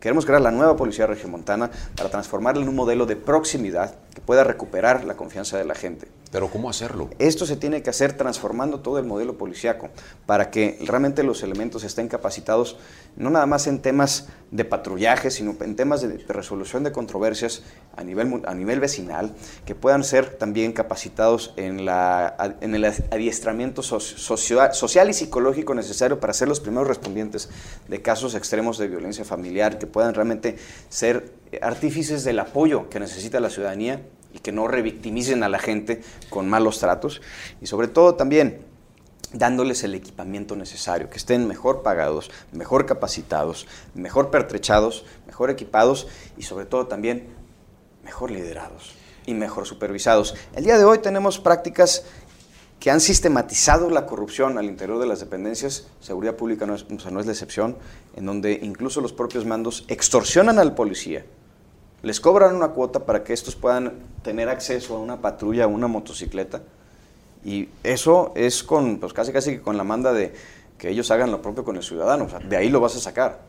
Queremos 0.00 0.26
crear 0.26 0.42
la 0.42 0.50
nueva 0.50 0.76
Policía 0.76 1.06
Regiomontana 1.06 1.70
para 1.96 2.10
transformarla 2.10 2.62
en 2.62 2.68
un 2.68 2.74
modelo 2.74 3.06
de 3.06 3.16
proximidad 3.16 3.94
que 4.14 4.20
pueda 4.20 4.44
recuperar 4.44 5.04
la 5.04 5.16
confianza 5.16 5.56
de 5.56 5.64
la 5.64 5.74
gente. 5.74 6.08
Pero 6.34 6.48
¿cómo 6.48 6.68
hacerlo? 6.68 7.10
Esto 7.20 7.46
se 7.46 7.54
tiene 7.54 7.84
que 7.84 7.90
hacer 7.90 8.14
transformando 8.14 8.80
todo 8.80 8.98
el 8.98 9.04
modelo 9.04 9.38
policiaco 9.38 9.90
para 10.26 10.50
que 10.50 10.76
realmente 10.84 11.22
los 11.22 11.44
elementos 11.44 11.84
estén 11.84 12.08
capacitados 12.08 12.76
no 13.14 13.30
nada 13.30 13.46
más 13.46 13.68
en 13.68 13.78
temas 13.78 14.26
de 14.50 14.64
patrullaje, 14.64 15.30
sino 15.30 15.54
en 15.60 15.76
temas 15.76 16.02
de 16.02 16.18
resolución 16.26 16.82
de 16.82 16.90
controversias 16.90 17.62
a 17.96 18.02
nivel, 18.02 18.42
a 18.48 18.54
nivel 18.54 18.80
vecinal, 18.80 19.32
que 19.64 19.76
puedan 19.76 20.02
ser 20.02 20.34
también 20.34 20.72
capacitados 20.72 21.54
en, 21.56 21.84
la, 21.84 22.56
en 22.60 22.74
el 22.74 22.84
adiestramiento 22.84 23.84
social 23.84 25.10
y 25.10 25.12
psicológico 25.12 25.72
necesario 25.76 26.18
para 26.18 26.32
ser 26.32 26.48
los 26.48 26.58
primeros 26.58 26.88
respondientes 26.88 27.48
de 27.86 28.02
casos 28.02 28.34
extremos 28.34 28.76
de 28.76 28.88
violencia 28.88 29.24
familiar, 29.24 29.78
que 29.78 29.86
puedan 29.86 30.14
realmente 30.14 30.56
ser 30.88 31.32
artífices 31.62 32.24
del 32.24 32.40
apoyo 32.40 32.88
que 32.90 32.98
necesita 32.98 33.38
la 33.38 33.50
ciudadanía 33.50 34.02
y 34.34 34.40
que 34.40 34.52
no 34.52 34.68
revictimicen 34.68 35.42
a 35.42 35.48
la 35.48 35.58
gente 35.58 36.02
con 36.28 36.48
malos 36.48 36.80
tratos. 36.80 37.22
Y 37.62 37.66
sobre 37.66 37.88
todo 37.88 38.16
también 38.16 38.60
dándoles 39.32 39.82
el 39.84 39.94
equipamiento 39.94 40.56
necesario, 40.56 41.10
que 41.10 41.16
estén 41.16 41.46
mejor 41.46 41.82
pagados, 41.82 42.30
mejor 42.52 42.86
capacitados, 42.86 43.66
mejor 43.94 44.30
pertrechados, 44.30 45.04
mejor 45.26 45.50
equipados 45.50 46.06
y 46.36 46.42
sobre 46.42 46.66
todo 46.66 46.86
también 46.86 47.28
mejor 48.04 48.30
liderados 48.30 48.94
y 49.26 49.34
mejor 49.34 49.66
supervisados. 49.66 50.34
El 50.54 50.64
día 50.64 50.78
de 50.78 50.84
hoy 50.84 50.98
tenemos 50.98 51.38
prácticas 51.38 52.04
que 52.78 52.90
han 52.90 53.00
sistematizado 53.00 53.88
la 53.88 54.04
corrupción 54.06 54.58
al 54.58 54.66
interior 54.66 54.98
de 54.98 55.06
las 55.06 55.20
dependencias, 55.20 55.86
seguridad 56.00 56.36
pública 56.36 56.66
no 56.66 56.74
es, 56.74 56.86
no 56.88 57.20
es 57.20 57.26
la 57.26 57.32
excepción, 57.32 57.78
en 58.14 58.26
donde 58.26 58.60
incluso 58.62 59.00
los 59.00 59.12
propios 59.12 59.46
mandos 59.46 59.84
extorsionan 59.88 60.58
al 60.58 60.74
policía, 60.74 61.24
les 62.04 62.20
cobran 62.20 62.54
una 62.54 62.68
cuota 62.68 63.00
para 63.00 63.24
que 63.24 63.32
estos 63.32 63.56
puedan 63.56 63.94
tener 64.22 64.48
acceso 64.48 64.96
a 64.96 65.00
una 65.00 65.20
patrulla, 65.20 65.64
a 65.64 65.66
una 65.66 65.88
motocicleta, 65.88 66.62
y 67.44 67.68
eso 67.82 68.32
es 68.36 68.62
con, 68.62 68.98
pues 68.98 69.12
casi 69.12 69.32
casi 69.32 69.58
con 69.58 69.76
la 69.76 69.84
manda 69.84 70.12
de 70.12 70.34
que 70.78 70.90
ellos 70.90 71.10
hagan 71.10 71.30
lo 71.30 71.42
propio 71.42 71.64
con 71.64 71.76
el 71.76 71.82
ciudadano, 71.82 72.24
o 72.24 72.28
sea, 72.28 72.38
de 72.38 72.56
ahí 72.56 72.68
lo 72.68 72.80
vas 72.80 72.94
a 72.96 73.00
sacar. 73.00 73.40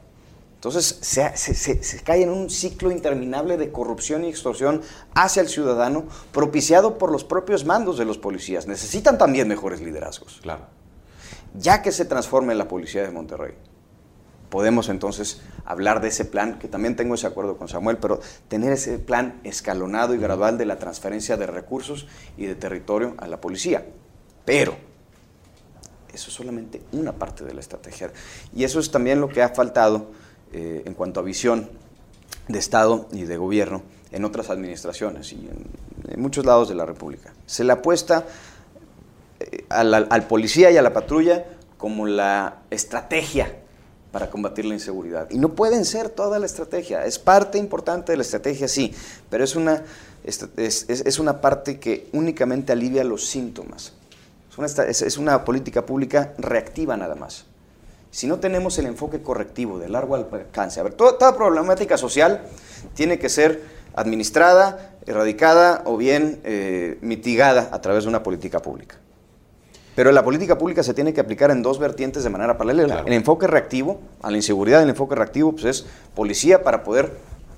Entonces 0.55 0.97
se, 1.01 1.35
se, 1.37 2.01
cae 2.01 2.23
en 2.23 2.31
un 2.31 2.49
ciclo 2.49 2.89
interminable 2.91 3.57
de 3.57 3.71
corrupción 3.71 4.23
y 4.23 4.29
extorsión 4.29 4.81
hacia 5.13 5.41
el 5.41 5.49
ciudadano, 5.49 6.05
propiciado 6.31 6.97
por 6.97 7.11
los 7.11 7.23
propios 7.23 7.65
mandos 7.65 7.97
de 7.97 8.05
los 8.05 8.17
policías. 8.17 8.65
Necesitan 8.65 9.17
también 9.17 9.47
mejores 9.47 9.81
liderazgos. 9.81 10.39
Claro. 10.41 10.63
Ya 11.53 11.83
que 11.83 11.91
se 11.91 12.05
transforme 12.05 12.55
la 12.55 12.67
policía 12.67 13.03
de 13.03 13.11
Monterrey 13.11 13.53
podemos 14.55 14.87
entonces 14.87 15.41
hablar 15.65 15.99
de 15.99 16.07
ese 16.07 16.23
plan, 16.23 16.57
que 16.59 16.69
también 16.69 16.95
tengo 16.95 17.15
ese 17.15 17.27
acuerdo 17.27 17.57
con 17.57 17.67
Samuel, 17.67 17.97
pero 17.97 18.21
tener 18.47 18.71
ese 18.71 18.99
plan 18.99 19.41
escalonado 19.43 20.15
y 20.15 20.17
gradual 20.17 20.57
de 20.57 20.65
la 20.65 20.79
transferencia 20.79 21.35
de 21.35 21.45
recursos 21.45 22.07
y 22.37 22.45
de 22.45 22.55
territorio 22.55 23.15
a 23.17 23.27
la 23.27 23.41
policía. 23.41 23.85
Pero 24.45 24.77
eso 26.13 26.29
es 26.29 26.33
solamente 26.33 26.81
una 26.93 27.11
parte 27.11 27.43
de 27.43 27.53
la 27.53 27.59
estrategia. 27.59 28.13
Y 28.55 28.63
eso 28.63 28.79
es 28.79 28.91
también 28.91 29.19
lo 29.19 29.27
que 29.27 29.43
ha 29.43 29.49
faltado 29.49 30.11
eh, 30.53 30.83
en 30.85 30.93
cuanto 30.93 31.19
a 31.19 31.23
visión 31.23 31.69
de 32.47 32.57
Estado 32.57 33.09
y 33.11 33.25
de 33.25 33.35
gobierno 33.35 33.83
en 34.13 34.23
otras 34.23 34.49
administraciones 34.49 35.33
y 35.33 35.49
en, 35.49 36.21
muchos 36.21 36.45
lados 36.45 36.69
de 36.69 36.75
la 36.75 36.85
República. 36.85 37.33
Se 37.45 37.65
le 37.65 37.73
apuesta 37.73 38.25
eh, 39.37 39.65
al 39.67 40.27
policía 40.27 40.71
y 40.71 40.77
a 40.77 40.81
la 40.81 40.93
patrulla 40.93 41.43
como 41.77 42.07
la 42.07 42.59
estrategia 42.69 43.64
para 44.15 44.29
combatir 44.29 44.63
la 44.63 44.75
inseguridad. 44.75 45.29
Y 45.29 45.37
no 45.39 45.55
pueden 45.55 45.83
ser 45.83 46.07
toda 46.07 46.39
la 46.39 46.45
estrategia, 46.45 47.03
es 47.03 47.19
parte 47.19 47.57
importante 47.57 48.13
de 48.13 48.15
la 48.15 48.21
estrategia, 48.21 48.69
sí, 48.69 48.95
pero 49.29 49.43
es 49.43 49.57
una, 49.57 49.83
es, 50.23 51.19
una 51.19 51.41
parte 51.41 51.81
que 51.81 52.07
únicamente 52.13 52.71
alivia 52.71 53.03
los 53.03 53.27
síntomas. 53.27 53.91
Es 54.49 54.57
una, 54.57 54.67
es 54.67 55.17
una 55.17 55.43
política 55.43 55.85
pública 55.85 56.33
reactiva 56.37 56.95
nada 56.95 57.15
más. 57.15 57.43
Si 58.09 58.25
no 58.25 58.39
tenemos 58.39 58.79
el 58.79 58.85
enfoque 58.85 59.21
correctivo 59.21 59.79
de 59.79 59.89
largo 59.89 60.15
alcance, 60.15 60.79
a 60.79 60.83
ver, 60.83 60.93
toda, 60.93 61.17
toda 61.17 61.35
problemática 61.35 61.97
social 61.97 62.41
tiene 62.93 63.19
que 63.19 63.27
ser 63.27 63.63
administrada, 63.95 64.95
erradicada 65.05 65.81
o 65.83 65.97
bien 65.97 66.39
eh, 66.45 66.99
mitigada 67.01 67.67
a 67.73 67.81
través 67.81 68.05
de 68.05 68.11
una 68.11 68.23
política 68.23 68.61
pública. 68.61 68.95
Pero 69.95 70.11
la 70.11 70.23
política 70.23 70.57
pública 70.57 70.83
se 70.83 70.93
tiene 70.93 71.13
que 71.13 71.21
aplicar 71.21 71.51
en 71.51 71.63
dos 71.63 71.79
vertientes 71.79 72.23
de 72.23 72.29
manera 72.29 72.57
paralela. 72.57 73.03
El 73.05 73.13
enfoque 73.13 73.47
reactivo, 73.47 74.01
a 74.21 74.29
la 74.29 74.37
inseguridad, 74.37 74.83
el 74.83 74.89
enfoque 74.89 75.15
reactivo 75.15 75.53
pues 75.53 75.65
es 75.65 75.85
policía 76.13 76.63
para 76.63 76.83
poder 76.83 77.13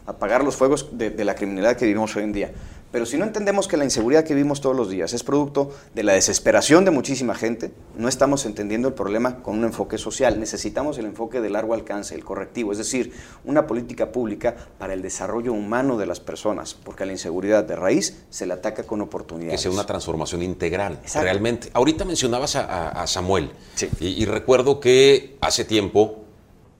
apagar 0.07 0.43
los 0.43 0.55
fuegos 0.55 0.89
de 0.93 1.23
la 1.23 1.35
criminalidad 1.35 1.77
que 1.77 1.85
vivimos 1.85 2.15
hoy 2.15 2.23
en 2.23 2.33
día. 2.33 2.51
Pero 2.91 3.05
si 3.05 3.17
no 3.17 3.25
entendemos 3.25 3.67
que 3.67 3.75
la 3.75 3.83
inseguridad 3.83 4.23
que 4.23 4.33
vivimos 4.33 4.61
todos 4.61 4.75
los 4.75 4.89
días 4.89 5.11
es 5.11 5.21
producto 5.21 5.71
de 5.93 6.03
la 6.03 6.13
desesperación 6.13 6.85
de 6.85 6.91
muchísima 6.91 7.35
gente, 7.35 7.71
no 7.97 8.07
estamos 8.07 8.45
entendiendo 8.45 8.87
el 8.87 8.93
problema 8.93 9.43
con 9.43 9.57
un 9.57 9.65
enfoque 9.65 9.97
social. 9.97 10.39
Necesitamos 10.39 10.97
el 10.97 11.05
enfoque 11.05 11.41
de 11.41 11.49
largo 11.49 11.73
alcance, 11.73 12.15
el 12.15 12.23
correctivo, 12.23 12.71
es 12.71 12.77
decir, 12.77 13.11
una 13.43 13.67
política 13.67 14.13
pública 14.13 14.55
para 14.77 14.93
el 14.93 15.01
desarrollo 15.01 15.51
humano 15.51 15.97
de 15.97 16.05
las 16.05 16.21
personas, 16.21 16.75
porque 16.75 17.03
a 17.03 17.05
la 17.05 17.11
inseguridad 17.11 17.65
de 17.65 17.75
raíz 17.75 18.23
se 18.29 18.45
le 18.45 18.53
ataca 18.53 18.83
con 18.83 19.01
oportunidades. 19.01 19.59
Que 19.59 19.63
sea 19.63 19.71
una 19.71 19.85
transformación 19.85 20.41
integral, 20.41 20.99
realmente. 21.13 21.69
Ahorita 21.73 22.05
mencionabas 22.05 22.55
a, 22.55 23.05
Samuel, 23.05 23.51
y 23.99 24.23
recuerdo 24.25 24.79
que 24.79 25.37
hace 25.41 25.65
tiempo 25.65 26.26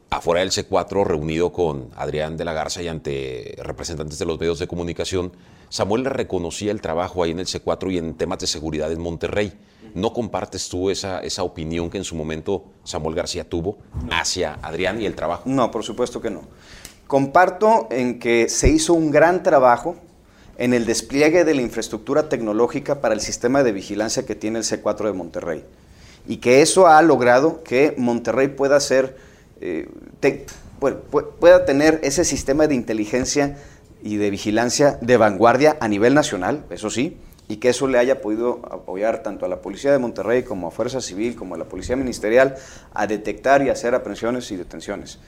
afuera 0.10 0.42
del 0.42 0.52
C4, 0.52 1.06
reunido 1.06 1.52
con 1.52 1.90
Adrián 1.96 2.38
de 2.38 2.46
la 2.46 2.54
Garza 2.54 2.82
y 2.82 2.88
ante 2.88 3.56
representantes 3.62 4.18
de 4.20 4.26
los 4.26 4.40
medios 4.40 4.60
de 4.60 4.68
comunicación, 4.68 5.32
Samuel 5.70 6.04
le 6.04 6.10
reconocía 6.10 6.72
el 6.72 6.82
trabajo 6.82 7.24
ahí 7.24 7.32
en 7.32 7.40
el 7.40 7.46
C4 7.46 7.92
y 7.92 7.98
en 7.98 8.14
temas 8.16 8.40
de 8.40 8.48
seguridad 8.48 8.92
en 8.92 9.02
Monterrey. 9.02 9.54
¿No 9.94 10.14
compartes 10.14 10.70
tú 10.70 10.90
esa, 10.90 11.20
esa 11.20 11.44
opinión 11.44 11.90
que 11.90 11.98
en 11.98 12.04
su 12.04 12.16
momento 12.16 12.66
Samuel 12.84 13.16
García 13.16 13.50
tuvo 13.50 13.78
hacia 14.12 14.60
Adrián 14.62 15.02
y 15.02 15.06
el 15.06 15.16
trabajo? 15.16 15.44
No, 15.46 15.72
por 15.72 15.84
supuesto 15.84 16.22
que 16.22 16.30
no. 16.30 16.44
Comparto 17.08 17.88
en 17.90 18.20
que 18.20 18.50
se 18.50 18.70
hizo 18.70 18.94
un 18.94 19.12
gran 19.12 19.44
trabajo 19.44 19.96
en 20.58 20.74
el 20.74 20.86
despliegue 20.86 21.46
de 21.46 21.54
la 21.54 21.62
infraestructura 21.62 22.30
tecnológica 22.30 23.02
para 23.02 23.14
el 23.14 23.22
sistema 23.22 23.64
de 23.64 23.72
vigilancia 23.72 24.26
que 24.26 24.36
tiene 24.36 24.60
el 24.60 24.66
C4 24.66 25.06
de 25.06 25.14
Monterrey. 25.14 25.64
Y 26.28 26.38
que 26.38 26.62
eso 26.62 26.88
ha 26.88 27.02
logrado 27.02 27.64
que 27.64 27.94
Monterrey 27.98 28.50
pueda 28.50 28.80
ser 28.80 29.16
eh, 29.62 29.90
pueda 30.80 31.66
tener 31.66 32.00
ese 32.04 32.24
sistema 32.24 32.68
de 32.68 32.76
inteligencia 32.76 33.58
y 34.04 34.18
de 34.18 34.30
vigilancia 34.30 34.98
de 35.02 35.18
vanguardia 35.18 35.78
a 35.80 35.88
nivel 35.88 36.14
nacional, 36.14 36.66
eso 36.70 36.90
sí, 36.90 37.18
y 37.48 37.58
que 37.58 37.70
eso 37.70 37.88
le 37.88 37.98
haya 37.98 38.22
podido 38.22 38.62
apoyar 38.70 39.24
tanto 39.24 39.46
a 39.46 39.50
la 39.50 39.62
Policía 39.62 39.92
de 39.92 40.00
Monterrey 40.00 40.44
como 40.44 40.68
a 40.68 40.72
Fuerza 40.72 41.02
Civil, 41.02 41.36
como 41.36 41.56
a 41.56 41.58
la 41.58 41.66
Policía 41.66 41.96
Ministerial, 41.96 42.56
a 42.94 43.08
detectar 43.08 43.62
y 43.64 43.70
hacer 43.70 43.96
aprehensiones 43.96 44.52
y 44.52 44.58
detenciones. 44.58 45.20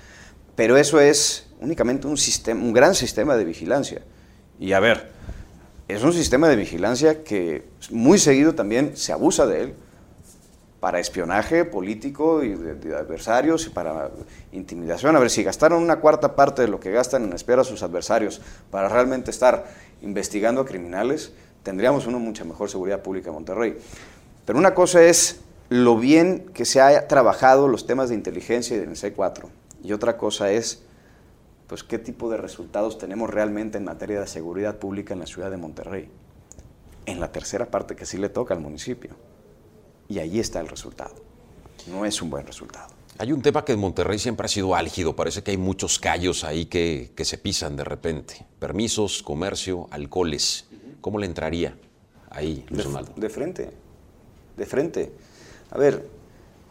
Pero 0.55 0.77
eso 0.77 0.99
es 0.99 1.47
únicamente 1.61 2.07
un, 2.07 2.17
sistema, 2.17 2.61
un 2.61 2.73
gran 2.73 2.93
sistema 2.93 3.38
de 3.38 3.45
vigilancia. 3.45 4.01
Y 4.59 4.73
a 4.73 4.82
ver, 4.82 5.09
es 5.88 6.03
un 6.03 6.11
sistema 6.11 6.49
de 6.49 6.57
vigilancia 6.57 7.23
que 7.23 7.63
muy 7.89 8.19
seguido 8.19 8.53
también 8.53 8.97
se 8.97 9.13
abusa 9.13 9.45
de 9.45 9.61
él 9.61 9.73
para 10.80 10.99
espionaje 10.99 11.65
político 11.65 12.43
y 12.43 12.55
de, 12.55 12.95
adversarios 12.95 13.67
y 13.67 13.69
para 13.69 14.11
intimidación. 14.51 15.15
A 15.15 15.19
ver, 15.19 15.30
si 15.30 15.43
gastaron 15.43 15.84
una 15.84 15.99
cuarta 15.99 16.36
parte 16.36 16.61
de 16.61 16.67
lo 16.67 16.80
que 16.80 16.91
gastan 16.91 17.25
en 17.25 17.34
espiar 17.34 17.59
a 17.59 17.63
sus 17.63 17.84
adversarios 17.84 18.41
para 18.71 18.88
realmente 18.88 19.32
estar 19.32 19.67
investigando 20.01 20.61
a 20.61 20.65
criminales, 20.65 21.34
tendríamos 21.63 22.07
una 22.07 22.17
mucha 22.17 22.45
mejor 22.45 22.69
seguridad 22.69 23.01
pública 23.01 23.30
en 23.30 23.36
Monterrey. 23.36 23.77
Pero 24.45 24.57
una 24.57 24.73
cosa 24.73 25.03
es 25.03 25.41
lo 25.67 25.97
bien 25.97 26.49
que 26.53 26.65
se 26.65 26.82
ha 26.82 27.07
trabajado 27.07 27.67
los 27.67 27.86
temas 27.86 28.09
de 28.09 28.15
inteligencia 28.15 28.77
y 28.77 28.80
del 28.80 28.91
C4. 28.91 29.45
Y 29.84 29.93
otra 29.93 30.17
cosa 30.17 30.51
es, 30.51 30.84
pues, 31.67 31.84
qué 31.84 31.99
tipo 31.99 32.30
de 32.30 32.38
resultados 32.38 32.97
tenemos 32.97 33.30
realmente 33.30 33.77
en 33.77 33.84
materia 33.84 34.19
de 34.19 34.27
seguridad 34.27 34.77
pública 34.77 35.13
en 35.13 35.19
la 35.19 35.27
ciudad 35.27 35.51
de 35.51 35.57
Monterrey. 35.57 36.09
En 37.05 37.19
la 37.19 37.32
tercera 37.32 37.65
parte 37.65 37.95
que 37.95 38.05
sí 38.05 38.17
le 38.17 38.30
toca 38.30 38.53
al 38.53 38.61
municipio. 38.61 39.11
Y 40.10 40.18
ahí 40.18 40.39
está 40.39 40.60
el 40.60 40.68
resultado. 40.68 41.14
No 41.88 42.03
es 42.03 42.22
un 42.22 42.32
buen 42.32 42.45
resultado. 42.45 42.88
Hay 43.20 43.32
un 43.32 43.41
tema 43.41 43.64
que 43.64 43.74
en 43.74 43.80
Monterrey 43.80 44.18
siempre 44.18 44.45
ha 44.45 44.49
sido 44.49 44.76
álgido. 44.76 45.16
Parece 45.16 45.43
que 45.43 45.51
hay 45.51 45.57
muchos 45.57 45.99
callos 45.99 46.43
ahí 46.43 46.66
que, 46.66 47.14
se 47.18 47.38
pisan 47.38 47.76
de 47.76 47.84
repente. 47.84 48.45
Permisos, 48.57 49.22
comercio, 49.22 49.88
alcoholes. 49.91 50.66
¿Cómo 50.99 51.20
le 51.20 51.28
entraría 51.28 51.78
ahí, 52.32 52.66
Luis 52.70 52.86
de, 52.86 53.22
De 53.22 53.30
frente. 53.30 53.70
De 54.57 54.66
frente. 54.66 55.12
A 55.70 55.78
ver, 55.78 56.10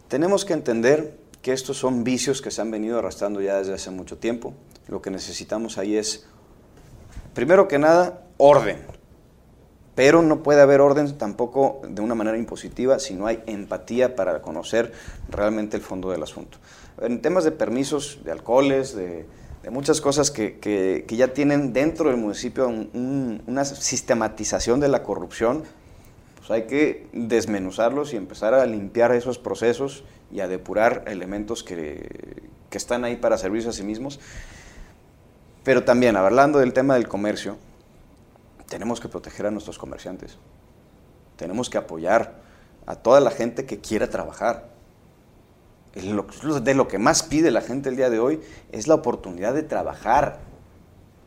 tenemos 0.09 0.43
que 0.43 0.53
entender 0.53 1.17
que 1.41 1.53
estos 1.53 1.77
son 1.77 2.03
vicios 2.03 2.41
que 2.41 2.51
se 2.51 2.61
han 2.61 2.71
venido 2.71 2.99
arrastrando 2.99 3.41
ya 3.41 3.57
desde 3.57 3.73
hace 3.73 3.89
mucho 3.89 4.17
tiempo. 4.17 4.53
Lo 4.87 5.01
que 5.01 5.11
necesitamos 5.11 5.77
ahí 5.77 5.95
es, 5.95 6.25
primero 7.33 7.67
que 7.69 7.79
nada, 7.79 8.27
orden 8.37 8.98
pero 9.99 10.21
no 10.21 10.43
puede 10.43 10.61
haber 10.61 10.79
orden 10.79 11.17
tampoco 11.17 11.81
de 11.85 12.01
una 12.01 12.15
manera 12.15 12.37
impositiva 12.37 12.99
si 12.99 13.15
no 13.15 13.27
hay 13.27 13.43
empatía 13.47 14.15
para 14.15 14.41
conocer 14.41 14.93
realmente 15.27 15.75
el 15.75 15.83
fondo 15.83 16.09
del 16.09 16.23
asunto. 16.23 16.57
En 17.01 17.21
temas 17.21 17.43
de 17.43 17.51
permisos, 17.51 18.19
de 18.23 18.31
alcoholes, 18.31 18.95
de, 18.95 19.25
muchas 19.69 19.99
cosas 19.99 20.31
que, 20.31 21.05
ya 21.09 21.33
tienen 21.33 21.73
dentro 21.73 22.09
del 22.09 22.17
municipio 22.17 22.69
una 22.69 23.65
sistematización 23.65 24.79
de 24.79 24.87
la 24.87 25.03
corrupción, 25.03 25.63
pues 26.37 26.49
hay 26.49 26.61
que 26.63 27.07
desmenuzarlos 27.11 28.13
y 28.13 28.15
empezar 28.15 28.53
a 28.53 28.65
limpiar 28.65 29.13
esos 29.13 29.37
procesos 29.37 30.05
y 30.31 30.39
a 30.39 30.47
depurar 30.47 31.03
elementos 31.07 31.61
que, 31.61 32.41
que 32.69 32.77
están 32.77 33.03
ahí 33.03 33.17
para 33.17 33.37
servirse 33.37 33.67
a 33.67 33.73
sí 33.73 33.83
mismos. 33.83 34.21
Pero 35.65 35.83
también, 35.83 36.15
hablando 36.15 36.59
del 36.59 36.71
tema 36.71 36.93
del 36.93 37.09
comercio, 37.09 37.57
tenemos 38.69 38.99
que 38.99 39.09
proteger 39.09 39.47
a 39.47 39.51
nuestros 39.51 39.77
comerciantes. 39.77 40.37
Tenemos 41.35 41.69
que 41.69 41.77
apoyar 41.77 42.35
a 42.85 42.95
toda 42.95 43.19
la 43.19 43.31
gente 43.31 43.65
que 43.65 43.79
quiera 43.79 44.09
trabajar. 44.09 44.69
De 45.93 46.73
lo 46.75 46.87
que 46.87 46.99
más 46.99 47.23
pide 47.23 47.51
la 47.51 47.61
gente 47.61 47.89
el 47.89 47.95
día 47.95 48.09
de 48.09 48.19
hoy 48.19 48.39
es 48.71 48.87
la 48.87 48.95
oportunidad 48.95 49.53
de 49.53 49.63
trabajar. 49.63 50.39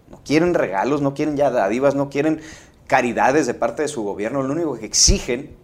No 0.09 0.21
quieren 0.25 0.55
regalos, 0.55 1.03
no 1.03 1.15
quieren 1.15 1.37
ya 1.37 1.51
dádivas, 1.51 1.95
no 1.95 2.11
quieren 2.11 2.41
caridades 2.87 3.47
de 3.47 3.55
parte 3.55 3.83
de 3.83 3.89
su 3.89 4.03
gobierno. 4.05 4.43
Lo 4.43 4.53
único 4.53 4.79
que 4.79 4.87
exigen 4.87 5.57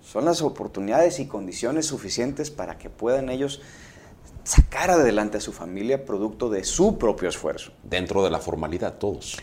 son 0.00 0.24
las 0.24 0.42
oportunidades 0.42 1.18
y 1.18 1.26
condiciones 1.26 1.86
suficientes 1.86 2.50
para 2.50 2.78
que 2.78 2.88
puedan 2.88 3.30
ellos 3.30 3.60
sacar 4.44 4.90
adelante 4.90 5.38
a 5.38 5.40
su 5.40 5.52
familia 5.52 6.04
producto 6.04 6.48
de 6.50 6.64
su 6.64 6.98
propio 6.98 7.28
esfuerzo. 7.28 7.72
Dentro 7.82 8.22
de 8.22 8.30
la 8.30 8.38
formalidad, 8.38 8.94
todos. 8.94 9.38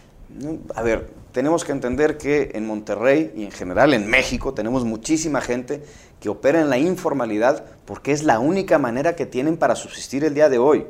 A 0.76 0.82
ver, 0.82 1.10
tenemos 1.32 1.64
que 1.64 1.72
entender 1.72 2.18
que 2.18 2.52
en 2.54 2.68
Monterrey 2.68 3.32
y 3.36 3.46
en 3.46 3.52
general 3.52 3.94
en 3.94 4.10
México 4.10 4.54
tenemos 4.54 4.84
muchísima 4.84 5.40
gente 5.40 5.84
que 6.20 6.30
opera 6.30 6.60
en 6.60 6.70
la 6.70 6.78
informalidad 6.78 7.64
porque 7.86 8.12
es 8.12 8.24
la 8.24 8.40
única 8.40 8.78
manera 8.78 9.16
que 9.16 9.26
tienen 9.26 9.58
para 9.58 9.76
subsistir 9.76 10.26
el 10.26 10.34
día 10.34 10.50
de 10.50 10.58
hoy. 10.58 10.86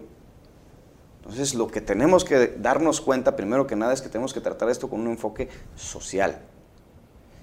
Entonces, 1.21 1.55
lo 1.55 1.67
que 1.67 1.81
tenemos 1.81 2.23
que 2.23 2.55
darnos 2.57 3.01
cuenta, 3.01 3.35
primero 3.35 3.67
que 3.67 3.75
nada, 3.75 3.93
es 3.93 4.01
que 4.01 4.07
tenemos 4.07 4.33
que 4.33 4.39
tratar 4.39 4.69
esto 4.69 4.89
con 4.89 5.01
un 5.01 5.07
enfoque 5.07 5.49
social. 5.75 6.39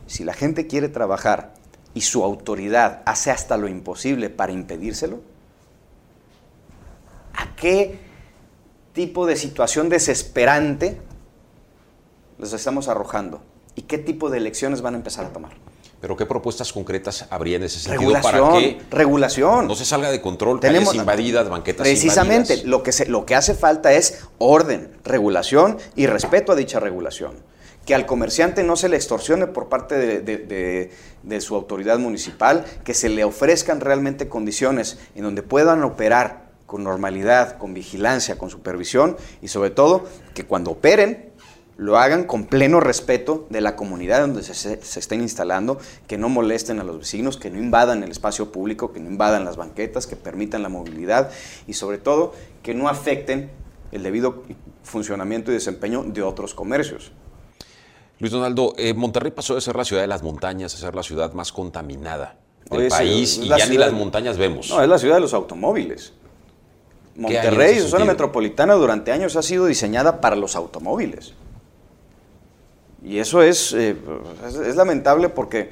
Si 0.07 0.24
la 0.24 0.32
gente 0.32 0.66
quiere 0.66 0.88
trabajar 0.88 1.53
y 1.92 2.01
su 2.01 2.24
autoridad 2.24 3.03
hace 3.05 3.30
hasta 3.30 3.59
lo 3.59 3.68
imposible 3.68 4.30
para 4.30 4.53
impedírselo, 4.53 5.20
¿a 7.34 7.55
qué 7.57 7.99
tipo 8.95 9.26
de 9.26 9.36
situación 9.36 9.90
desesperante 9.90 10.99
les 12.39 12.53
estamos 12.53 12.89
arrojando? 12.89 13.41
¿Y 13.74 13.82
qué 13.82 13.99
tipo 13.99 14.30
de 14.30 14.39
elecciones 14.39 14.82
van 14.82 14.95
a 14.95 14.97
empezar 14.99 15.26
a 15.26 15.32
tomar? 15.32 15.53
Pero 16.01 16.16
¿qué 16.16 16.26
propuestas 16.26 16.72
concretas 16.72 17.26
habría 17.30 17.57
en 17.57 17.62
ese 17.62 17.80
sentido 17.80 18.12
regulación, 18.12 18.49
para 18.51 18.59
que 18.59 18.80
regulación. 18.91 19.66
no 19.66 19.74
se 19.74 19.87
salga 19.87 20.11
de 20.11 20.20
control, 20.20 20.61
Tenemos, 20.61 20.91
calles 20.91 21.01
invadidas, 21.01 21.49
banquetas 21.49 21.87
Precisamente, 21.87 22.62
lo 22.64 22.82
que, 22.82 22.93
lo 23.09 23.24
que 23.24 23.35
hace 23.35 23.55
falta 23.55 23.93
es 23.93 24.24
orden, 24.39 24.91
regulación 25.03 25.78
y 25.97 26.07
respeto 26.07 26.53
a 26.53 26.57
dicha 26.57 26.78
regulación. 26.78 27.32
Que 27.87 27.95
al 27.95 28.05
comerciante 28.05 28.64
no 28.64 28.76
se 28.76 28.91
le 28.91 28.97
extorsione 28.97 29.47
por 29.47 29.70
parte 29.70 29.97
de, 29.97 30.91
de 31.22 31.41
su 31.41 31.55
autoridad 31.55 31.99
municipal, 31.99 32.66
que 32.85 32.93
se 32.93 33.09
le 33.09 33.24
ofrezcan 33.24 33.80
realmente 33.80 34.28
condiciones 34.28 34.99
en 35.14 35.24
donde 35.24 35.43
puedan 35.43 35.82
operar 35.85 36.45
con 36.66 36.82
normalidad, 36.82 37.57
con 37.59 37.72
vigilancia, 37.72 38.37
con 38.37 38.51
supervisión 38.51 39.16
y 39.41 39.49
sobre 39.49 39.70
todo 39.70 40.07
que 40.35 40.45
cuando 40.45 40.72
operen 40.72 41.30
lo 41.76 41.98
hagan 41.98 42.24
con 42.24 42.44
pleno 42.44 42.80
respeto 42.80 43.46
de 43.50 43.60
la 43.60 43.74
comunidad 43.76 44.20
donde 44.20 44.42
se, 44.42 44.74
estén 44.74 45.20
instalando, 45.20 45.78
que 46.06 46.18
no 46.18 46.28
molesten 46.28 46.78
a 46.78 46.84
los 46.84 46.98
vecinos, 46.98 47.36
que 47.36 47.50
no 47.50 47.58
invadan 47.58 48.02
el 48.02 48.10
espacio 48.10 48.52
público, 48.52 48.92
que 48.92 49.00
no 49.00 49.10
invadan 49.10 49.44
las 49.44 49.56
banquetas, 49.56 50.06
que 50.06 50.16
permitan 50.16 50.62
la 50.62 50.68
movilidad 50.68 51.30
y 51.66 51.72
sobre 51.72 51.98
todo 51.98 52.32
que 52.62 52.74
no 52.74 52.88
afecten 52.88 53.50
el 53.92 54.02
debido 54.02 54.44
funcionamiento 54.82 55.50
y 55.50 55.54
desempeño 55.54 56.04
de 56.04 56.22
otros 56.22 56.54
comercios. 56.54 57.12
Luis 58.20 58.32
Donaldo, 58.32 58.74
eh, 58.76 58.94
Monterrey 58.94 59.32
pasó 59.32 59.56
de 59.56 59.60
ser 59.60 59.74
la 59.74 59.84
ciudad 59.84 60.02
de 60.02 60.08
las 60.08 60.22
montañas 60.22 60.74
a 60.74 60.78
ser 60.78 60.94
la 60.94 61.02
ciudad 61.02 61.32
más 61.32 61.52
contaminada 61.52 62.36
del 62.70 62.88
país 62.88 63.38
y 63.38 63.48
ya 63.48 63.66
ni 63.66 63.76
las 63.76 63.92
montañas 63.92 64.38
vemos. 64.38 64.70
No, 64.70 64.80
es 64.80 64.88
la 64.88 64.98
ciudad 64.98 65.16
de 65.16 65.20
los 65.20 65.34
automóviles. 65.34 66.12
Monterrey, 67.16 67.78
su 67.78 67.88
zona 67.88 68.04
metropolitana, 68.04 68.74
durante 68.74 69.12
años 69.12 69.36
ha 69.36 69.42
sido 69.42 69.66
diseñada 69.66 70.20
para 70.20 70.36
los 70.36 70.56
automóviles. 70.56 71.34
Y 73.05 73.18
eso 73.18 73.42
eh, 73.42 73.50
es, 73.50 73.72
es, 73.72 74.76
lamentable 74.76 75.28
porque, 75.28 75.70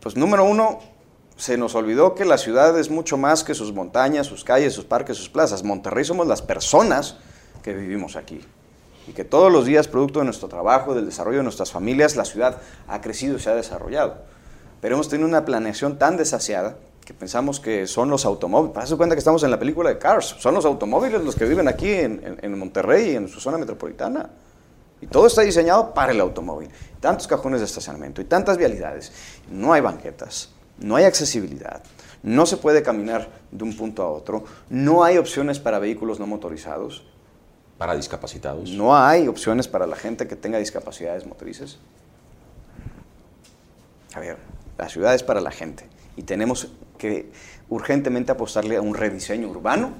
pues 0.00 0.16
número 0.16 0.44
uno, 0.44 0.80
se 1.36 1.56
nos 1.56 1.76
olvidó 1.76 2.16
que 2.16 2.24
la 2.24 2.38
ciudad 2.38 2.76
es 2.76 2.90
mucho 2.90 3.16
más 3.16 3.44
que 3.44 3.54
sus 3.54 3.72
montañas, 3.72 4.26
sus 4.26 4.42
calles, 4.42 4.74
sus 4.74 4.84
parques, 4.84 5.16
sus 5.16 5.28
plazas. 5.28 5.62
Monterrey 5.62 6.04
somos 6.04 6.26
las 6.26 6.42
personas 6.42 7.16
que 7.62 7.72
vivimos 7.72 8.16
aquí. 8.16 8.40
Y 9.06 9.12
que 9.12 9.24
todos 9.24 9.52
los 9.52 9.64
días, 9.64 9.86
producto 9.86 10.18
de 10.18 10.24
nuestro 10.24 10.48
trabajo, 10.48 10.92
del 10.92 11.06
desarrollo 11.06 11.38
de 11.38 11.44
nuestras 11.44 11.70
familias, 11.70 12.16
la 12.16 12.24
ciudad 12.24 12.60
ha 12.88 13.00
crecido 13.00 13.36
y 13.36 13.40
se 13.40 13.48
ha 13.48 13.54
desarrollado. 13.54 14.16
Pero 14.80 14.96
hemos 14.96 15.08
tenido 15.08 15.28
una 15.28 15.44
planeación 15.44 15.98
tan 15.98 16.16
desasiada 16.16 16.76
que 17.06 17.14
pensamos 17.14 17.60
que 17.60 17.86
son 17.86 18.10
los 18.10 18.24
automóviles. 18.24 18.74
Para 18.74 18.96
cuenta 18.96 19.14
que 19.14 19.20
estamos 19.20 19.44
en 19.44 19.52
la 19.52 19.58
película 19.58 19.88
de 19.90 19.98
Cars. 19.98 20.36
Son 20.38 20.54
los 20.54 20.64
automóviles 20.64 21.22
los 21.22 21.36
que 21.36 21.44
viven 21.44 21.68
aquí 21.68 21.90
en, 21.92 22.38
en 22.42 22.58
Monterrey 22.58 23.12
y 23.12 23.16
en 23.16 23.28
su 23.28 23.40
zona 23.40 23.56
metropolitana. 23.56 24.30
Y 25.00 25.06
todo 25.06 25.26
está 25.26 25.42
diseñado 25.42 25.94
para 25.94 26.12
el 26.12 26.20
automóvil. 26.20 26.70
Tantos 27.00 27.26
cajones 27.26 27.60
de 27.60 27.66
estacionamiento 27.66 28.20
y 28.20 28.24
tantas 28.24 28.58
vialidades. 28.58 29.12
No 29.50 29.72
hay 29.72 29.80
banquetas, 29.80 30.50
no 30.78 30.96
hay 30.96 31.04
accesibilidad, 31.04 31.82
no 32.22 32.44
se 32.46 32.56
puede 32.56 32.82
caminar 32.82 33.28
de 33.50 33.64
un 33.64 33.76
punto 33.76 34.02
a 34.02 34.10
otro, 34.10 34.44
no 34.68 35.04
hay 35.04 35.16
opciones 35.16 35.58
para 35.58 35.78
vehículos 35.78 36.20
no 36.20 36.26
motorizados. 36.26 37.06
Para 37.78 37.96
discapacitados. 37.96 38.70
No 38.72 38.94
hay 38.94 39.26
opciones 39.26 39.66
para 39.66 39.86
la 39.86 39.96
gente 39.96 40.28
que 40.28 40.36
tenga 40.36 40.58
discapacidades 40.58 41.26
motrices. 41.26 41.78
A 44.14 44.20
ver, 44.20 44.36
la 44.76 44.88
ciudad 44.88 45.14
es 45.14 45.22
para 45.22 45.40
la 45.40 45.50
gente 45.50 45.86
y 46.16 46.22
tenemos 46.22 46.68
que 46.98 47.30
urgentemente 47.70 48.32
apostarle 48.32 48.76
a 48.76 48.82
un 48.82 48.94
rediseño 48.94 49.48
urbano 49.48 49.94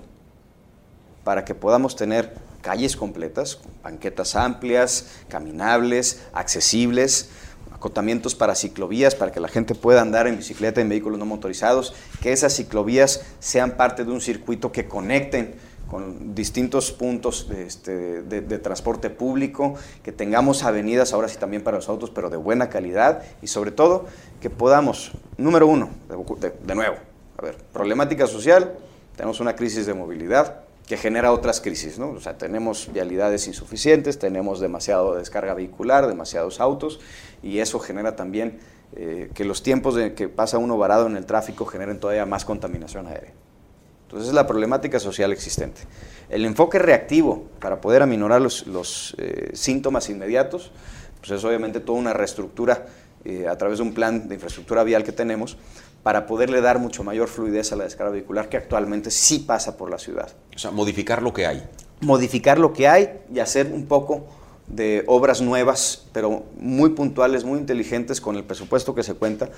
para 1.24 1.44
que 1.44 1.54
podamos 1.54 1.96
tener 1.96 2.34
calles 2.62 2.96
completas, 2.96 3.60
banquetas 3.82 4.36
amplias, 4.36 5.06
caminables, 5.28 6.22
accesibles, 6.32 7.30
acotamientos 7.72 8.34
para 8.34 8.54
ciclovías, 8.54 9.14
para 9.14 9.32
que 9.32 9.40
la 9.40 9.48
gente 9.48 9.74
pueda 9.74 10.02
andar 10.02 10.26
en 10.26 10.36
bicicleta 10.36 10.80
en 10.80 10.88
vehículos 10.88 11.18
no 11.18 11.24
motorizados, 11.24 11.94
que 12.20 12.32
esas 12.32 12.54
ciclovías 12.54 13.22
sean 13.38 13.72
parte 13.72 14.04
de 14.04 14.10
un 14.12 14.20
circuito 14.20 14.70
que 14.70 14.86
conecten 14.86 15.54
con 15.90 16.36
distintos 16.36 16.92
puntos 16.92 17.48
de, 17.48 17.66
este, 17.66 18.22
transporte 18.58 19.10
público, 19.10 19.74
que 20.04 20.12
tengamos 20.12 20.62
avenidas 20.62 21.12
ahora 21.12 21.26
sí 21.26 21.36
también 21.38 21.64
para 21.64 21.78
los 21.78 21.88
autos, 21.88 22.10
pero 22.10 22.30
de 22.30 22.36
buena 22.36 22.68
calidad 22.68 23.24
y 23.42 23.48
sobre 23.48 23.72
todo 23.72 24.06
que 24.40 24.50
podamos, 24.50 25.12
número 25.36 25.66
uno, 25.66 25.90
de 26.08 26.74
nuevo, 26.74 26.96
a 27.36 27.42
ver, 27.42 27.56
problemática 27.72 28.28
social, 28.28 28.74
tenemos 29.16 29.40
una 29.40 29.56
crisis 29.56 29.86
de 29.86 29.94
movilidad, 29.94 30.60
que 30.90 30.96
genera 30.96 31.30
otras 31.30 31.60
crisis, 31.60 32.00
¿no? 32.00 32.10
O 32.10 32.20
sea, 32.20 32.36
tenemos 32.36 32.92
vialidades 32.92 33.46
insuficientes, 33.46 34.18
tenemos 34.18 34.58
demasiado 34.58 35.14
descarga 35.14 35.54
vehicular, 35.54 36.08
demasiados 36.08 36.58
autos, 36.58 36.98
y 37.44 37.60
eso 37.60 37.78
genera 37.78 38.16
también 38.16 38.58
eh, 38.96 39.30
que 39.32 39.44
los 39.44 39.62
tiempos 39.62 39.94
de 39.94 40.14
que 40.14 40.28
pasa 40.28 40.58
uno 40.58 40.76
varado 40.76 41.06
en 41.06 41.16
el 41.16 41.26
tráfico 41.26 41.64
generen 41.64 42.00
todavía 42.00 42.26
más 42.26 42.44
contaminación 42.44 43.06
aérea. 43.06 43.30
Entonces 44.06 44.30
es 44.30 44.34
la 44.34 44.48
problemática 44.48 44.98
social 44.98 45.30
existente. 45.30 45.82
El 46.28 46.44
enfoque 46.44 46.80
reactivo 46.80 47.44
para 47.60 47.80
poder 47.80 48.02
aminorar 48.02 48.40
los, 48.40 49.14
eh, 49.18 49.50
síntomas 49.52 50.10
inmediatos, 50.10 50.72
pues 51.20 51.30
es 51.30 51.44
obviamente 51.44 51.78
toda 51.78 52.00
una 52.00 52.14
reestructura 52.14 52.86
eh, 53.24 53.46
a 53.46 53.56
través 53.56 53.78
de 53.78 53.84
un 53.84 53.94
plan 53.94 54.28
de 54.28 54.34
infraestructura 54.34 54.82
vial 54.82 55.04
que 55.04 55.12
tenemos, 55.12 55.56
para 56.02 56.26
poderle 56.26 56.60
dar 56.60 56.78
mucho 56.78 57.04
mayor 57.04 57.28
fluidez 57.28 57.72
a 57.72 57.76
la 57.76 57.84
descarga 57.84 58.12
vehicular 58.12 58.48
que 58.48 58.56
actualmente 58.56 59.10
sí 59.10 59.40
pasa 59.40 59.76
por 59.76 59.90
la 59.90 59.98
ciudad. 59.98 60.30
O 60.54 60.58
sea, 60.58 60.70
modificar 60.70 61.22
lo 61.22 61.32
que 61.32 61.46
hay. 61.46 61.62
Modificar 62.00 62.58
lo 62.58 62.72
que 62.72 62.88
hay 62.88 63.10
y 63.32 63.40
hacer 63.40 63.66
un 63.66 63.86
poco 63.86 64.26
de 64.66 65.04
obras 65.06 65.40
nuevas, 65.40 66.06
pero 66.12 66.44
muy 66.58 66.90
puntuales, 66.90 67.44
muy 67.44 67.58
inteligentes 67.58 68.20
con 68.20 68.36
el 68.36 68.44
presupuesto 68.44 68.94
que 68.94 69.02
se 69.02 69.14
cuenta, 69.14 69.50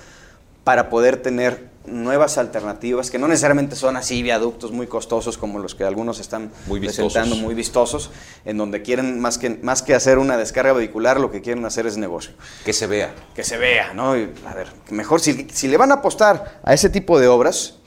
para 0.63 0.89
poder 0.89 1.17
tener 1.17 1.73
nuevas 1.85 2.37
alternativas, 2.37 3.11
que 3.11 3.19
no 3.19 3.27
necesariamente 3.27 3.75
son 3.75 3.97
así 3.97 4.23
viaductos 4.23 4.71
muy 4.71 4.87
costosos 4.87 5.37
como 5.37 5.59
los 5.59 5.75
que 5.75 5.83
algunos 5.83 6.19
están 6.19 6.51
muy 6.67 6.79
presentando, 6.79 7.35
muy 7.35 7.53
vistosos, 7.55 8.09
en 8.45 8.57
donde 8.57 8.81
quieren 8.81 9.19
más 9.19 9.37
que, 9.37 9.49
más 9.49 9.81
que 9.81 9.93
hacer 9.93 10.17
una 10.17 10.37
descarga 10.37 10.73
vehicular, 10.73 11.19
lo 11.19 11.29
que 11.31 11.41
quieren 11.41 11.65
hacer 11.65 11.85
es 11.85 11.97
negocio. 11.97 12.33
Que 12.63 12.71
se 12.71 12.87
vea. 12.87 13.13
Que 13.35 13.43
se 13.43 13.57
vea, 13.57 13.93
¿no? 13.93 14.11
a 14.11 14.53
ver, 14.53 14.67
mejor 14.91 15.19
si, 15.19 15.47
si 15.51 15.67
le 15.67 15.77
van 15.77 15.91
a 15.91 15.95
apostar 15.95 16.61
a 16.63 16.73
ese 16.73 16.89
tipo 16.89 17.19
de 17.19 17.27
obras 17.27 17.79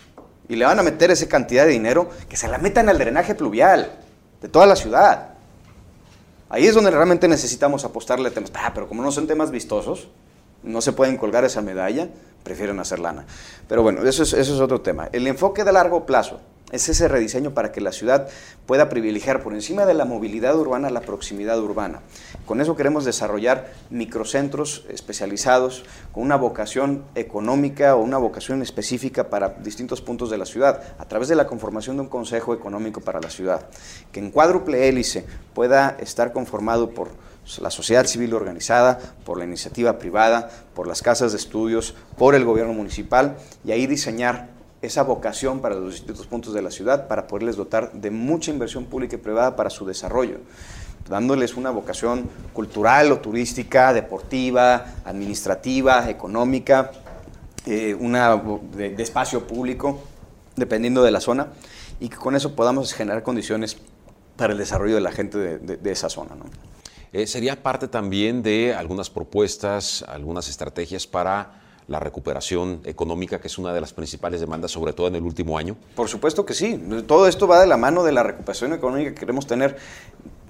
y 0.48 0.56
le 0.56 0.66
van 0.66 0.78
a 0.78 0.82
meter 0.82 1.10
esa 1.10 1.26
cantidad 1.26 1.64
de 1.64 1.72
dinero, 1.72 2.10
que 2.28 2.36
se 2.36 2.48
la 2.48 2.58
metan 2.58 2.88
al 2.88 2.98
drenaje 2.98 3.34
pluvial 3.34 3.98
de 4.42 4.48
toda 4.48 4.66
la 4.66 4.76
ciudad. 4.76 5.30
Ahí 6.48 6.66
es 6.66 6.74
donde 6.74 6.90
realmente 6.90 7.26
necesitamos 7.26 7.84
apostarle 7.84 8.28
a 8.28 8.30
temas. 8.30 8.52
Ah, 8.54 8.72
pero 8.74 8.86
como 8.86 9.02
no 9.02 9.10
son 9.10 9.26
temas 9.26 9.50
vistosos, 9.50 10.08
no 10.66 10.80
se 10.80 10.92
pueden 10.92 11.16
colgar 11.16 11.44
esa 11.44 11.62
medalla, 11.62 12.08
prefieren 12.42 12.78
hacer 12.78 12.98
lana. 12.98 13.24
Pero 13.68 13.82
bueno, 13.82 14.02
eso 14.06 14.22
es, 14.22 14.32
eso 14.32 14.54
es 14.54 14.60
otro 14.60 14.80
tema. 14.80 15.08
El 15.12 15.26
enfoque 15.26 15.64
de 15.64 15.72
largo 15.72 16.04
plazo 16.04 16.40
es 16.72 16.88
ese 16.88 17.06
rediseño 17.06 17.54
para 17.54 17.70
que 17.70 17.80
la 17.80 17.92
ciudad 17.92 18.28
pueda 18.66 18.88
privilegiar 18.88 19.40
por 19.40 19.54
encima 19.54 19.86
de 19.86 19.94
la 19.94 20.04
movilidad 20.04 20.58
urbana 20.58 20.90
la 20.90 21.00
proximidad 21.00 21.60
urbana. 21.60 22.00
Con 22.44 22.60
eso 22.60 22.74
queremos 22.74 23.04
desarrollar 23.04 23.72
microcentros 23.90 24.84
especializados 24.88 25.84
con 26.10 26.24
una 26.24 26.36
vocación 26.36 27.04
económica 27.14 27.94
o 27.94 28.02
una 28.02 28.18
vocación 28.18 28.62
específica 28.62 29.30
para 29.30 29.50
distintos 29.50 30.00
puntos 30.00 30.28
de 30.28 30.38
la 30.38 30.44
ciudad, 30.44 30.82
a 30.98 31.04
través 31.06 31.28
de 31.28 31.36
la 31.36 31.46
conformación 31.46 31.96
de 31.96 32.02
un 32.02 32.08
consejo 32.08 32.52
económico 32.52 33.00
para 33.00 33.20
la 33.20 33.30
ciudad, 33.30 33.66
que 34.10 34.18
en 34.18 34.32
cuádruple 34.32 34.88
hélice 34.88 35.24
pueda 35.54 35.96
estar 36.00 36.32
conformado 36.32 36.90
por 36.90 37.10
la 37.60 37.70
sociedad 37.70 38.06
civil 38.06 38.34
organizada, 38.34 38.98
por 39.24 39.38
la 39.38 39.44
iniciativa 39.44 39.98
privada, 39.98 40.50
por 40.74 40.86
las 40.86 41.02
casas 41.02 41.32
de 41.32 41.38
estudios, 41.38 41.94
por 42.18 42.34
el 42.34 42.44
gobierno 42.44 42.72
municipal 42.72 43.36
y 43.64 43.72
ahí 43.72 43.86
diseñar 43.86 44.56
esa 44.82 45.02
vocación 45.02 45.60
para 45.60 45.74
los 45.74 45.94
distintos 45.94 46.26
puntos 46.26 46.52
de 46.52 46.62
la 46.62 46.70
ciudad 46.70 47.08
para 47.08 47.26
poderles 47.26 47.56
dotar 47.56 47.92
de 47.92 48.10
mucha 48.10 48.50
inversión 48.50 48.84
pública 48.84 49.16
y 49.16 49.18
privada 49.18 49.56
para 49.56 49.70
su 49.70 49.86
desarrollo, 49.86 50.38
dándoles 51.08 51.56
una 51.56 51.70
vocación 51.70 52.28
cultural 52.52 53.12
o 53.12 53.18
turística, 53.18 53.92
deportiva, 53.92 54.94
administrativa, 55.04 56.10
económica, 56.10 56.90
eh, 57.64 57.96
una 57.98 58.36
de, 58.76 58.94
espacio 59.02 59.46
público, 59.46 60.00
dependiendo 60.56 61.02
de 61.02 61.10
la 61.10 61.20
zona, 61.20 61.48
y 62.00 62.08
que 62.08 62.16
con 62.16 62.36
eso 62.36 62.54
podamos 62.54 62.92
generar 62.92 63.22
condiciones 63.22 63.78
para 64.36 64.52
el 64.52 64.58
desarrollo 64.58 64.94
de 64.94 65.00
la 65.00 65.12
gente 65.12 65.58
de, 65.58 65.90
esa 65.90 66.08
zona. 66.08 66.32
Eh, 67.12 67.26
¿Sería 67.26 67.62
parte 67.62 67.88
también 67.88 68.42
de 68.42 68.74
algunas 68.74 69.10
propuestas, 69.10 70.04
algunas 70.08 70.48
estrategias 70.48 71.06
para 71.06 71.62
la 71.88 72.00
recuperación 72.00 72.80
económica, 72.84 73.40
que 73.40 73.46
es 73.46 73.58
una 73.58 73.72
de 73.72 73.80
las 73.80 73.92
principales 73.92 74.40
demandas, 74.40 74.72
sobre 74.72 74.92
todo 74.92 75.06
en 75.08 75.14
el 75.14 75.22
último 75.22 75.56
año? 75.56 75.76
Por 75.94 76.08
supuesto 76.08 76.44
que 76.44 76.54
sí. 76.54 76.80
Todo 77.06 77.28
esto 77.28 77.46
va 77.46 77.60
de 77.60 77.66
la 77.66 77.76
mano 77.76 78.02
de 78.02 78.12
la 78.12 78.22
recuperación 78.22 78.72
económica 78.72 79.10
que 79.10 79.20
queremos 79.20 79.46
tener 79.46 79.76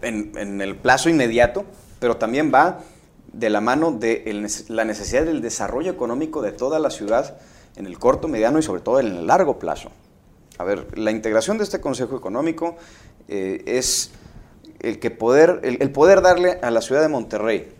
en, 0.03 0.61
el 0.61 0.77
plazo 0.77 1.09
inmediato, 1.09 1.65
pero 1.99 2.17
también 2.17 2.51
va 2.53 2.81
de 3.33 3.51
la 3.51 3.61
mano 3.61 3.93
de 3.93 4.25
la 4.69 4.85
necesidad 4.85 5.25
del 5.25 5.43
desarrollo 5.43 5.91
económico 5.91 6.41
de 6.41 6.53
toda 6.53 6.79
la 6.79 6.91
ciudad 6.91 7.37
en 7.77 7.87
el 7.87 7.99
corto, 7.99 8.29
mediano 8.29 8.59
y 8.59 8.63
sobre 8.63 8.81
todo 8.81 9.01
en 9.01 9.09
el 9.09 9.27
largo 9.27 9.59
plazo. 9.59 9.91
A 10.59 10.65
ver, 10.65 10.99
la 10.99 11.11
integración 11.11 11.59
de 11.59 11.65
este 11.65 11.81
Consejo 11.81 12.17
Económico 12.17 12.77
eh, 13.29 13.63
es 13.67 14.11
el, 14.81 14.99
que 14.99 15.11
poder, 15.11 15.61
el 15.63 15.91
poder 15.91 16.23
darle 16.23 16.59
a 16.63 16.71
la 16.71 16.81
ciudad 16.81 17.03
de 17.03 17.09
Monterrey 17.09 17.73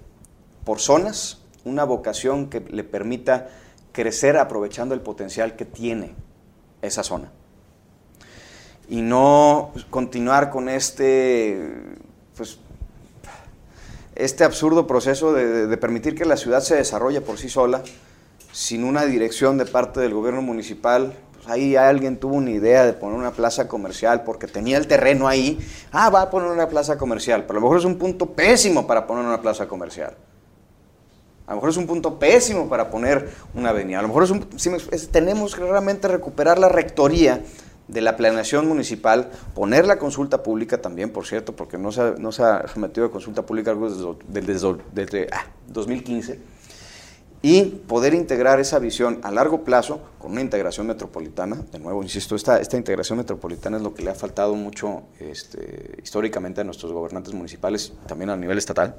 por 0.65 0.81
zonas 0.81 1.39
una 1.65 1.85
vocación 1.85 2.49
que 2.49 2.61
le 2.61 2.85
permita 2.85 3.49
crecer 3.93 4.37
aprovechando 4.37 4.95
el 4.95 5.01
potencial 5.01 5.57
que 5.57 5.65
tiene 5.65 6.15
esa 6.83 7.03
zona. 7.03 7.31
Y 8.89 9.03
no 9.03 9.73
continuar 9.91 10.51
con 10.51 10.69
este, 10.69 11.59
pues, 12.37 12.59
este 14.15 14.45
absurdo 14.45 14.87
proceso 14.87 15.33
de, 15.33 15.77
permitir 15.77 16.15
que 16.15 16.25
la 16.25 16.37
ciudad 16.37 16.61
se 16.61 16.77
desarrolle 16.77 17.21
por 17.21 17.39
sí 17.39 17.49
sola, 17.49 17.83
sin 18.53 18.85
una 18.85 19.05
dirección 19.05 19.59
de 19.59 19.67
parte 19.67 20.01
del 20.01 20.15
gobierno 20.15 20.43
municipal. 20.43 21.15
Pues 21.47 21.59
ahí 21.59 21.77
alguien 21.77 22.17
tuvo 22.17 22.35
una 22.35 22.51
idea 22.51 22.85
de 22.85 22.93
poner 22.93 23.17
una 23.17 23.31
plaza 23.31 23.69
comercial 23.69 24.25
porque 24.25 24.49
tenía 24.49 24.79
el 24.79 24.89
terreno 24.89 25.29
ahí. 25.29 25.59
Ah, 25.93 26.11
va 26.11 26.23
a 26.23 26.31
poner 26.31 26.51
una 26.51 26.69
plaza 26.69 26.99
comercial, 26.99 27.45
pero 27.47 27.59
a 27.59 27.61
lo 27.61 27.67
mejor 27.67 27.79
es 27.79 27.85
un 27.85 27.97
punto 27.97 28.27
pésimo 28.27 28.85
para 28.85 29.07
poner 29.07 29.25
una 29.25 29.41
plaza 29.41 29.69
comercial. 29.69 30.17
A 31.47 31.51
lo 31.51 31.57
mejor 31.57 31.71
es 31.71 31.77
un 31.77 31.87
punto 31.87 32.19
pésimo 32.19 32.69
para 32.69 32.91
poner 32.91 33.31
una 33.55 33.69
avenida. 33.69 34.01
A 34.01 34.03
lo 34.03 34.09
mejor 34.09 34.25
es 34.25 34.31
un, 34.31 34.41
tenemos 35.13 35.55
que 35.55 35.61
realmente 35.61 36.09
recuperar 36.09 36.59
la 36.59 36.69
rectoría 36.69 37.45
de 37.87 38.01
la 38.01 38.17
planeación 38.17 38.67
municipal, 38.67 39.31
poner 39.55 39.87
la 39.87 40.01
consulta 40.01 40.43
pública 40.43 40.83
también, 40.83 41.11
por 41.11 41.27
cierto, 41.27 41.55
porque 41.55 41.79
no 41.79 41.93
se 41.93 42.01
ha, 42.01 42.15
no 42.19 42.33
se 42.33 42.43
ha 42.43 42.67
sometido 42.67 43.07
a 43.07 43.13
consulta 43.13 43.47
pública 43.47 43.73
desde, 43.73 44.79
desde, 44.93 45.29
2015, 45.69 46.33
ah, 46.33 46.56
y 47.47 47.63
poder 47.63 48.13
integrar 48.13 48.59
esa 48.59 48.81
visión 48.81 49.21
a 49.23 49.31
largo 49.31 49.63
plazo 49.63 50.01
con 50.19 50.33
una 50.33 50.41
integración 50.41 50.85
metropolitana. 50.89 51.55
De 51.71 51.79
nuevo, 51.79 52.03
insisto, 52.03 52.35
esta, 52.35 52.61
esta 52.61 52.77
integración 52.77 53.19
metropolitana 53.19 53.77
es 53.77 53.85
lo 53.85 53.95
que 53.95 54.03
le 54.03 54.11
ha 54.11 54.17
faltado 54.17 54.57
mucho 54.57 55.05
este, 55.21 55.97
históricamente 56.03 56.63
a 56.63 56.65
nuestros 56.65 56.91
gobernantes 56.91 57.33
municipales, 57.35 57.93
también 58.09 58.31
a 58.31 58.37
nivel 58.37 58.59
estatal 58.59 58.97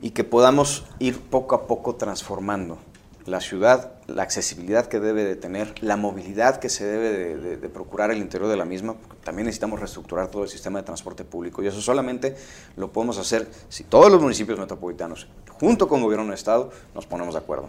y 0.00 0.12
que 0.12 0.24
podamos 0.24 0.84
ir 0.98 1.20
poco 1.20 1.54
a 1.54 1.66
poco 1.66 1.96
transformando 1.96 2.78
la 3.26 3.40
ciudad, 3.40 3.92
la 4.06 4.22
accesibilidad 4.22 4.86
que 4.86 5.00
debe 5.00 5.24
de 5.24 5.36
tener, 5.36 5.74
la 5.82 5.96
movilidad 5.96 6.58
que 6.60 6.68
se 6.68 6.84
debe 6.84 7.56
de, 7.56 7.68
procurar 7.68 8.10
el 8.10 8.18
interior 8.18 8.48
de 8.48 8.56
la 8.56 8.64
misma, 8.64 8.94
porque 8.94 9.24
también 9.24 9.46
necesitamos 9.46 9.80
reestructurar 9.80 10.28
todo 10.28 10.44
el 10.44 10.48
sistema 10.48 10.78
de 10.78 10.84
transporte 10.84 11.24
público 11.24 11.62
y 11.62 11.66
eso 11.66 11.80
solamente 11.80 12.36
lo 12.76 12.92
podemos 12.92 13.18
hacer 13.18 13.48
si 13.68 13.84
todos 13.84 14.10
los 14.10 14.22
municipios 14.22 14.58
metropolitanos, 14.58 15.26
junto 15.58 15.88
con 15.88 15.98
el 15.98 16.04
gobierno 16.04 16.28
de 16.28 16.34
Estado, 16.34 16.70
nos 16.94 17.06
ponemos 17.06 17.34
de 17.34 17.40
acuerdo. 17.40 17.68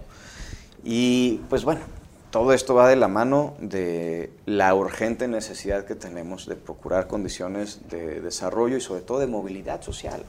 Y 0.83 1.41
pues 1.49 1.63
bueno, 1.63 1.81
todo 2.29 2.53
esto 2.53 2.75
va 2.75 2.87
de 2.87 2.95
la 2.95 3.07
mano 3.07 3.55
de 3.59 4.31
la 4.45 4.75
urgente 4.75 5.27
necesidad 5.27 5.85
que 5.85 5.95
tenemos 5.95 6.45
de 6.45 6.55
procurar 6.55 7.07
condiciones 7.07 7.89
de 7.89 8.21
desarrollo 8.21 8.77
y 8.77 8.81
sobre 8.81 9.01
todo 9.01 9.19
de 9.19 9.27
movilidad 9.27 9.81
social 9.81 10.23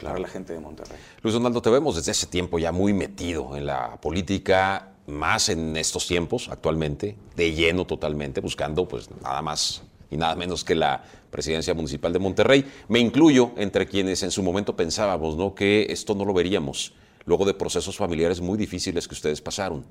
para 0.00 0.18
la 0.18 0.28
gente 0.28 0.52
de 0.52 0.60
Monterrey. 0.60 0.98
Luis 1.22 1.34
Donaldo, 1.34 1.60
te 1.60 1.70
vemos 1.70 1.96
desde 1.96 2.12
ese 2.12 2.26
tiempo 2.26 2.58
ya 2.58 2.72
muy 2.72 2.92
metido 2.92 3.56
en 3.56 3.66
la 3.66 4.00
política, 4.00 4.92
más 5.06 5.48
en 5.48 5.76
estos 5.76 6.06
tiempos 6.06 6.48
actualmente, 6.48 7.16
de 7.36 7.52
lleno 7.52 7.86
totalmente, 7.86 8.40
buscando 8.40 8.86
pues 8.86 9.08
nada 9.22 9.42
más 9.42 9.82
y 10.10 10.16
nada 10.16 10.34
menos 10.36 10.62
que 10.64 10.74
la 10.74 11.02
presidencia 11.30 11.74
municipal 11.74 12.12
de 12.12 12.18
Monterrey. 12.18 12.70
Me 12.88 12.98
incluyo 12.98 13.52
entre 13.56 13.86
quienes 13.86 14.22
en 14.22 14.30
su 14.30 14.42
momento 14.42 14.76
pensábamos 14.76 15.36
¿no? 15.36 15.54
que 15.54 15.86
esto 15.90 16.14
no 16.14 16.24
lo 16.24 16.34
veríamos, 16.34 16.92
luego 17.24 17.44
de 17.44 17.54
procesos 17.54 17.96
familiares 17.96 18.40
muy 18.40 18.58
difíciles 18.58 19.08
que 19.08 19.14
ustedes 19.14 19.40
pasaron. 19.40 19.84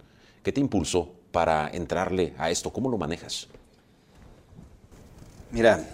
¿Qué 0.44 0.52
te 0.52 0.62
impulsó 0.62 1.10
para 1.32 1.70
entrarle 1.70 2.34
a 2.38 2.50
esto? 2.50 2.72
¿Cómo 2.72 2.90
lo 2.90 2.98
manejas? 2.98 3.48
Mira, 5.52 5.86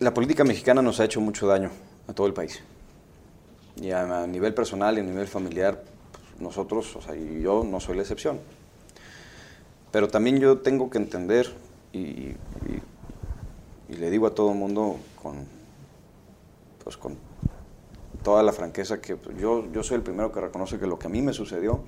la 0.00 0.14
política 0.14 0.44
mexicana 0.44 0.80
nos 0.80 1.00
ha 1.00 1.04
hecho 1.04 1.20
mucho 1.20 1.46
daño 1.46 1.70
a 2.06 2.12
todo 2.12 2.26
el 2.26 2.32
país. 2.32 2.60
Y 3.80 3.90
a, 3.90 4.26
nivel 4.26 4.54
personal 4.54 4.96
y 4.96 5.00
a 5.00 5.04
nivel 5.04 5.26
familiar, 5.26 5.82
pues, 6.12 6.40
nosotros, 6.40 6.94
o 6.96 7.02
sea, 7.02 7.14
yo 7.14 7.64
no 7.64 7.80
soy 7.80 7.96
la 7.96 8.02
excepción. 8.02 8.38
Pero 9.90 10.08
también 10.08 10.38
yo 10.38 10.58
tengo 10.58 10.88
que 10.90 10.98
entender, 10.98 11.52
y, 11.92 12.34
le 13.88 14.10
digo 14.10 14.26
a 14.26 14.34
todo 14.34 14.52
el 14.52 14.58
mundo 14.58 14.98
con, 15.20 15.46
pues 16.84 16.96
con 16.96 17.16
toda 18.22 18.42
la 18.42 18.52
franqueza, 18.52 19.00
que 19.00 19.16
pues, 19.16 19.36
yo, 19.38 19.70
yo 19.72 19.82
soy 19.82 19.96
el 19.96 20.02
primero 20.02 20.30
que 20.30 20.40
reconoce 20.40 20.78
que 20.78 20.86
lo 20.86 20.98
que 20.98 21.06
a 21.06 21.10
mí 21.10 21.22
me 21.22 21.32
sucedió 21.32 21.80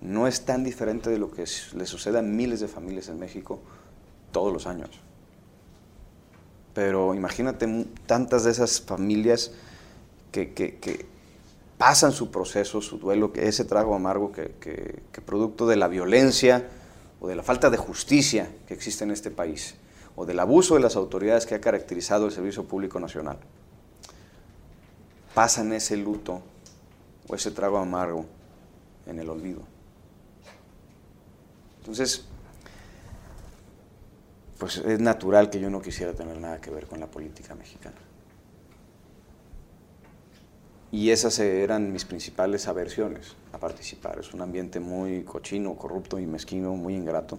no 0.00 0.26
es 0.26 0.44
tan 0.44 0.64
diferente 0.64 1.10
de 1.10 1.18
lo 1.18 1.30
que 1.30 1.44
le 1.74 1.86
sucede 1.86 2.18
a 2.18 2.22
miles 2.22 2.60
de 2.60 2.68
familias 2.68 3.08
en 3.08 3.18
México 3.18 3.60
todos 4.32 4.52
los 4.52 4.66
años 4.66 4.90
pero 6.78 7.12
imagínate 7.12 7.66
tantas 8.06 8.44
de 8.44 8.52
esas 8.52 8.80
familias 8.80 9.50
que, 10.30 11.06
pasan 11.76 12.12
su 12.12 12.30
proceso, 12.30 12.80
su 12.80 12.98
duelo, 12.98 13.32
que 13.32 13.48
ese 13.48 13.64
trago 13.64 13.96
amargo 13.96 14.30
que, 14.30 15.02
producto 15.26 15.66
de 15.66 15.74
la 15.74 15.88
violencia 15.88 16.68
o 17.18 17.26
de 17.26 17.34
la 17.34 17.42
falta 17.42 17.68
de 17.68 17.78
justicia 17.78 18.48
que 18.68 18.74
existe 18.74 19.02
en 19.02 19.10
este 19.10 19.32
país, 19.32 19.74
o 20.14 20.24
del 20.24 20.38
abuso 20.38 20.74
de 20.74 20.80
las 20.80 20.94
autoridades 20.94 21.46
que 21.46 21.56
ha 21.56 21.60
caracterizado 21.60 22.26
el 22.26 22.30
Servicio 22.30 22.62
Público 22.62 23.00
Nacional, 23.00 23.38
pasan 25.34 25.72
ese 25.72 25.96
luto 25.96 26.42
o 27.26 27.34
ese 27.34 27.50
trago 27.50 27.78
amargo 27.78 28.24
en 29.04 29.18
el 29.18 29.28
olvido. 29.28 29.62
Entonces, 31.80 32.27
pues 34.58 34.78
es 34.78 35.00
natural 35.00 35.50
que 35.50 35.60
yo 35.60 35.70
no 35.70 35.80
quisiera 35.80 36.12
tener 36.14 36.38
nada 36.38 36.60
que 36.60 36.70
ver 36.70 36.86
con 36.86 36.98
la 36.98 37.06
política 37.06 37.54
mexicana. 37.54 37.96
Y 40.90 41.10
esas 41.10 41.38
eran 41.38 41.92
mis 41.92 42.04
principales 42.04 42.66
aversiones 42.66 43.36
a 43.52 43.58
participar. 43.58 44.18
Es 44.18 44.32
un 44.32 44.40
ambiente 44.40 44.80
muy 44.80 45.22
cochino, 45.22 45.76
corrupto 45.76 46.18
y 46.18 46.26
mezquino, 46.26 46.74
muy 46.74 46.94
ingrato. 46.94 47.38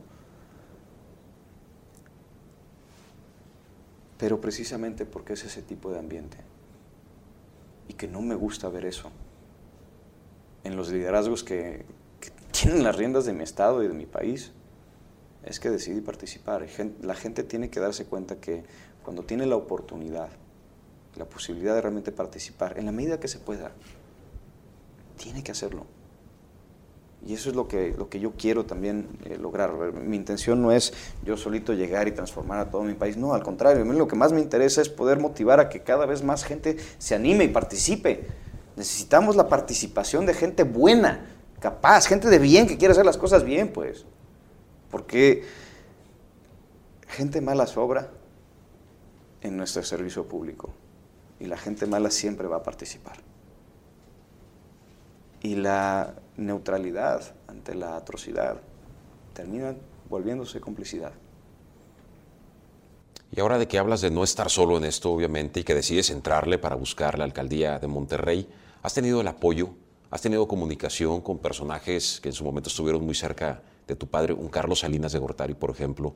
Pero 4.17 4.39
precisamente 4.39 5.05
porque 5.05 5.33
es 5.33 5.43
ese 5.43 5.61
tipo 5.61 5.91
de 5.91 5.99
ambiente 5.99 6.37
y 7.87 7.93
que 7.93 8.07
no 8.07 8.21
me 8.21 8.35
gusta 8.35 8.69
ver 8.69 8.85
eso 8.85 9.11
en 10.63 10.75
los 10.75 10.91
liderazgos 10.91 11.43
que, 11.43 11.85
que 12.19 12.29
tienen 12.51 12.83
las 12.83 12.95
riendas 12.95 13.25
de 13.25 13.33
mi 13.33 13.43
estado 13.43 13.83
y 13.83 13.87
de 13.87 13.93
mi 13.93 14.05
país, 14.05 14.51
es 15.43 15.59
que 15.59 15.69
decidí 15.69 16.01
participar. 16.01 16.65
La 17.01 17.15
gente 17.15 17.43
tiene 17.43 17.69
que 17.69 17.79
darse 17.79 18.05
cuenta 18.05 18.35
que 18.37 18.63
cuando 19.03 19.23
tiene 19.23 19.45
la 19.45 19.55
oportunidad, 19.55 20.29
la 21.15 21.25
posibilidad 21.25 21.75
de 21.75 21.81
realmente 21.81 22.11
participar, 22.11 22.77
en 22.77 22.85
la 22.85 22.91
medida 22.91 23.19
que 23.19 23.27
se 23.27 23.39
pueda, 23.39 23.71
tiene 25.17 25.43
que 25.43 25.51
hacerlo. 25.51 25.85
Y 27.25 27.33
eso 27.33 27.49
es 27.49 27.55
lo 27.55 27.67
que, 27.67 27.93
lo 27.97 28.09
que 28.09 28.19
yo 28.19 28.31
quiero 28.37 28.65
también 28.65 29.07
eh, 29.25 29.37
lograr. 29.37 29.73
Mi 29.93 30.15
intención 30.15 30.61
no 30.61 30.71
es 30.71 30.93
yo 31.25 31.35
solito 31.35 31.73
llegar 31.73 32.07
y 32.07 32.11
transformar 32.11 32.59
a 32.59 32.69
todo 32.69 32.83
mi 32.83 32.93
país. 32.93 33.17
No, 33.17 33.33
al 33.33 33.43
contrario. 33.43 33.81
A 33.81 33.85
mí 33.85 33.97
lo 33.97 34.07
que 34.07 34.15
más 34.15 34.31
me 34.31 34.39
interesa 34.39 34.81
es 34.81 34.87
poder 34.87 35.19
motivar 35.19 35.59
a 35.59 35.67
que 35.67 35.81
cada 35.81 36.05
vez 36.05 36.23
más 36.23 36.45
gente 36.45 36.77
se 36.97 37.15
anime 37.15 37.43
y 37.43 37.49
participe. 37.49 38.25
Necesitamos 38.77 39.35
la 39.35 39.49
participación 39.49 40.25
de 40.25 40.33
gente 40.33 40.63
buena, 40.63 41.25
capaz, 41.59 42.07
gente 42.07 42.29
de 42.29 42.39
bien 42.39 42.67
que 42.67 42.77
quiere 42.77 42.93
hacer 42.93 43.05
las 43.05 43.17
cosas 43.17 43.43
bien, 43.43 43.73
pues. 43.73 44.05
Porque 44.89 45.43
gente 47.07 47.41
mala 47.41 47.67
sobra 47.67 48.09
en 49.41 49.57
nuestro 49.57 49.83
servicio 49.83 50.27
público. 50.27 50.73
Y 51.39 51.45
la 51.45 51.57
gente 51.57 51.85
mala 51.85 52.11
siempre 52.11 52.47
va 52.47 52.57
a 52.57 52.63
participar. 52.63 53.17
Y 55.41 55.55
la 55.55 56.15
neutralidad 56.35 57.33
ante 57.47 57.75
la 57.75 57.95
atrocidad 57.95 58.57
termina 59.33 59.75
volviéndose 60.09 60.59
complicidad. 60.59 61.13
Y 63.31 63.39
ahora 63.39 63.57
de 63.57 63.67
que 63.67 63.77
hablas 63.77 64.01
de 64.01 64.09
no 64.09 64.23
estar 64.23 64.49
solo 64.49 64.77
en 64.77 64.83
esto, 64.83 65.11
obviamente, 65.11 65.59
y 65.59 65.63
que 65.63 65.75
decides 65.75 66.09
entrarle 66.09 66.57
para 66.57 66.75
buscar 66.75 67.17
la 67.17 67.25
alcaldía 67.25 67.79
de 67.79 67.87
Monterrey, 67.87 68.49
¿has 68.81 68.93
tenido 68.93 69.21
el 69.21 69.27
apoyo, 69.27 69.69
has 70.09 70.21
tenido 70.21 70.47
comunicación 70.47 71.21
con 71.21 71.37
personajes 71.37 72.19
que 72.21 72.29
en 72.29 72.33
su 72.33 72.43
momento 72.43 72.69
estuvieron 72.69 73.05
muy 73.05 73.13
cerca 73.13 73.61
de 73.89 73.95
tu 73.95 74.07
padre? 74.07 74.33
Un 74.33 74.47
Carlos 74.47 74.79
Salinas 74.79 75.11
de 75.11 75.19
Gortari, 75.19 75.53
por 75.55 75.71
ejemplo, 75.71 76.13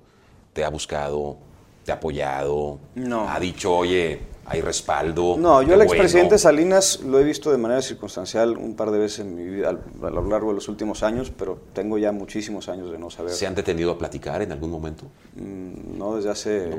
te 0.54 0.64
ha 0.64 0.70
buscado, 0.70 1.38
te 1.84 1.92
ha 1.92 1.96
apoyado, 1.96 2.78
No. 2.96 3.28
ha 3.28 3.40
dicho, 3.40 3.76
oye, 3.76 4.20
hay 4.46 4.62
respaldo. 4.62 5.36
No, 5.38 5.62
yo 5.64 5.74
al 5.74 5.80
bueno. 5.80 5.84
expresidente 5.84 6.38
Salinas 6.38 7.02
lo 7.02 7.20
he 7.20 7.24
visto 7.24 7.52
de 7.52 7.58
manera 7.58 7.82
circunstancial 7.82 8.58
un 8.58 8.76
par 8.76 8.92
de 8.92 9.00
veces 9.00 9.20
en 9.20 9.36
mi 9.36 9.44
vida, 9.44 9.70
a 9.70 10.10
lo 10.10 10.28
largo 10.30 10.50
de 10.50 10.56
los 10.56 10.68
últimos 10.70 11.02
años, 11.04 11.32
pero 11.38 11.58
tengo 11.74 11.98
ya 11.98 12.12
muchísimos 12.12 12.70
años 12.70 12.92
de 12.92 13.00
no 13.00 13.10
saber. 13.10 13.32
¿Se 13.34 13.48
han 13.48 13.56
detenido 13.56 13.92
a 13.92 13.98
platicar 13.98 14.42
en 14.42 14.52
algún 14.52 14.70
momento? 14.72 15.06
Mm, 15.36 15.98
No 15.98 16.16
desde 16.16 16.30
hace, 16.30 16.70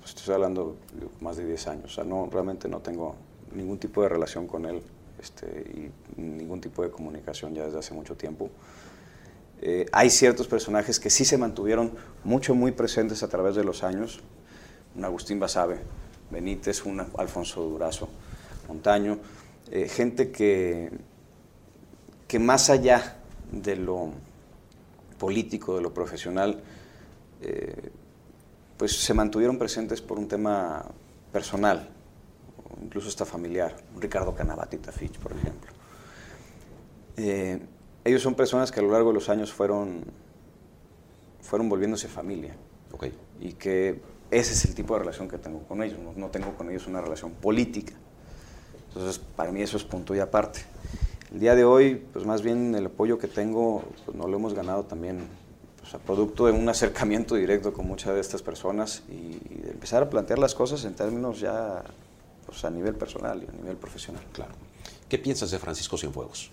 pues, 0.00 0.14
estoy 0.16 0.34
hablando 0.34 0.76
más 1.20 1.36
de 1.36 1.44
10 1.44 1.68
años, 1.68 1.84
o 1.92 1.94
sea, 1.94 2.04
no, 2.04 2.28
realmente 2.32 2.68
no 2.68 2.80
tengo 2.80 3.14
ningún 3.54 3.78
tipo 3.78 4.02
de 4.02 4.08
relación 4.08 4.46
con 4.46 4.64
él 4.66 4.80
este, 5.20 5.46
y 6.16 6.20
ningún 6.20 6.60
tipo 6.60 6.82
de 6.82 6.90
comunicación 6.90 7.52
ya 7.54 7.64
desde 7.64 7.78
hace 7.80 7.92
mucho 7.94 8.14
tiempo. 8.14 8.48
Eh, 9.60 9.86
hay 9.92 10.10
ciertos 10.10 10.46
personajes 10.46 11.00
que 11.00 11.10
sí 11.10 11.24
se 11.24 11.36
mantuvieron 11.36 11.92
mucho, 12.24 12.54
muy 12.54 12.72
presentes 12.72 13.22
a 13.22 13.28
través 13.28 13.56
de 13.56 13.64
los 13.64 13.82
años. 13.82 14.20
Un 14.94 15.04
Agustín 15.04 15.40
Basabe, 15.40 15.80
Benítez, 16.30 16.84
un 16.84 17.04
Alfonso 17.16 17.62
Durazo, 17.62 18.08
Montaño, 18.68 19.18
eh, 19.70 19.88
gente 19.88 20.30
que, 20.30 20.90
que 22.26 22.38
más 22.38 22.70
allá 22.70 23.16
de 23.50 23.76
lo 23.76 24.12
político, 25.18 25.76
de 25.76 25.82
lo 25.82 25.92
profesional, 25.92 26.62
eh, 27.42 27.90
pues 28.76 28.96
se 28.96 29.14
mantuvieron 29.14 29.58
presentes 29.58 30.00
por 30.00 30.18
un 30.18 30.28
tema 30.28 30.84
personal, 31.32 31.88
incluso 32.80 33.08
hasta 33.08 33.24
familiar. 33.24 33.76
Ricardo 33.98 34.34
Canavati 34.34 34.76
Tafich, 34.76 35.18
por 35.18 35.32
ejemplo. 35.32 35.72
Ellos 38.08 38.22
son 38.22 38.34
personas 38.34 38.72
que 38.72 38.80
a 38.80 38.82
lo 38.82 38.90
largo 38.90 39.10
de 39.10 39.14
los 39.16 39.28
años 39.28 39.52
fueron, 39.52 40.02
fueron 41.42 41.68
volviéndose 41.68 42.08
familia 42.08 42.56
Ok. 42.90 43.08
y 43.38 43.52
que 43.52 44.00
ese 44.30 44.54
es 44.54 44.64
el 44.64 44.74
tipo 44.74 44.94
de 44.94 45.00
relación 45.00 45.28
que 45.28 45.36
tengo 45.36 45.60
con 45.64 45.82
ellos, 45.82 45.98
no, 45.98 46.14
no 46.16 46.28
tengo 46.30 46.54
con 46.54 46.70
ellos 46.70 46.86
una 46.86 47.02
relación 47.02 47.32
política. 47.32 47.92
Entonces, 48.88 49.18
para 49.18 49.52
mí 49.52 49.60
eso 49.60 49.76
es 49.76 49.84
punto 49.84 50.14
y 50.14 50.20
aparte. 50.20 50.60
El 51.30 51.40
día 51.40 51.54
de 51.54 51.64
hoy, 51.64 51.96
pues 52.10 52.24
más 52.24 52.40
bien 52.40 52.74
el 52.74 52.86
apoyo 52.86 53.18
que 53.18 53.28
tengo, 53.28 53.84
pues 54.06 54.16
no 54.16 54.26
lo 54.26 54.38
hemos 54.38 54.54
ganado 54.54 54.84
también 54.84 55.28
pues, 55.78 55.92
a 55.92 55.98
producto 55.98 56.46
de 56.46 56.52
un 56.52 56.66
acercamiento 56.66 57.34
directo 57.34 57.74
con 57.74 57.86
muchas 57.86 58.14
de 58.14 58.20
estas 58.22 58.40
personas 58.40 59.02
y, 59.10 59.38
y 59.50 59.60
de 59.64 59.70
empezar 59.72 60.02
a 60.02 60.08
plantear 60.08 60.38
las 60.38 60.54
cosas 60.54 60.82
en 60.86 60.94
términos 60.94 61.40
ya 61.40 61.84
pues, 62.46 62.64
a 62.64 62.70
nivel 62.70 62.94
personal 62.94 63.42
y 63.42 63.46
a 63.46 63.52
nivel 63.52 63.76
profesional. 63.76 64.22
Claro. 64.32 64.52
¿Qué 65.10 65.18
piensas 65.18 65.50
de 65.50 65.58
Francisco 65.58 65.98
Cienfuegos? 65.98 66.50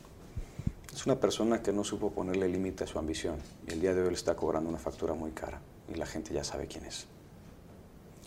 Es 0.96 1.06
una 1.06 1.20
persona 1.20 1.62
que 1.62 1.74
no 1.74 1.84
supo 1.84 2.10
ponerle 2.10 2.48
límite 2.48 2.86
a 2.86 2.88
su 2.88 2.98
ambición 2.98 3.36
y 3.68 3.74
el 3.74 3.82
día 3.82 3.94
de 3.94 4.02
hoy 4.02 4.08
le 4.08 4.14
está 4.14 4.34
cobrando 4.34 4.70
una 4.70 4.80
factura 4.80 5.14
muy 5.14 5.32
cara 5.32 5.60
y 5.94 5.96
la 5.96 6.06
gente 6.06 6.34
ya 6.34 6.42
sabe 6.42 6.68
quién 6.68 6.86
es. 6.86 7.06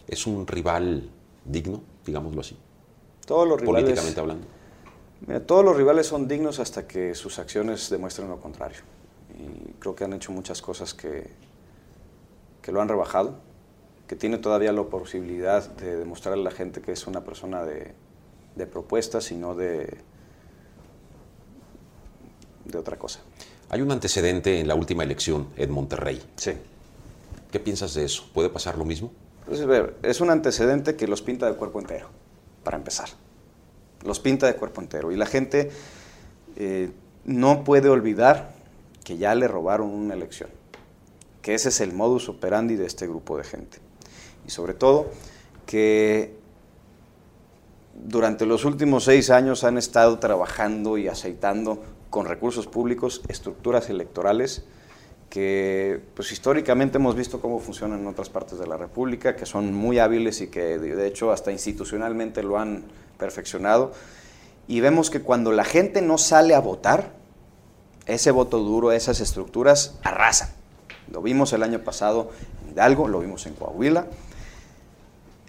¿Es 0.07 0.27
un 0.27 0.47
rival 0.47 1.09
digno, 1.47 1.81
digámoslo 2.05 2.43
así, 2.43 2.59
Todos 3.27 3.49
los 3.49 3.59
rivales, 3.59 3.85
políticamente 3.85 4.21
hablando? 4.21 4.47
Mira, 5.27 5.47
todos 5.47 5.65
los 5.65 5.79
rivales 5.79 6.09
son 6.09 6.29
dignos 6.29 6.61
hasta 6.61 6.87
que 6.87 7.15
sus 7.15 7.39
acciones 7.39 7.89
demuestren 7.89 8.29
lo 8.29 8.39
contrario. 8.39 8.81
Y 9.39 9.73
creo 9.79 9.95
que 9.95 10.05
han 10.05 10.13
hecho 10.13 10.31
muchas 10.33 10.61
cosas 10.61 10.93
que, 10.93 11.31
que 12.61 12.71
lo 12.71 12.83
han 12.83 12.89
rebajado, 12.91 13.37
que 14.07 14.15
tiene 14.15 14.37
todavía 14.37 14.75
la 14.75 14.83
posibilidad 14.83 15.67
de 15.77 15.97
demostrarle 15.97 16.43
a 16.43 16.45
la 16.45 16.51
gente 16.51 16.83
que 16.83 16.93
es 16.93 17.07
una 17.07 17.25
persona 17.25 17.65
de, 17.65 17.95
de 18.57 18.67
propuestas 18.67 19.33
y 19.33 19.37
no 19.37 19.55
de, 19.55 20.03
de 22.71 22.79
otra 22.79 22.99
cosa. 22.99 23.21
Hay 23.71 23.83
un 23.83 23.91
antecedente 23.91 24.61
en 24.61 24.69
la 24.69 24.75
última 24.75 25.05
elección 25.05 25.49
en 25.57 25.71
Monterrey. 25.71 26.23
Sí. 26.37 26.53
¿Qué 27.51 27.61
piensas 27.61 27.95
de 27.95 28.05
eso? 28.05 28.29
¿Puede 28.33 28.49
pasar 28.51 28.79
lo 28.79 28.85
mismo? 28.85 29.11
A 29.47 29.67
ver, 29.67 29.97
es 30.03 30.21
un 30.21 30.31
antecedente 30.31 30.97
que 30.97 31.07
los 31.07 31.23
pinta 31.23 31.47
de 31.51 31.57
cuerpo 31.57 31.81
entero, 31.81 32.09
para 32.65 32.77
empezar. 32.77 33.09
Los 34.05 34.21
pinta 34.21 34.47
de 34.47 34.55
cuerpo 34.55 34.81
entero. 34.81 35.11
Y 35.11 35.17
la 35.17 35.27
gente 35.27 35.71
eh, 36.57 36.91
no 37.25 37.65
puede 37.65 37.89
olvidar 37.89 38.53
que 39.05 39.17
ya 39.17 39.35
le 39.35 39.49
robaron 39.49 39.89
una 39.89 40.15
elección. 40.15 40.51
Que 41.41 41.55
ese 41.55 41.71
es 41.71 41.81
el 41.81 41.95
modus 41.95 42.29
operandi 42.29 42.77
de 42.77 42.87
este 42.87 43.07
grupo 43.07 43.39
de 43.39 43.45
gente. 43.45 43.79
Y 44.47 44.51
sobre 44.51 44.75
todo, 44.75 45.11
que 45.65 46.37
durante 47.95 48.47
los 48.47 48.65
últimos 48.65 49.05
seis 49.05 49.31
años 49.31 49.65
han 49.65 49.79
estado 49.79 50.19
trabajando 50.19 50.99
y 50.99 51.09
aceitando 51.09 51.83
con 52.11 52.27
recursos 52.27 52.67
públicos 52.67 53.23
estructuras 53.29 53.91
electorales 53.91 54.65
que 55.31 56.01
pues 56.15 56.33
históricamente 56.33 56.99
hemos 56.99 57.15
visto 57.15 57.41
cómo 57.41 57.59
funcionan 57.61 58.01
en 58.01 58.07
otras 58.07 58.31
partes 58.31 58.59
de 58.59 58.67
la 58.67 58.77
República, 58.77 59.37
que 59.37 59.45
son 59.45 59.75
muy 59.75 59.99
hábiles 59.99 60.41
y 60.41 60.47
que 60.47 60.79
de 60.79 61.07
hecho 61.07 61.33
hasta 61.33 61.53
institucionalmente 61.53 62.43
lo 62.43 62.59
han 62.59 62.85
perfeccionado. 63.19 63.93
Y 64.67 64.81
vemos 64.81 65.11
que 65.11 65.21
cuando 65.21 65.53
la 65.53 65.65
gente 65.65 66.03
no 66.03 66.19
sale 66.19 66.55
a 66.55 66.61
votar, 66.61 67.13
ese 68.07 68.31
voto 68.31 68.59
duro, 68.59 68.93
esas 68.93 69.21
estructuras 69.21 69.99
arrasan. 70.03 70.49
Lo 71.13 71.21
vimos 71.21 71.53
el 71.53 71.63
año 71.63 71.81
pasado 71.81 72.31
en 72.65 72.73
Hidalgo, 72.73 73.07
lo 73.07 73.21
vimos 73.21 73.47
en 73.47 73.55
Coahuila. 73.55 74.07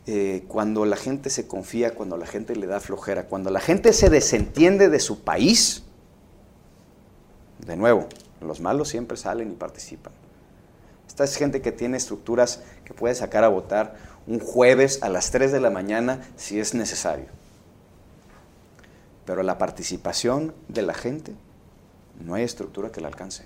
Eh, 0.07 0.43
cuando 0.47 0.85
la 0.85 0.97
gente 0.97 1.29
se 1.29 1.47
confía, 1.47 1.95
cuando 1.95 2.17
la 2.17 2.25
gente 2.25 2.55
le 2.55 2.67
da 2.67 2.79
flojera, 2.79 3.27
cuando 3.27 3.49
la 3.49 3.59
gente 3.59 3.93
se 3.93 4.09
desentiende 4.09 4.89
de 4.89 4.99
su 4.99 5.21
país, 5.21 5.83
de 7.65 7.75
nuevo, 7.75 8.07
los 8.41 8.59
malos 8.61 8.89
siempre 8.89 9.17
salen 9.17 9.51
y 9.51 9.55
participan. 9.55 10.13
Esta 11.07 11.23
es 11.23 11.35
gente 11.35 11.61
que 11.61 11.71
tiene 11.71 11.97
estructuras 11.97 12.61
que 12.85 12.93
puede 12.93 13.15
sacar 13.15 13.43
a 13.43 13.49
votar 13.49 13.95
un 14.27 14.39
jueves 14.39 15.01
a 15.01 15.09
las 15.09 15.31
3 15.31 15.51
de 15.51 15.59
la 15.59 15.69
mañana 15.69 16.21
si 16.37 16.59
es 16.59 16.73
necesario. 16.73 17.25
Pero 19.25 19.43
la 19.43 19.57
participación 19.57 20.53
de 20.67 20.81
la 20.81 20.93
gente, 20.93 21.33
no 22.19 22.35
hay 22.35 22.43
estructura 22.43 22.91
que 22.91 23.01
la 23.01 23.07
alcance. 23.07 23.43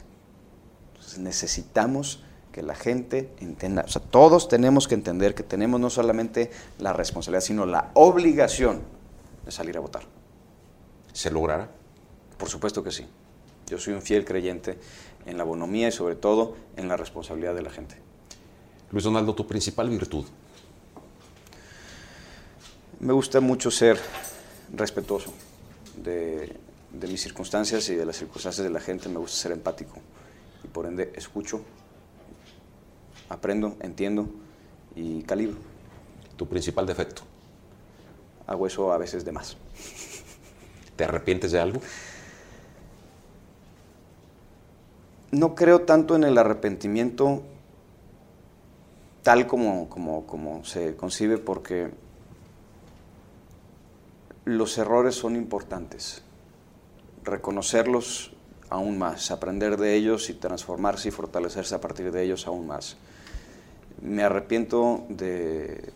Entonces 0.94 1.20
necesitamos 1.20 2.24
que 2.52 2.62
la 2.62 2.76
gente 2.76 3.34
entienda, 3.40 3.84
o 3.86 3.88
sea, 3.88 4.02
todos 4.02 4.48
tenemos 4.48 4.88
que 4.88 4.96
entender 4.96 5.34
que 5.34 5.44
tenemos 5.44 5.80
no 5.80 5.90
solamente 5.90 6.52
la 6.78 6.94
responsabilidad, 6.94 7.42
sino 7.42 7.66
la 7.66 7.90
obligación 7.96 8.82
de 9.46 9.52
salir 9.52 9.76
a 9.78 9.80
votar. 9.80 10.04
¿Se 11.14 11.32
logrará? 11.32 11.70
Por 12.38 12.50
supuesto 12.50 12.84
que 12.84 12.92
sí. 12.92 13.08
Yo 13.68 13.78
soy 13.78 13.94
un 13.94 14.02
fiel 14.02 14.26
creyente 14.26 14.78
en 15.26 15.38
la 15.38 15.44
bonomía 15.44 15.88
y 15.88 15.92
sobre 15.92 16.16
todo 16.16 16.56
en 16.76 16.88
la 16.88 16.98
responsabilidad 16.98 17.56
de 17.56 17.62
la 17.62 17.70
gente. 17.70 17.96
Luis 18.92 19.04
Donaldo, 19.04 19.34
tu 19.34 19.48
principal 19.48 19.90
virtud. 19.90 20.26
Me 23.00 23.14
gusta 23.14 23.42
mucho 23.42 23.72
ser 23.72 24.00
respetuoso 24.74 25.34
de, 25.98 26.56
de 26.92 27.08
mis 27.08 27.22
circunstancias 27.22 27.90
y 27.90 27.96
de 27.96 28.06
las 28.06 28.18
circunstancias 28.18 28.64
de 28.64 28.72
la 28.72 28.80
gente. 28.80 29.10
Me 29.10 29.18
gusta 29.18 29.38
ser 29.38 29.52
empático 29.52 29.96
y 30.64 30.68
por 30.68 30.86
ende 30.86 31.12
escucho, 31.16 31.62
aprendo, 33.30 33.76
entiendo 33.82 34.30
y 34.96 35.24
calibro. 35.24 35.58
Tu 36.38 36.48
principal 36.48 36.86
defecto. 36.86 37.24
Hago 38.48 38.68
eso 38.68 38.92
a 38.92 38.98
veces 38.98 39.26
de 39.26 39.32
más. 39.32 39.58
¿Te 40.96 41.04
arrepientes 41.04 41.52
de 41.52 41.60
algo? 41.60 41.82
No 45.34 45.56
creo 45.56 45.82
tanto 45.82 46.16
en 46.16 46.24
el 46.24 46.38
arrepentimiento 46.38 47.42
tal 49.24 49.48
como, 49.48 49.90
como, 49.90 50.28
como 50.28 50.64
se 50.64 50.96
concibe 50.96 51.40
porque 51.40 51.90
los 54.46 54.78
errores 54.78 55.16
son 55.16 55.36
importantes. 55.36 56.22
Reconocerlos, 57.24 58.34
aún 58.70 59.00
más, 59.00 59.32
aprender 59.32 59.78
de 59.78 59.96
ellos 59.96 60.30
y 60.30 60.36
transformarse 60.36 61.08
y 61.08 61.12
fortalecerse 61.12 61.74
a 61.74 61.82
partir 61.82 62.12
de 62.12 62.24
ellos 62.24 62.46
aún 62.46 62.68
más. 62.68 62.98
Me 64.02 64.24
arrepiento 64.24 65.04
de, 65.10 65.94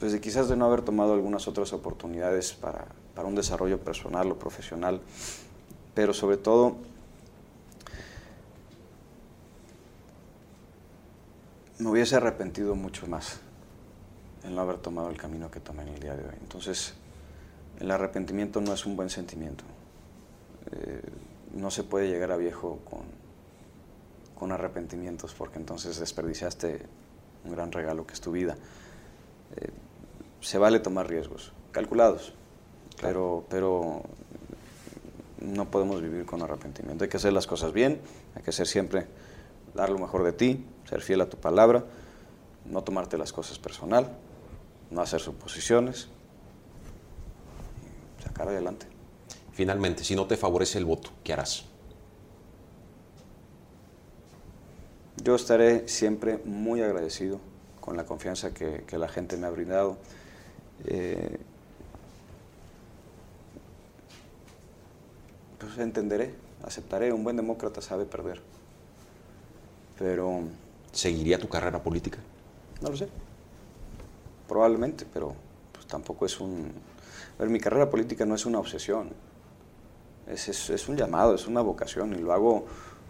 pues 0.00 0.14
quizás 0.20 0.48
de 0.48 0.56
no 0.56 0.66
haber 0.66 0.82
tomado 0.82 1.14
algunas 1.14 1.48
otras 1.48 1.72
oportunidades 1.72 2.52
para, 2.52 2.86
para 3.14 3.26
un 3.26 3.36
desarrollo 3.36 3.78
personal 3.78 4.30
o 4.32 4.38
profesional, 4.38 5.00
pero 5.96 6.12
sobre 6.12 6.36
todo 6.36 6.76
me 11.78 11.88
hubiese 11.88 12.16
arrepentido 12.16 12.74
mucho 12.74 13.06
más 13.06 13.40
en 14.44 14.54
no 14.54 14.60
haber 14.60 14.76
tomado 14.76 15.08
el 15.08 15.16
camino 15.16 15.50
que 15.50 15.58
tomé 15.58 15.84
en 15.84 15.88
el 15.88 16.00
día 16.00 16.14
de 16.14 16.22
hoy. 16.22 16.34
Entonces, 16.42 16.92
el 17.80 17.90
arrepentimiento 17.90 18.60
no 18.60 18.74
es 18.74 18.84
un 18.84 18.94
buen 18.94 19.08
sentimiento. 19.08 19.64
Eh, 20.70 21.00
no 21.54 21.70
se 21.70 21.82
puede 21.82 22.08
llegar 22.08 22.30
a 22.30 22.36
viejo 22.36 22.78
con, 22.84 23.04
con 24.38 24.52
arrepentimientos 24.52 25.32
porque 25.32 25.58
entonces 25.58 25.98
desperdiciaste 25.98 26.82
un 27.46 27.52
gran 27.52 27.72
regalo 27.72 28.06
que 28.06 28.12
es 28.12 28.20
tu 28.20 28.32
vida. 28.32 28.54
Eh, 29.56 29.70
se 30.42 30.58
vale 30.58 30.78
tomar 30.78 31.08
riesgos, 31.08 31.54
calculados, 31.72 32.34
pero, 33.00 33.46
pero 33.48 34.02
no 35.40 35.70
podemos 35.70 36.00
vivir 36.02 36.24
con 36.24 36.42
arrepentimiento. 36.42 37.04
Hay 37.04 37.10
que 37.10 37.16
hacer 37.16 37.32
las 37.32 37.46
cosas 37.46 37.72
bien, 37.72 38.00
hay 38.34 38.42
que 38.42 38.52
ser 38.52 38.66
siempre, 38.66 39.06
dar 39.74 39.90
lo 39.90 39.98
mejor 39.98 40.24
de 40.24 40.32
ti, 40.32 40.64
ser 40.88 41.02
fiel 41.02 41.20
a 41.20 41.28
tu 41.28 41.36
palabra, 41.36 41.84
no 42.64 42.82
tomarte 42.82 43.18
las 43.18 43.32
cosas 43.32 43.58
personal, 43.58 44.16
no 44.90 45.00
hacer 45.00 45.20
suposiciones, 45.20 46.08
sacar 48.22 48.48
adelante. 48.48 48.86
Finalmente, 49.52 50.04
si 50.04 50.14
no 50.14 50.26
te 50.26 50.36
favorece 50.36 50.78
el 50.78 50.84
voto, 50.84 51.10
¿qué 51.24 51.32
harás? 51.32 51.64
Yo 55.22 55.34
estaré 55.34 55.88
siempre 55.88 56.38
muy 56.44 56.82
agradecido 56.82 57.40
con 57.80 57.96
la 57.96 58.04
confianza 58.04 58.52
que, 58.52 58.84
que 58.86 58.98
la 58.98 59.08
gente 59.08 59.36
me 59.36 59.46
ha 59.46 59.50
brindado. 59.50 59.96
Eh, 60.84 61.38
pues 65.58 65.78
entenderé, 65.78 66.34
aceptaré. 66.64 67.12
Un 67.12 67.24
buen 67.24 67.36
demócrata 67.36 67.80
sabe 67.80 68.04
perder. 68.04 68.40
Pero... 69.98 70.42
¿Seguiría 70.92 71.38
tu 71.38 71.48
carrera 71.48 71.82
política? 71.82 72.18
No 72.80 72.90
lo 72.90 72.96
sé. 72.96 73.08
Probablemente, 74.48 75.06
pero 75.12 75.34
pues, 75.72 75.86
tampoco 75.86 76.26
es 76.26 76.40
un... 76.40 76.72
A 77.38 77.42
ver, 77.42 77.50
mi 77.50 77.60
carrera 77.60 77.90
política 77.90 78.24
no 78.24 78.34
es 78.34 78.46
una 78.46 78.58
obsesión. 78.58 79.10
Es, 80.26 80.48
es, 80.48 80.70
es 80.70 80.88
un 80.88 80.96
llamado, 80.96 81.34
es 81.34 81.46
una 81.46 81.60
vocación 81.60 82.14
y 82.14 82.18
lo 82.18 82.32
hago 82.32 82.66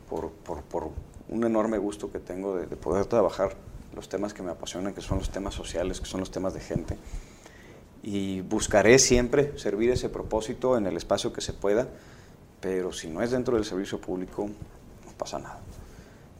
por, 0.08 0.30
por, 0.30 0.62
por 0.62 0.90
un 1.28 1.44
enorme 1.44 1.78
gusto 1.78 2.10
que 2.10 2.18
tengo 2.18 2.56
de, 2.56 2.66
de 2.66 2.76
poder 2.76 3.06
trabajar 3.06 3.54
los 3.94 4.08
temas 4.08 4.34
que 4.34 4.42
me 4.42 4.50
apasionan, 4.50 4.92
que 4.92 5.00
son 5.00 5.18
los 5.18 5.30
temas 5.30 5.54
sociales, 5.54 6.00
que 6.00 6.06
son 6.06 6.20
los 6.20 6.30
temas 6.30 6.54
de 6.54 6.60
gente. 6.60 6.96
Y 8.02 8.42
buscaré 8.42 8.98
siempre 8.98 9.58
servir 9.58 9.90
ese 9.90 10.08
propósito 10.08 10.76
en 10.76 10.86
el 10.86 10.96
espacio 10.96 11.32
que 11.32 11.40
se 11.40 11.52
pueda, 11.52 11.88
pero 12.66 12.92
si 12.92 13.06
no 13.06 13.22
es 13.22 13.30
dentro 13.30 13.54
del 13.54 13.64
servicio 13.64 14.00
público, 14.00 14.48
no 14.48 15.12
pasa 15.16 15.38
nada. 15.38 15.60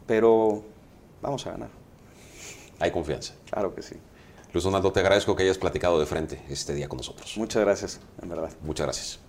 Pero 0.05 0.61
vamos 1.21 1.47
a 1.47 1.51
ganar. 1.51 1.69
Hay 2.79 2.91
confianza. 2.91 3.33
Claro 3.49 3.73
que 3.73 3.81
sí. 3.81 3.95
Luis 4.51 4.65
Donaldo, 4.65 4.91
te 4.91 4.99
agradezco 4.99 5.37
que 5.37 5.43
hayas 5.43 5.57
platicado 5.57 5.97
de 6.01 6.05
frente 6.05 6.43
este 6.49 6.73
día 6.73 6.89
con 6.89 6.97
nosotros. 6.97 7.37
Muchas 7.37 7.63
gracias, 7.63 8.01
en 8.21 8.27
verdad. 8.27 8.49
Muchas 8.61 8.87
gracias. 8.87 9.26